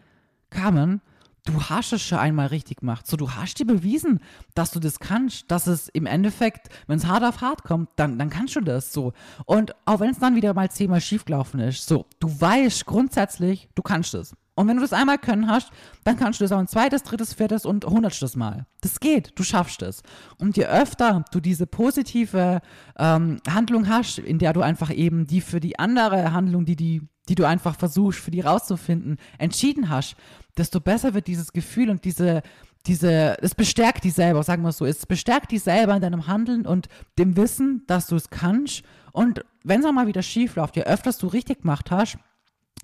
Carmen, 0.50 1.00
du 1.44 1.60
hast 1.62 1.92
es 1.92 2.02
schon 2.02 2.18
einmal 2.18 2.46
richtig 2.46 2.78
gemacht. 2.78 3.06
So, 3.06 3.16
du 3.16 3.30
hast 3.30 3.58
dir 3.58 3.66
bewiesen, 3.66 4.20
dass 4.54 4.70
du 4.70 4.80
das 4.80 4.98
kannst, 4.98 5.50
dass 5.50 5.66
es 5.66 5.88
im 5.88 6.06
Endeffekt, 6.06 6.68
wenn 6.86 6.98
es 6.98 7.06
hart 7.06 7.24
auf 7.24 7.40
hart 7.40 7.64
kommt, 7.64 7.90
dann, 7.96 8.18
dann 8.18 8.30
kannst 8.30 8.56
du 8.56 8.60
das 8.60 8.92
so. 8.92 9.12
Und 9.44 9.74
auch 9.84 10.00
wenn 10.00 10.10
es 10.10 10.18
dann 10.18 10.36
wieder 10.36 10.54
mal 10.54 10.70
zehnmal 10.70 11.00
schiefgelaufen 11.00 11.60
ist, 11.60 11.86
so, 11.86 12.06
du 12.20 12.28
weißt 12.40 12.86
grundsätzlich, 12.86 13.68
du 13.74 13.82
kannst 13.82 14.14
es. 14.14 14.34
Und 14.56 14.68
wenn 14.68 14.76
du 14.76 14.82
das 14.82 14.92
einmal 14.92 15.18
können 15.18 15.48
hast, 15.48 15.70
dann 16.04 16.16
kannst 16.16 16.40
du 16.40 16.44
das 16.44 16.52
auch 16.52 16.58
ein 16.58 16.68
zweites, 16.68 17.02
drittes, 17.02 17.34
viertes 17.34 17.66
und 17.66 17.84
hundertstes 17.84 18.36
Mal. 18.36 18.66
Das 18.82 19.00
geht, 19.00 19.32
du 19.36 19.42
schaffst 19.42 19.82
es. 19.82 20.02
Und 20.38 20.56
je 20.56 20.66
öfter 20.66 21.24
du 21.32 21.40
diese 21.40 21.66
positive 21.66 22.60
ähm, 22.96 23.40
Handlung 23.48 23.88
hast, 23.88 24.18
in 24.18 24.38
der 24.38 24.52
du 24.52 24.60
einfach 24.60 24.92
eben 24.92 25.26
die 25.26 25.40
für 25.40 25.58
die 25.58 25.78
andere 25.78 26.32
Handlung, 26.32 26.64
die, 26.64 26.76
die, 26.76 27.02
die 27.28 27.34
du 27.34 27.44
einfach 27.44 27.76
versuchst, 27.76 28.20
für 28.20 28.30
die 28.30 28.42
rauszufinden, 28.42 29.16
entschieden 29.38 29.88
hast, 29.88 30.14
desto 30.56 30.80
besser 30.80 31.14
wird 31.14 31.26
dieses 31.26 31.52
Gefühl 31.52 31.90
und 31.90 32.04
diese, 32.04 32.42
diese, 32.86 33.36
es 33.42 33.56
bestärkt 33.56 34.04
dich 34.04 34.14
selber, 34.14 34.44
sagen 34.44 34.62
wir 34.62 34.68
es 34.68 34.78
so, 34.78 34.86
es 34.86 35.04
bestärkt 35.06 35.50
dich 35.50 35.62
selber 35.62 35.96
in 35.96 36.02
deinem 36.02 36.28
Handeln 36.28 36.64
und 36.64 36.88
dem 37.18 37.36
Wissen, 37.36 37.82
dass 37.88 38.06
du 38.06 38.14
es 38.14 38.30
kannst. 38.30 38.82
Und 39.12 39.44
wenn 39.64 39.80
es 39.80 39.86
auch 39.86 39.92
mal 39.92 40.06
wieder 40.06 40.22
schief 40.22 40.54
läuft, 40.54 40.76
je 40.76 40.84
öfter 40.84 41.12
du 41.12 41.26
richtig 41.26 41.62
gemacht 41.62 41.90
hast, 41.90 42.18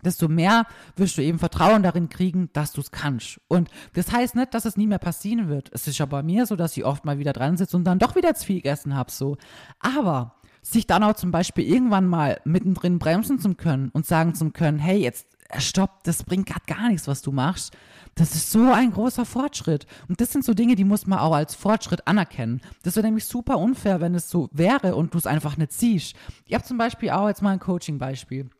desto 0.04 0.28
mehr 0.28 0.66
wirst 0.96 1.18
du 1.18 1.22
eben 1.22 1.38
Vertrauen 1.38 1.82
darin 1.82 2.08
kriegen, 2.08 2.48
dass 2.52 2.72
du 2.72 2.80
es 2.80 2.90
kannst. 2.90 3.40
Und 3.48 3.68
das 3.94 4.12
heißt 4.12 4.34
nicht, 4.34 4.54
dass 4.54 4.64
es 4.64 4.76
nie 4.76 4.86
mehr 4.86 4.98
passieren 4.98 5.48
wird. 5.48 5.70
Es 5.72 5.86
ist 5.86 5.98
ja 5.98 6.06
bei 6.06 6.22
mir 6.22 6.46
so, 6.46 6.56
dass 6.56 6.76
ich 6.76 6.84
oft 6.84 7.04
mal 7.04 7.18
wieder 7.18 7.32
dran 7.32 7.56
sitze 7.56 7.76
und 7.76 7.84
dann 7.84 7.98
doch 7.98 8.16
wieder 8.16 8.34
zu 8.34 8.46
viel 8.46 8.56
gegessen 8.56 8.94
habe, 8.94 9.10
so. 9.10 9.36
Aber 9.78 10.34
sich 10.62 10.86
dann 10.86 11.02
auch 11.02 11.14
zum 11.14 11.30
Beispiel 11.30 11.64
irgendwann 11.64 12.06
mal 12.06 12.40
mittendrin 12.44 12.98
bremsen 12.98 13.38
zu 13.38 13.54
können 13.54 13.90
und 13.92 14.06
sagen 14.06 14.34
zu 14.34 14.50
können, 14.50 14.78
hey, 14.78 14.98
jetzt 14.98 15.26
äh, 15.48 15.60
stopp, 15.60 16.04
das 16.04 16.22
bringt 16.22 16.46
gerade 16.46 16.66
gar 16.66 16.88
nichts, 16.88 17.08
was 17.08 17.22
du 17.22 17.32
machst. 17.32 17.76
Das 18.14 18.34
ist 18.34 18.50
so 18.50 18.70
ein 18.72 18.92
großer 18.92 19.24
Fortschritt. 19.24 19.86
Und 20.08 20.20
das 20.20 20.32
sind 20.32 20.44
so 20.44 20.52
Dinge, 20.52 20.74
die 20.74 20.84
muss 20.84 21.06
man 21.06 21.18
auch 21.18 21.34
als 21.34 21.54
Fortschritt 21.54 22.06
anerkennen. 22.06 22.60
Das 22.82 22.96
wäre 22.96 23.06
nämlich 23.06 23.24
super 23.24 23.58
unfair, 23.58 24.00
wenn 24.00 24.14
es 24.14 24.28
so 24.28 24.48
wäre 24.52 24.96
und 24.96 25.14
du 25.14 25.18
es 25.18 25.26
einfach 25.26 25.56
nicht 25.56 25.72
siehst. 25.72 26.14
Ich 26.44 26.54
habe 26.54 26.64
zum 26.64 26.76
Beispiel 26.76 27.10
auch 27.10 27.28
jetzt 27.28 27.42
mal 27.42 27.52
ein 27.52 27.60
Coaching-Beispiel. 27.60 28.50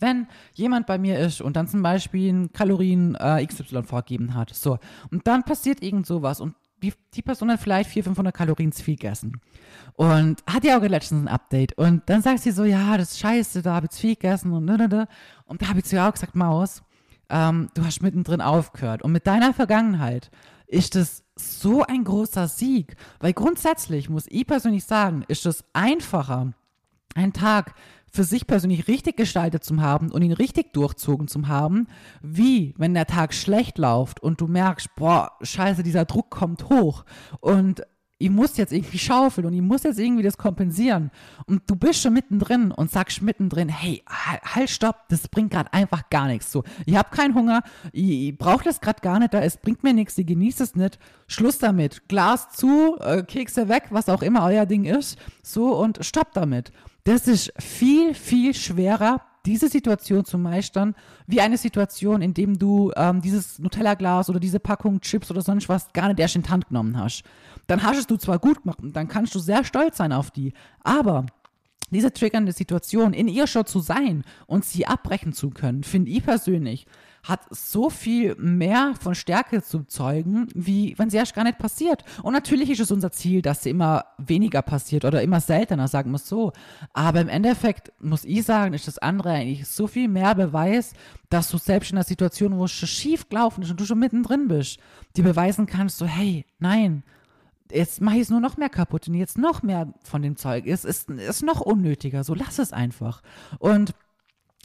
Wenn 0.00 0.26
jemand 0.54 0.86
bei 0.86 0.98
mir 0.98 1.18
ist 1.18 1.40
und 1.40 1.56
dann 1.56 1.68
zum 1.68 1.82
Beispiel 1.82 2.32
ein 2.32 2.52
Kalorien 2.52 3.14
äh, 3.16 3.44
XY 3.44 3.82
vorgegeben 3.82 4.34
hat, 4.34 4.54
so, 4.54 4.78
und 5.10 5.26
dann 5.26 5.44
passiert 5.44 5.82
irgend 5.82 6.06
sowas 6.06 6.40
und 6.40 6.54
die, 6.82 6.92
die 7.14 7.22
Person 7.22 7.50
hat 7.50 7.60
vielleicht 7.60 7.90
400, 7.90 8.14
500 8.14 8.34
Kalorien 8.34 8.72
zu 8.72 8.84
viel 8.84 8.96
gegessen. 8.96 9.40
Und 9.94 10.44
hat 10.46 10.64
ja 10.64 10.78
auch 10.78 10.82
letztens 10.82 11.24
ein 11.24 11.28
Update. 11.28 11.76
Und 11.76 12.02
dann 12.06 12.22
sagt 12.22 12.40
sie 12.40 12.52
so, 12.52 12.64
ja, 12.64 12.96
das 12.96 13.12
ist 13.12 13.18
scheiße, 13.18 13.62
da 13.62 13.74
habe 13.74 13.86
ich 13.86 13.90
zu 13.90 14.00
viel 14.00 14.14
gegessen 14.14 14.52
und 14.52 14.64
ne, 14.64 14.76
ne, 14.76 14.88
ne. 14.88 15.08
Und 15.44 15.60
da 15.60 15.68
habe 15.68 15.80
ich 15.80 15.86
zu 15.86 15.96
ihr 15.96 16.06
auch 16.06 16.12
gesagt, 16.12 16.36
Maus, 16.36 16.82
ähm, 17.30 17.68
du 17.74 17.84
hast 17.84 18.02
mittendrin 18.02 18.40
aufgehört. 18.40 19.02
Und 19.02 19.12
mit 19.12 19.26
deiner 19.26 19.52
Vergangenheit 19.52 20.30
ist 20.66 20.94
das 20.94 21.24
so 21.36 21.82
ein 21.82 22.04
großer 22.04 22.46
Sieg, 22.48 22.96
weil 23.20 23.32
grundsätzlich 23.32 24.08
muss 24.08 24.26
ich 24.28 24.46
persönlich 24.46 24.84
sagen, 24.84 25.24
ist 25.28 25.46
es 25.46 25.64
einfacher, 25.72 26.52
einen 27.14 27.32
Tag 27.32 27.74
für 28.12 28.24
sich 28.24 28.46
persönlich 28.46 28.88
richtig 28.88 29.16
gestaltet 29.16 29.64
zu 29.64 29.80
haben 29.80 30.10
und 30.10 30.22
ihn 30.22 30.32
richtig 30.32 30.72
durchzogen 30.72 31.28
zu 31.28 31.48
haben, 31.48 31.88
wie 32.22 32.74
wenn 32.76 32.94
der 32.94 33.06
Tag 33.06 33.34
schlecht 33.34 33.78
läuft 33.78 34.20
und 34.20 34.40
du 34.40 34.46
merkst, 34.46 34.94
boah, 34.96 35.32
scheiße, 35.42 35.82
dieser 35.82 36.04
Druck 36.04 36.30
kommt 36.30 36.68
hoch 36.68 37.04
und 37.40 37.82
ich 38.18 38.30
muss 38.30 38.56
jetzt 38.56 38.72
irgendwie 38.72 38.98
schaufeln 38.98 39.46
und 39.46 39.54
ich 39.54 39.62
muss 39.62 39.84
jetzt 39.84 39.98
irgendwie 39.98 40.24
das 40.24 40.36
kompensieren. 40.36 41.10
Und 41.46 41.62
du 41.68 41.76
bist 41.76 42.02
schon 42.02 42.12
mittendrin 42.12 42.72
und 42.72 42.90
sagst 42.90 43.22
mittendrin, 43.22 43.68
hey, 43.68 44.02
halt, 44.08 44.70
stopp, 44.70 45.08
das 45.08 45.28
bringt 45.28 45.52
gerade 45.52 45.72
einfach 45.72 46.10
gar 46.10 46.26
nichts. 46.26 46.50
So, 46.50 46.64
ich 46.84 46.96
habe 46.96 47.14
keinen 47.14 47.34
Hunger, 47.34 47.62
ich, 47.92 48.28
ich 48.28 48.38
brauche 48.38 48.64
das 48.64 48.80
gerade 48.80 49.00
gar 49.00 49.20
nicht, 49.20 49.34
da 49.34 49.40
es 49.40 49.56
bringt 49.56 49.84
mir 49.84 49.94
nichts, 49.94 50.18
ich 50.18 50.26
genieße 50.26 50.64
es 50.64 50.74
nicht. 50.74 50.98
Schluss 51.28 51.58
damit. 51.58 52.08
Glas 52.08 52.50
zu, 52.50 52.96
äh, 52.98 53.22
Kekse 53.22 53.68
weg, 53.68 53.84
was 53.90 54.08
auch 54.08 54.22
immer 54.22 54.44
euer 54.44 54.66
Ding 54.66 54.84
ist. 54.84 55.16
So 55.42 55.76
und 55.76 56.04
stopp 56.04 56.32
damit. 56.32 56.72
Das 57.08 57.26
ist 57.26 57.50
viel, 57.58 58.12
viel 58.12 58.52
schwerer, 58.52 59.22
diese 59.46 59.68
Situation 59.68 60.26
zu 60.26 60.36
meistern, 60.36 60.94
wie 61.26 61.40
eine 61.40 61.56
Situation, 61.56 62.20
in 62.20 62.34
dem 62.34 62.58
du 62.58 62.92
ähm, 62.96 63.22
dieses 63.22 63.58
Nutella-Glas 63.58 64.28
oder 64.28 64.38
diese 64.38 64.60
Packung 64.60 65.00
Chips 65.00 65.30
oder 65.30 65.40
sonst 65.40 65.70
was 65.70 65.90
gar 65.94 66.08
nicht 66.08 66.20
erst 66.20 66.36
in 66.36 66.42
die 66.42 66.50
Hand 66.50 66.68
genommen 66.68 66.98
hast. 66.98 67.22
Dann 67.66 67.82
hast 67.82 68.10
du 68.10 68.18
zwar 68.18 68.38
gut 68.38 68.60
gemacht 68.60 68.80
und 68.82 68.94
dann 68.94 69.08
kannst 69.08 69.34
du 69.34 69.38
sehr 69.38 69.64
stolz 69.64 69.96
sein 69.96 70.12
auf 70.12 70.30
die, 70.30 70.52
aber 70.84 71.24
diese 71.90 72.12
triggernde 72.12 72.52
Situation 72.52 73.14
in 73.14 73.28
ihr 73.28 73.46
schon 73.46 73.64
zu 73.64 73.80
sein 73.80 74.22
und 74.46 74.66
sie 74.66 74.86
abbrechen 74.86 75.32
zu 75.32 75.48
können, 75.48 75.84
finde 75.84 76.10
ich 76.10 76.22
persönlich, 76.22 76.84
hat 77.28 77.42
so 77.50 77.90
viel 77.90 78.34
mehr 78.36 78.94
von 78.98 79.14
Stärke 79.14 79.62
zu 79.62 79.84
zeugen, 79.84 80.48
wie 80.54 80.94
wenn 80.98 81.10
sie 81.10 81.18
erst 81.18 81.34
gar 81.34 81.44
nicht 81.44 81.58
passiert. 81.58 82.02
Und 82.22 82.32
natürlich 82.32 82.70
ist 82.70 82.80
es 82.80 82.90
unser 82.90 83.12
Ziel, 83.12 83.42
dass 83.42 83.62
sie 83.62 83.70
immer 83.70 84.06
weniger 84.16 84.62
passiert 84.62 85.04
oder 85.04 85.22
immer 85.22 85.40
seltener, 85.40 85.88
sagen 85.88 86.10
wir 86.10 86.16
es 86.16 86.26
so. 86.26 86.52
Aber 86.94 87.20
im 87.20 87.28
Endeffekt 87.28 87.92
muss 88.00 88.24
ich 88.24 88.44
sagen, 88.44 88.72
ist 88.72 88.88
das 88.88 88.98
andere 88.98 89.30
eigentlich 89.30 89.68
so 89.68 89.86
viel 89.86 90.08
mehr 90.08 90.34
Beweis, 90.34 90.94
dass 91.28 91.50
du 91.50 91.58
selbst 91.58 91.90
in 91.90 91.98
einer 91.98 92.04
Situation, 92.04 92.56
wo 92.56 92.64
es 92.64 92.72
schon 92.72 92.88
schief 92.88 93.28
gelaufen 93.28 93.62
ist 93.62 93.70
und 93.70 93.78
du 93.78 93.84
schon 93.84 93.98
mittendrin 93.98 94.48
bist, 94.48 94.78
dir 95.16 95.24
beweisen 95.24 95.66
kannst, 95.66 95.98
so, 95.98 96.06
hey, 96.06 96.46
nein, 96.58 97.02
jetzt 97.70 98.00
mache 98.00 98.16
ich 98.16 98.22
es 98.22 98.30
nur 98.30 98.40
noch 98.40 98.56
mehr 98.56 98.70
kaputt 98.70 99.06
und 99.08 99.14
jetzt 99.14 99.36
noch 99.36 99.62
mehr 99.62 99.92
von 100.02 100.22
dem 100.22 100.36
Zeug 100.36 100.64
ist, 100.64 100.86
ist, 100.86 101.10
ist 101.10 101.42
noch 101.42 101.60
unnötiger. 101.60 102.24
So 102.24 102.34
lass 102.34 102.58
es 102.58 102.72
einfach. 102.72 103.22
Und 103.58 103.94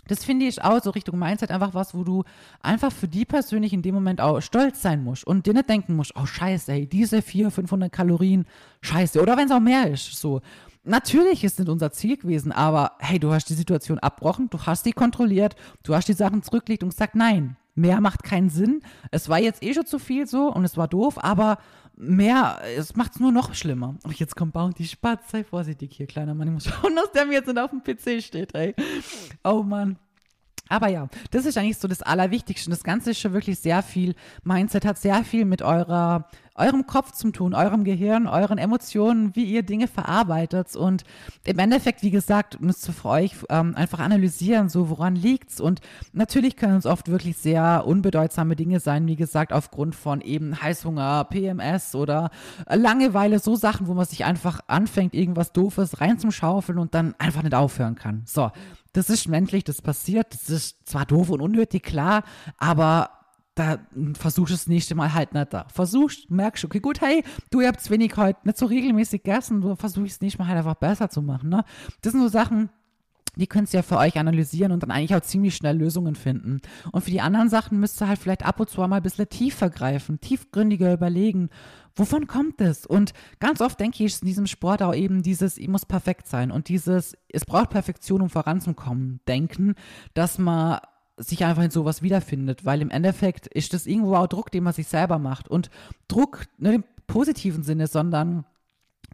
Das 0.07 0.23
finde 0.23 0.45
ich 0.45 0.61
auch 0.61 0.81
so 0.81 0.89
Richtung 0.89 1.17
Mindset 1.17 1.51
einfach 1.51 1.73
was, 1.73 1.93
wo 1.93 2.03
du 2.03 2.23
einfach 2.61 2.91
für 2.91 3.07
die 3.07 3.25
persönlich 3.25 3.73
in 3.73 3.81
dem 3.81 3.95
Moment 3.95 4.19
auch 4.21 4.41
stolz 4.41 4.81
sein 4.81 5.03
musst 5.03 5.25
und 5.25 5.45
dir 5.45 5.53
nicht 5.53 5.69
denken 5.69 5.95
musst, 5.95 6.13
oh 6.15 6.25
scheiße, 6.25 6.71
ey, 6.71 6.87
diese 6.87 7.21
400, 7.21 7.53
500 7.53 7.91
Kalorien, 7.91 8.45
scheiße. 8.81 9.21
Oder 9.21 9.37
wenn 9.37 9.45
es 9.45 9.51
auch 9.51 9.59
mehr 9.59 9.89
ist, 9.89 10.13
so. 10.15 10.41
Natürlich 10.85 11.45
ist 11.45 11.59
nicht 11.59 11.69
unser 11.69 11.91
Ziel 11.91 12.17
gewesen, 12.17 12.51
aber 12.51 12.97
hey, 12.99 13.17
du 13.17 13.31
hast 13.31 13.49
die 13.49 13.53
Situation 13.53 13.99
abbrochen, 13.99 14.49
du 14.49 14.59
hast 14.59 14.85
die 14.85 14.91
kontrolliert, 14.91 15.55
du 15.83 15.95
hast 15.95 16.09
die 16.09 16.13
Sachen 16.13 16.43
zurückgelegt 16.43 16.83
und 16.83 16.89
gesagt, 16.89 17.15
nein, 17.15 17.55
mehr 17.75 18.01
macht 18.01 18.23
keinen 18.23 18.49
Sinn. 18.49 18.81
Es 19.12 19.29
war 19.29 19.39
jetzt 19.39 19.63
eh 19.63 19.73
schon 19.73 19.86
zu 19.86 19.99
viel 19.99 20.27
so 20.27 20.51
und 20.51 20.65
es 20.65 20.77
war 20.77 20.88
doof, 20.88 21.23
aber 21.23 21.57
mehr, 21.95 22.62
es 22.77 22.95
macht 22.95 23.13
es 23.13 23.19
nur 23.19 23.31
noch 23.31 23.53
schlimmer. 23.53 23.95
Oh, 24.05 24.12
jetzt 24.12 24.36
kommt 24.36 24.53
Bounty 24.53 24.86
Spatz, 24.86 25.31
sei 25.31 25.43
vorsichtig 25.43 25.95
hier, 25.95 26.07
kleiner 26.07 26.33
Mann. 26.33 26.47
Ich 26.47 26.53
muss 26.53 26.65
schauen, 26.65 26.95
dass 26.95 27.12
der 27.12 27.25
mir 27.25 27.33
jetzt 27.33 27.47
nicht 27.47 27.59
auf 27.59 27.71
dem 27.71 27.83
PC 27.83 28.23
steht, 28.23 28.55
ey. 28.55 28.75
Oh 29.43 29.63
Mann. 29.63 29.97
Aber 30.69 30.88
ja, 30.88 31.07
das 31.31 31.45
ist 31.45 31.57
eigentlich 31.57 31.77
so 31.77 31.88
das 31.88 32.01
Allerwichtigste. 32.01 32.69
Das 32.69 32.83
Ganze 32.83 33.12
ist 33.12 33.19
schon 33.19 33.33
wirklich 33.33 33.59
sehr 33.59 33.83
viel. 33.83 34.15
Mindset 34.43 34.86
hat 34.86 34.97
sehr 34.97 35.23
viel 35.23 35.45
mit 35.45 35.62
eurer, 35.62 36.27
eurem 36.55 36.85
Kopf 36.85 37.11
zu 37.11 37.31
tun, 37.31 37.53
eurem 37.53 37.83
Gehirn, 37.83 38.27
euren 38.27 38.57
Emotionen, 38.57 39.35
wie 39.35 39.45
ihr 39.45 39.63
Dinge 39.63 39.87
verarbeitet. 39.87 40.75
Und 40.75 41.03
im 41.45 41.57
Endeffekt, 41.57 42.03
wie 42.03 42.11
gesagt, 42.11 42.61
müsst 42.61 42.87
ihr 42.87 42.93
für 42.93 43.09
euch 43.09 43.35
ähm, 43.49 43.75
einfach 43.75 43.99
analysieren, 43.99 44.69
so 44.69 44.89
woran 44.89 45.15
liegt's. 45.15 45.59
Und 45.59 45.81
natürlich 46.11 46.55
können 46.55 46.77
es 46.77 46.85
oft 46.85 47.09
wirklich 47.09 47.37
sehr 47.37 47.85
unbedeutsame 47.87 48.55
Dinge 48.55 48.79
sein, 48.79 49.07
wie 49.07 49.15
gesagt, 49.15 49.51
aufgrund 49.51 49.95
von 49.95 50.21
eben 50.21 50.61
Heißhunger, 50.61 51.25
PMS 51.25 51.95
oder 51.95 52.29
Langeweile, 52.69 53.39
so 53.39 53.55
Sachen, 53.55 53.87
wo 53.87 53.93
man 53.93 54.05
sich 54.05 54.25
einfach 54.25 54.59
anfängt, 54.67 55.15
irgendwas 55.15 55.53
Doofes 55.53 56.01
reinzuschaufeln 56.01 56.77
und 56.77 56.93
dann 56.93 57.15
einfach 57.17 57.41
nicht 57.41 57.55
aufhören 57.55 57.95
kann. 57.95 58.23
So, 58.25 58.51
das 58.93 59.09
ist 59.09 59.27
menschlich, 59.27 59.63
das 59.63 59.81
passiert, 59.81 60.33
das 60.33 60.49
ist 60.49 60.87
zwar 60.87 61.05
doof 61.05 61.29
und 61.29 61.41
unnötig, 61.41 61.81
klar, 61.81 62.23
aber 62.59 63.09
da 63.55 63.79
versuchst 64.13 64.51
du 64.51 64.55
das 64.55 64.67
nächste 64.67 64.95
Mal 64.95 65.13
halt 65.13 65.33
nicht 65.33 65.53
da. 65.53 65.65
Versuchst, 65.69 66.29
merkst 66.31 66.63
du, 66.63 66.67
okay, 66.67 66.79
gut, 66.79 67.01
hey, 67.01 67.23
du 67.51 67.61
habt 67.61 67.87
wenig 67.89 68.17
heute 68.17 68.39
nicht 68.43 68.57
so 68.57 68.65
regelmäßig 68.65 69.23
gegessen, 69.23 69.61
du 69.61 69.75
versuchst 69.75 70.13
es 70.13 70.21
nächste 70.21 70.39
Mal 70.39 70.47
halt 70.47 70.57
einfach 70.57 70.75
besser 70.75 71.09
zu 71.09 71.21
machen, 71.21 71.49
ne? 71.49 71.63
Das 72.01 72.13
sind 72.13 72.21
so 72.21 72.27
Sachen, 72.27 72.69
die 73.35 73.47
könnt 73.47 73.73
ihr 73.73 73.79
ja 73.79 73.83
für 73.83 73.97
euch 73.97 74.17
analysieren 74.17 74.71
und 74.71 74.83
dann 74.83 74.91
eigentlich 74.91 75.15
auch 75.15 75.21
ziemlich 75.21 75.55
schnell 75.55 75.77
Lösungen 75.77 76.15
finden. 76.15 76.61
Und 76.91 77.03
für 77.03 77.11
die 77.11 77.21
anderen 77.21 77.49
Sachen 77.49 77.79
müsst 77.79 78.01
ihr 78.01 78.07
halt 78.07 78.19
vielleicht 78.19 78.45
ab 78.45 78.59
und 78.59 78.69
zu 78.69 78.81
mal 78.81 78.97
ein 78.97 79.03
bisschen 79.03 79.29
tiefer 79.29 79.69
greifen, 79.69 80.19
tiefgründiger 80.19 80.93
überlegen, 80.93 81.49
wovon 81.95 82.27
kommt 82.27 82.61
es? 82.61 82.85
Und 82.85 83.13
ganz 83.39 83.61
oft 83.61 83.79
denke 83.79 84.03
ich 84.03 84.21
in 84.21 84.27
diesem 84.27 84.45
Sport 84.45 84.83
auch 84.83 84.93
eben 84.93 85.23
dieses, 85.23 85.57
ich 85.57 85.67
muss 85.67 85.85
perfekt 85.85 86.27
sein 86.27 86.51
und 86.51 86.69
dieses, 86.69 87.15
es 87.29 87.45
braucht 87.45 87.71
Perfektion, 87.71 88.21
um 88.21 88.29
voranzukommen, 88.29 89.19
denken, 89.27 89.73
dass 90.13 90.37
man 90.37 90.79
sich 91.17 91.45
einfach 91.45 91.63
in 91.63 91.71
sowas 91.71 92.02
wiederfindet, 92.02 92.65
weil 92.65 92.82
im 92.82 92.89
Endeffekt 92.89 93.47
ist 93.47 93.73
das 93.73 93.86
irgendwo 93.86 94.15
auch 94.15 94.28
Druck, 94.28 94.52
den 94.52 94.63
man 94.63 94.73
sich 94.73 94.88
selber 94.88 95.19
macht. 95.19 95.47
Und 95.47 95.69
Druck 96.08 96.45
nicht 96.58 96.73
im 96.73 96.84
positiven 97.08 97.63
Sinne, 97.63 97.88
sondern 97.88 98.45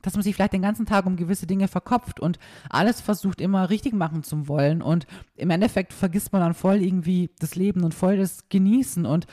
dass 0.02 0.14
man 0.14 0.24
sich 0.24 0.36
vielleicht 0.36 0.54
den 0.54 0.62
ganzen 0.62 0.86
Tag 0.86 1.06
um 1.06 1.18
gewisse 1.18 1.48
Dinge 1.48 1.68
verkopft 1.68 2.20
und 2.20 2.40
alles 2.70 3.02
versucht 3.02 3.42
immer 3.42 3.70
richtig 3.70 3.94
machen 3.94 4.24
zu 4.24 4.48
wollen 4.48 4.82
und 4.82 5.08
im 5.36 5.50
Endeffekt 5.50 5.92
vergisst 5.92 6.32
man 6.32 6.42
dann 6.42 6.54
voll 6.54 6.82
irgendwie 6.82 7.32
das 7.40 7.56
Leben 7.56 7.84
und 7.84 7.94
voll 7.94 8.16
das 8.16 8.48
Genießen 8.48 9.06
und 9.06 9.28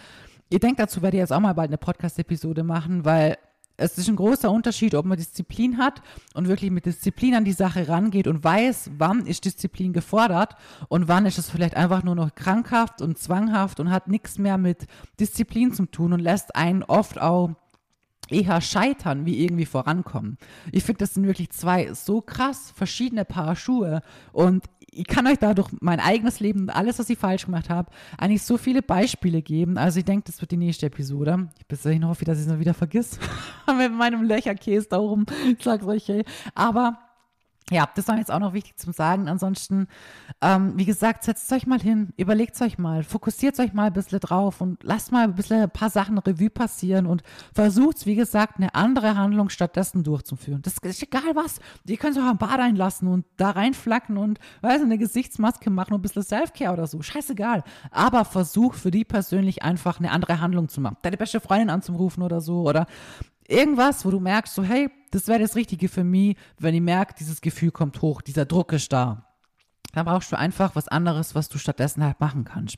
ihr 0.50 0.58
denkt 0.58 0.80
dazu, 0.80 1.02
werde 1.02 1.18
ich 1.18 1.20
jetzt 1.20 1.32
auch 1.32 1.40
mal 1.40 1.52
bald 1.52 1.68
eine 1.68 1.78
Podcast-Episode 1.78 2.64
machen, 2.64 3.04
weil 3.04 3.36
es 3.76 3.98
ist 3.98 4.08
ein 4.08 4.16
großer 4.16 4.50
Unterschied, 4.50 4.94
ob 4.94 5.04
man 5.04 5.18
Disziplin 5.18 5.78
hat 5.78 6.02
und 6.34 6.48
wirklich 6.48 6.70
mit 6.70 6.86
Disziplin 6.86 7.34
an 7.34 7.44
die 7.44 7.52
Sache 7.52 7.88
rangeht 7.88 8.26
und 8.26 8.42
weiß, 8.42 8.90
wann 8.96 9.26
ist 9.26 9.44
Disziplin 9.44 9.92
gefordert 9.92 10.56
und 10.88 11.08
wann 11.08 11.26
ist 11.26 11.38
es 11.38 11.50
vielleicht 11.50 11.76
einfach 11.76 12.02
nur 12.02 12.14
noch 12.14 12.34
krankhaft 12.34 13.02
und 13.02 13.18
zwanghaft 13.18 13.80
und 13.80 13.90
hat 13.90 14.08
nichts 14.08 14.38
mehr 14.38 14.56
mit 14.58 14.86
Disziplin 15.20 15.72
zu 15.72 15.86
tun 15.86 16.12
und 16.12 16.20
lässt 16.20 16.56
einen 16.56 16.82
oft 16.82 17.20
auch 17.20 17.50
eher 18.28 18.60
scheitern, 18.60 19.24
wie 19.24 19.44
irgendwie 19.44 19.66
vorankommen. 19.66 20.38
Ich 20.72 20.84
finde, 20.84 20.98
das 20.98 21.14
sind 21.14 21.26
wirklich 21.26 21.50
zwei 21.50 21.92
so 21.94 22.20
krass 22.20 22.72
verschiedene 22.74 23.24
Paar 23.24 23.56
Schuhe 23.56 24.02
und 24.32 24.64
ich 24.96 25.06
kann 25.06 25.26
euch 25.26 25.38
da 25.38 25.54
durch 25.54 25.68
mein 25.80 26.00
eigenes 26.00 26.40
Leben 26.40 26.62
und 26.62 26.70
alles, 26.70 26.98
was 26.98 27.10
ich 27.10 27.18
falsch 27.18 27.46
gemacht 27.46 27.70
habe, 27.70 27.90
eigentlich 28.18 28.42
so 28.42 28.56
viele 28.56 28.82
Beispiele 28.82 29.42
geben. 29.42 29.78
Also 29.78 29.98
ich 29.98 30.04
denke, 30.04 30.24
das 30.26 30.40
wird 30.40 30.50
die 30.50 30.56
nächste 30.56 30.86
Episode. 30.86 31.48
Ich 31.58 31.66
bis 31.66 31.82
dahin 31.82 32.06
hoffe, 32.06 32.24
dass 32.24 32.38
ich 32.38 32.46
es 32.46 32.50
noch 32.50 32.58
wieder 32.58 32.74
vergiss. 32.74 33.18
Mit 33.78 33.92
meinem 33.92 34.22
Löcherkäse 34.22 34.88
da 34.90 34.98
oben. 34.98 35.26
Ich 35.46 35.62
sag's 35.62 35.84
euch, 35.86 36.08
ey. 36.08 36.24
Aber 36.54 36.98
ja, 37.70 37.88
das 37.96 38.06
war 38.06 38.16
jetzt 38.16 38.30
auch 38.30 38.38
noch 38.38 38.52
wichtig 38.52 38.76
zum 38.76 38.92
Sagen. 38.92 39.28
Ansonsten, 39.28 39.88
ähm, 40.40 40.74
wie 40.76 40.84
gesagt, 40.84 41.24
setzt 41.24 41.50
euch 41.52 41.66
mal 41.66 41.80
hin, 41.80 42.12
überlegt 42.16 42.60
euch 42.62 42.78
mal, 42.78 43.02
fokussiert 43.02 43.58
euch 43.58 43.72
mal 43.72 43.88
ein 43.88 43.92
bisschen 43.92 44.20
drauf 44.20 44.60
und 44.60 44.82
lasst 44.84 45.10
mal 45.10 45.24
ein 45.24 45.34
bisschen 45.34 45.62
ein 45.62 45.70
paar 45.70 45.90
Sachen 45.90 46.16
Revue 46.18 46.48
passieren 46.48 47.06
und 47.06 47.22
versucht, 47.52 48.06
wie 48.06 48.14
gesagt, 48.14 48.58
eine 48.58 48.74
andere 48.76 49.16
Handlung 49.16 49.48
stattdessen 49.48 50.04
durchzuführen. 50.04 50.62
Das 50.62 50.78
ist 50.78 51.02
egal 51.02 51.34
was. 51.34 51.58
Ihr 51.86 51.96
könnt 51.96 52.16
auch 52.18 52.30
ein 52.30 52.38
Bad 52.38 52.60
einlassen 52.60 53.08
und 53.08 53.26
da 53.36 53.50
reinflacken 53.50 54.16
und, 54.16 54.38
weiß 54.62 54.82
eine 54.82 54.98
Gesichtsmaske 54.98 55.68
machen 55.70 55.94
und 55.94 56.00
ein 56.00 56.02
bisschen 56.02 56.22
Selfcare 56.22 56.72
oder 56.72 56.86
so. 56.86 57.02
Scheißegal. 57.02 57.64
Aber 57.90 58.24
versuch 58.24 58.74
für 58.74 58.92
die 58.92 59.04
persönlich 59.04 59.62
einfach 59.64 59.98
eine 59.98 60.12
andere 60.12 60.40
Handlung 60.40 60.68
zu 60.68 60.80
machen. 60.80 60.98
Deine 61.02 61.16
beste 61.16 61.40
Freundin 61.40 61.70
anzurufen 61.70 62.22
oder 62.22 62.40
so 62.40 62.62
oder 62.62 62.86
irgendwas, 63.48 64.04
wo 64.04 64.10
du 64.10 64.20
merkst, 64.20 64.54
so, 64.54 64.62
hey, 64.62 64.88
das 65.16 65.28
wäre 65.28 65.40
das 65.40 65.56
Richtige 65.56 65.88
für 65.88 66.04
mich, 66.04 66.36
wenn 66.58 66.74
ich 66.74 66.80
merke, 66.80 67.14
dieses 67.18 67.40
Gefühl 67.40 67.70
kommt 67.70 68.02
hoch, 68.02 68.20
dieser 68.20 68.44
Druck 68.44 68.72
ist 68.72 68.92
da. 68.92 69.26
Dann 69.94 70.04
brauchst 70.04 70.30
du 70.30 70.38
einfach 70.38 70.76
was 70.76 70.88
anderes, 70.88 71.34
was 71.34 71.48
du 71.48 71.56
stattdessen 71.56 72.04
halt 72.04 72.20
machen 72.20 72.44
kannst. 72.44 72.76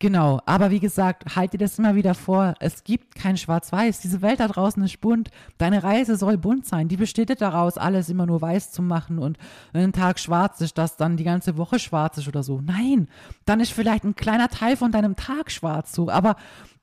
Genau, 0.00 0.40
aber 0.46 0.70
wie 0.70 0.80
gesagt, 0.80 1.36
halt 1.36 1.52
dir 1.52 1.58
das 1.58 1.78
immer 1.78 1.94
wieder 1.94 2.14
vor. 2.14 2.54
Es 2.58 2.84
gibt 2.84 3.14
kein 3.14 3.36
Schwarz-Weiß. 3.36 4.00
Diese 4.00 4.22
Welt 4.22 4.40
da 4.40 4.48
draußen 4.48 4.82
ist 4.82 5.00
bunt. 5.02 5.30
Deine 5.58 5.84
Reise 5.84 6.16
soll 6.16 6.38
bunt 6.38 6.64
sein. 6.66 6.88
Die 6.88 6.96
besteht 6.96 7.38
daraus, 7.40 7.76
alles 7.76 8.08
immer 8.08 8.24
nur 8.24 8.40
weiß 8.40 8.72
zu 8.72 8.82
machen 8.82 9.18
und 9.18 9.36
wenn 9.72 9.84
ein 9.84 9.92
Tag 9.92 10.18
schwarz 10.18 10.60
ist, 10.62 10.78
dass 10.78 10.96
dann 10.96 11.18
die 11.18 11.24
ganze 11.24 11.58
Woche 11.58 11.78
schwarz 11.78 12.16
ist 12.16 12.28
oder 12.28 12.42
so. 12.42 12.62
Nein, 12.62 13.08
dann 13.44 13.60
ist 13.60 13.72
vielleicht 13.72 14.04
ein 14.04 14.16
kleiner 14.16 14.48
Teil 14.48 14.76
von 14.76 14.90
deinem 14.90 15.16
Tag 15.16 15.50
schwarz 15.52 15.92
so. 15.92 16.08
Aber 16.08 16.36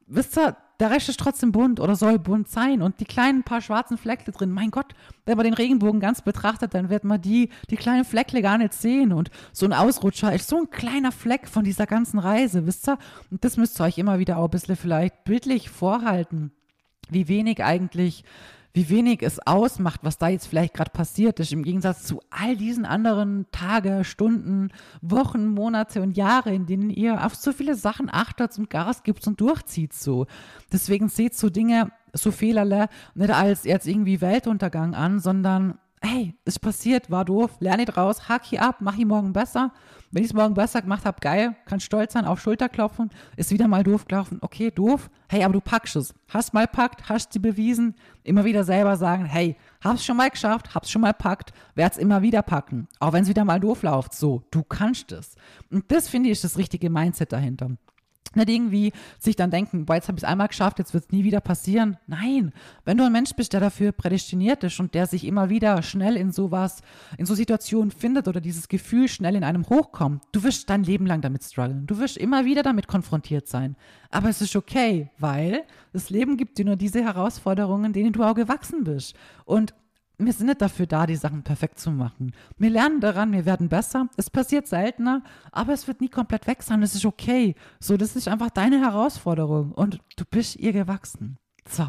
wisst 0.06 0.38
ihr, 0.38 0.56
der 0.80 0.92
Rest 0.92 1.10
ist 1.10 1.20
trotzdem 1.20 1.52
bunt 1.52 1.80
oder 1.80 1.96
soll 1.96 2.20
bunt 2.20 2.50
sein. 2.50 2.82
Und 2.82 3.00
die 3.00 3.06
kleinen 3.06 3.44
paar 3.44 3.62
schwarzen 3.62 3.98
Fleckle 3.98 4.32
drin, 4.32 4.52
mein 4.52 4.70
Gott, 4.70 4.94
wenn 5.26 5.36
man 5.36 5.46
den 5.46 5.56
Regenbogen 5.56 6.00
ganz 6.00 6.22
betrachtet, 6.22 6.74
dann 6.74 6.90
wird 6.90 7.04
man 7.04 7.22
die, 7.22 7.50
die 7.70 7.78
kleinen 7.78 8.06
Fleckle 8.06 8.42
gar 8.42 8.58
nicht 8.58 8.74
sehen. 8.74 9.12
Und 9.12 9.32
so 9.52 9.66
ein 9.66 9.74
Ausrutscher 9.74 10.34
ist 10.34 10.48
so 10.48 10.58
ein 10.58 10.70
kleiner 10.70 11.12
Fleck 11.12 11.48
von 11.48 11.64
dieser 11.64 11.88
ganzen 11.88 12.20
Reise, 12.20 12.68
wisst 12.68 12.88
ihr? 12.88 13.00
Und 13.32 13.44
das 13.44 13.58
müsst 13.58 13.80
ihr 13.82 13.86
euch 13.86 13.98
immer 13.98 14.20
wieder 14.20 14.38
auch 14.38 14.46
ein 14.46 14.52
bisschen 14.52 14.76
vielleicht 14.76 15.24
bildlich 15.24 15.70
vorhalten, 15.70 16.52
wie 17.10 17.28
wenig 17.28 17.64
eigentlich 17.64 18.24
wie 18.78 18.90
wenig 18.90 19.24
es 19.24 19.40
ausmacht, 19.40 20.02
was 20.04 20.20
da 20.20 20.28
jetzt 20.28 20.46
vielleicht 20.46 20.76
gerade 20.76 20.92
passiert 20.92 21.40
ist, 21.40 21.52
im 21.52 21.64
Gegensatz 21.64 22.04
zu 22.04 22.22
all 22.30 22.56
diesen 22.56 22.86
anderen 22.86 23.48
Tage, 23.52 24.04
Stunden, 24.04 24.70
Wochen, 25.02 25.48
Monate 25.48 26.00
und 26.04 26.16
Jahre, 26.16 26.54
in 26.54 26.68
denen 26.68 26.92
ihr 26.92 27.26
auf 27.26 27.34
so 27.34 27.54
viele 27.54 27.74
Sachen 27.74 28.08
achtet 28.12 28.56
und 28.60 28.70
Gas 28.70 29.02
gibt 29.02 29.26
und 29.26 29.42
durchzieht 29.42 29.94
so. 29.94 30.28
Deswegen 30.72 31.10
seht 31.10 31.34
so 31.34 31.50
Dinge, 31.50 31.92
so 32.14 32.30
Fehlerle 32.30 32.88
nicht 33.16 33.32
als 33.32 33.64
jetzt 33.64 33.88
irgendwie 33.88 34.22
Weltuntergang 34.22 34.94
an, 34.94 35.20
sondern 35.20 35.80
hey, 36.00 36.36
es 36.46 36.60
passiert, 36.60 37.10
war 37.10 37.26
doof, 37.26 37.58
lerne 37.60 37.86
draus, 37.86 38.30
hack 38.30 38.46
hier 38.46 38.62
ab, 38.62 38.76
mach 38.82 38.96
ich 38.96 39.06
morgen 39.06 39.34
besser. 39.34 39.74
Wenn 40.12 40.24
ich 40.24 40.30
es 40.30 40.34
morgen 40.34 40.54
besser 40.54 40.82
gemacht 40.82 41.06
habe, 41.06 41.20
geil, 41.20 41.56
kann 41.66 41.80
stolz 41.80 42.14
sein, 42.14 42.26
auf 42.26 42.40
Schulter 42.40 42.70
klopfen, 42.70 43.10
ist 43.36 43.52
wieder 43.52 43.68
mal 43.68 43.84
doof 43.84 44.06
gelaufen, 44.06 44.40
okay, 44.42 44.72
doof, 44.72 45.10
hey, 45.28 45.44
aber 45.44 45.54
du 45.54 45.62
packst 45.62 45.98
es. 45.98 46.14
Hast 46.30 46.54
mal 46.54 46.68
packt, 46.68 47.10
hast 47.10 47.34
sie 47.34 47.40
bewiesen, 47.40 47.96
immer 48.24 48.46
wieder 48.46 48.64
selber 48.64 48.96
sagen, 48.96 49.26
hey, 49.26 49.58
hab's 49.84 50.06
schon 50.06 50.18
mal 50.18 50.30
geschafft, 50.30 50.74
hab's 50.74 50.90
schon 50.90 51.02
mal 51.02 51.14
packt, 51.14 51.52
werd's 51.76 51.98
immer 51.98 52.22
wieder 52.22 52.42
packen. 52.42 52.88
Auch 53.00 53.12
wenn 53.12 53.24
es 53.24 53.30
wieder 53.30 53.44
mal 53.44 53.60
doof 53.60 53.84
läuft, 53.84 54.14
so, 54.14 54.44
du 54.52 54.64
kannst 54.64 55.12
es. 55.12 55.36
Und 55.70 55.92
das 55.92 56.08
finde 56.08 56.30
ich 56.30 56.34
ist 56.34 56.44
das 56.46 56.58
richtige 56.58 56.90
Mindset 56.90 57.34
dahinter. 57.34 57.72
Nicht 58.36 58.50
irgendwie 58.50 58.94
sich 59.20 59.36
dann 59.36 59.52
denken, 59.52 59.86
boah, 59.86 59.96
jetzt 59.96 60.08
habe 60.08 60.18
ich 60.18 60.24
es 60.24 60.30
einmal 60.30 60.48
geschafft, 60.48 60.80
jetzt 60.80 60.94
wird 60.94 61.06
es 61.06 61.12
nie 61.12 61.24
wieder 61.24 61.42
passieren. 61.42 61.98
Nein, 62.08 62.52
wenn 62.86 62.98
du 62.98 63.06
ein 63.06 63.12
Mensch 63.12 63.34
bist, 63.36 63.54
der 63.54 63.60
dafür 63.60 63.92
prädestiniert 63.92 64.64
ist 64.64 64.80
und 64.80 64.94
der 64.94 65.08
sich 65.08 65.26
immer 65.26 65.50
wieder 65.50 65.82
schnell 65.82 66.18
in 66.18 66.32
sowas, 66.32 66.82
in 67.18 67.26
so 67.26 67.36
Situationen 67.36 67.92
findet 67.92 68.28
oder 68.28 68.42
dieses 68.42 68.68
Gefühl 68.68 69.08
schnell 69.08 69.36
in 69.36 69.44
einem 69.44 69.68
hochkommt, 69.70 70.24
du 70.32 70.44
wirst 70.44 70.70
dein 70.70 70.84
Leben 70.84 71.06
lang 71.06 71.22
damit 71.22 71.44
strugglen. 71.44 71.88
Du 71.88 72.00
wirst 72.00 72.18
immer 72.18 72.46
wieder 72.46 72.64
damit 72.64 72.88
konfrontiert 72.88 73.48
sein. 73.48 73.76
Aber 74.10 74.30
es 74.30 74.42
ist 74.42 74.56
okay, 74.56 75.10
weil 75.18 75.64
das 75.94 76.10
Leben 76.10 76.38
gibt 76.38 76.58
dir 76.58 76.66
nur 76.66 76.76
diese 76.76 77.04
Herausforderungen, 77.04 77.94
denen 77.94 78.14
du 78.14 78.24
auch 78.24 78.36
gewachsen 78.36 78.84
bist. 78.84 79.16
Und 79.46 79.74
wir 80.18 80.34
sind 80.34 80.48
nicht 80.48 80.62
dafür 80.62 80.88
da, 80.88 81.06
die 81.06 81.16
Sachen 81.16 81.44
perfekt 81.44 81.80
zu 81.80 81.92
machen. 81.92 82.34
Wir 82.58 82.70
lernen 82.70 83.02
daran, 83.02 83.32
wir 83.32 83.46
werden 83.46 83.70
besser. 83.70 84.10
Es 84.18 84.30
passiert 84.30 84.68
seltener, 84.68 85.24
aber 85.52 85.74
es 85.74 85.88
wird 85.88 86.02
nie 86.02 86.10
komplett 86.10 86.48
weg 86.48 86.64
sein. 86.64 86.82
Das 86.82 86.96
ist 86.96 87.06
okay. 87.06 87.56
So, 87.80 87.98
das 87.98 88.16
ist 88.16 88.28
einfach 88.28 88.50
deine 88.50 88.80
Herausforderung 88.82 89.72
und 89.72 90.00
du 90.16 90.26
bist 90.30 90.56
ihr 90.56 90.74
gewachsen. 90.74 91.38
So, 91.70 91.88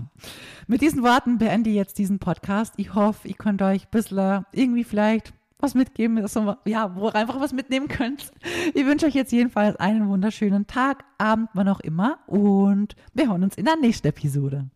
mit 0.66 0.82
diesen 0.82 1.02
Worten 1.02 1.38
beende 1.38 1.70
ich 1.70 1.76
jetzt 1.76 1.98
diesen 1.98 2.18
Podcast. 2.18 2.74
Ich 2.76 2.94
hoffe, 2.94 3.28
ich 3.28 3.38
konnte 3.38 3.64
euch 3.64 3.84
ein 3.84 3.90
bisschen 3.90 4.44
irgendwie 4.52 4.84
vielleicht 4.84 5.32
was 5.60 5.74
mitgeben, 5.74 6.24
so, 6.28 6.54
ja, 6.66 6.94
wo 6.94 7.08
ihr 7.08 7.14
einfach 7.14 7.40
was 7.40 7.52
mitnehmen 7.52 7.88
könnt. 7.88 8.30
Ich 8.74 8.86
wünsche 8.86 9.06
euch 9.06 9.14
jetzt 9.14 9.32
jedenfalls 9.32 9.76
einen 9.76 10.08
wunderschönen 10.08 10.66
Tag, 10.66 11.04
Abend, 11.16 11.48
wann 11.54 11.68
auch 11.68 11.80
immer 11.80 12.18
und 12.26 12.94
wir 13.14 13.28
hören 13.28 13.42
uns 13.42 13.56
in 13.56 13.64
der 13.64 13.76
nächsten 13.76 14.06
Episode. 14.08 14.68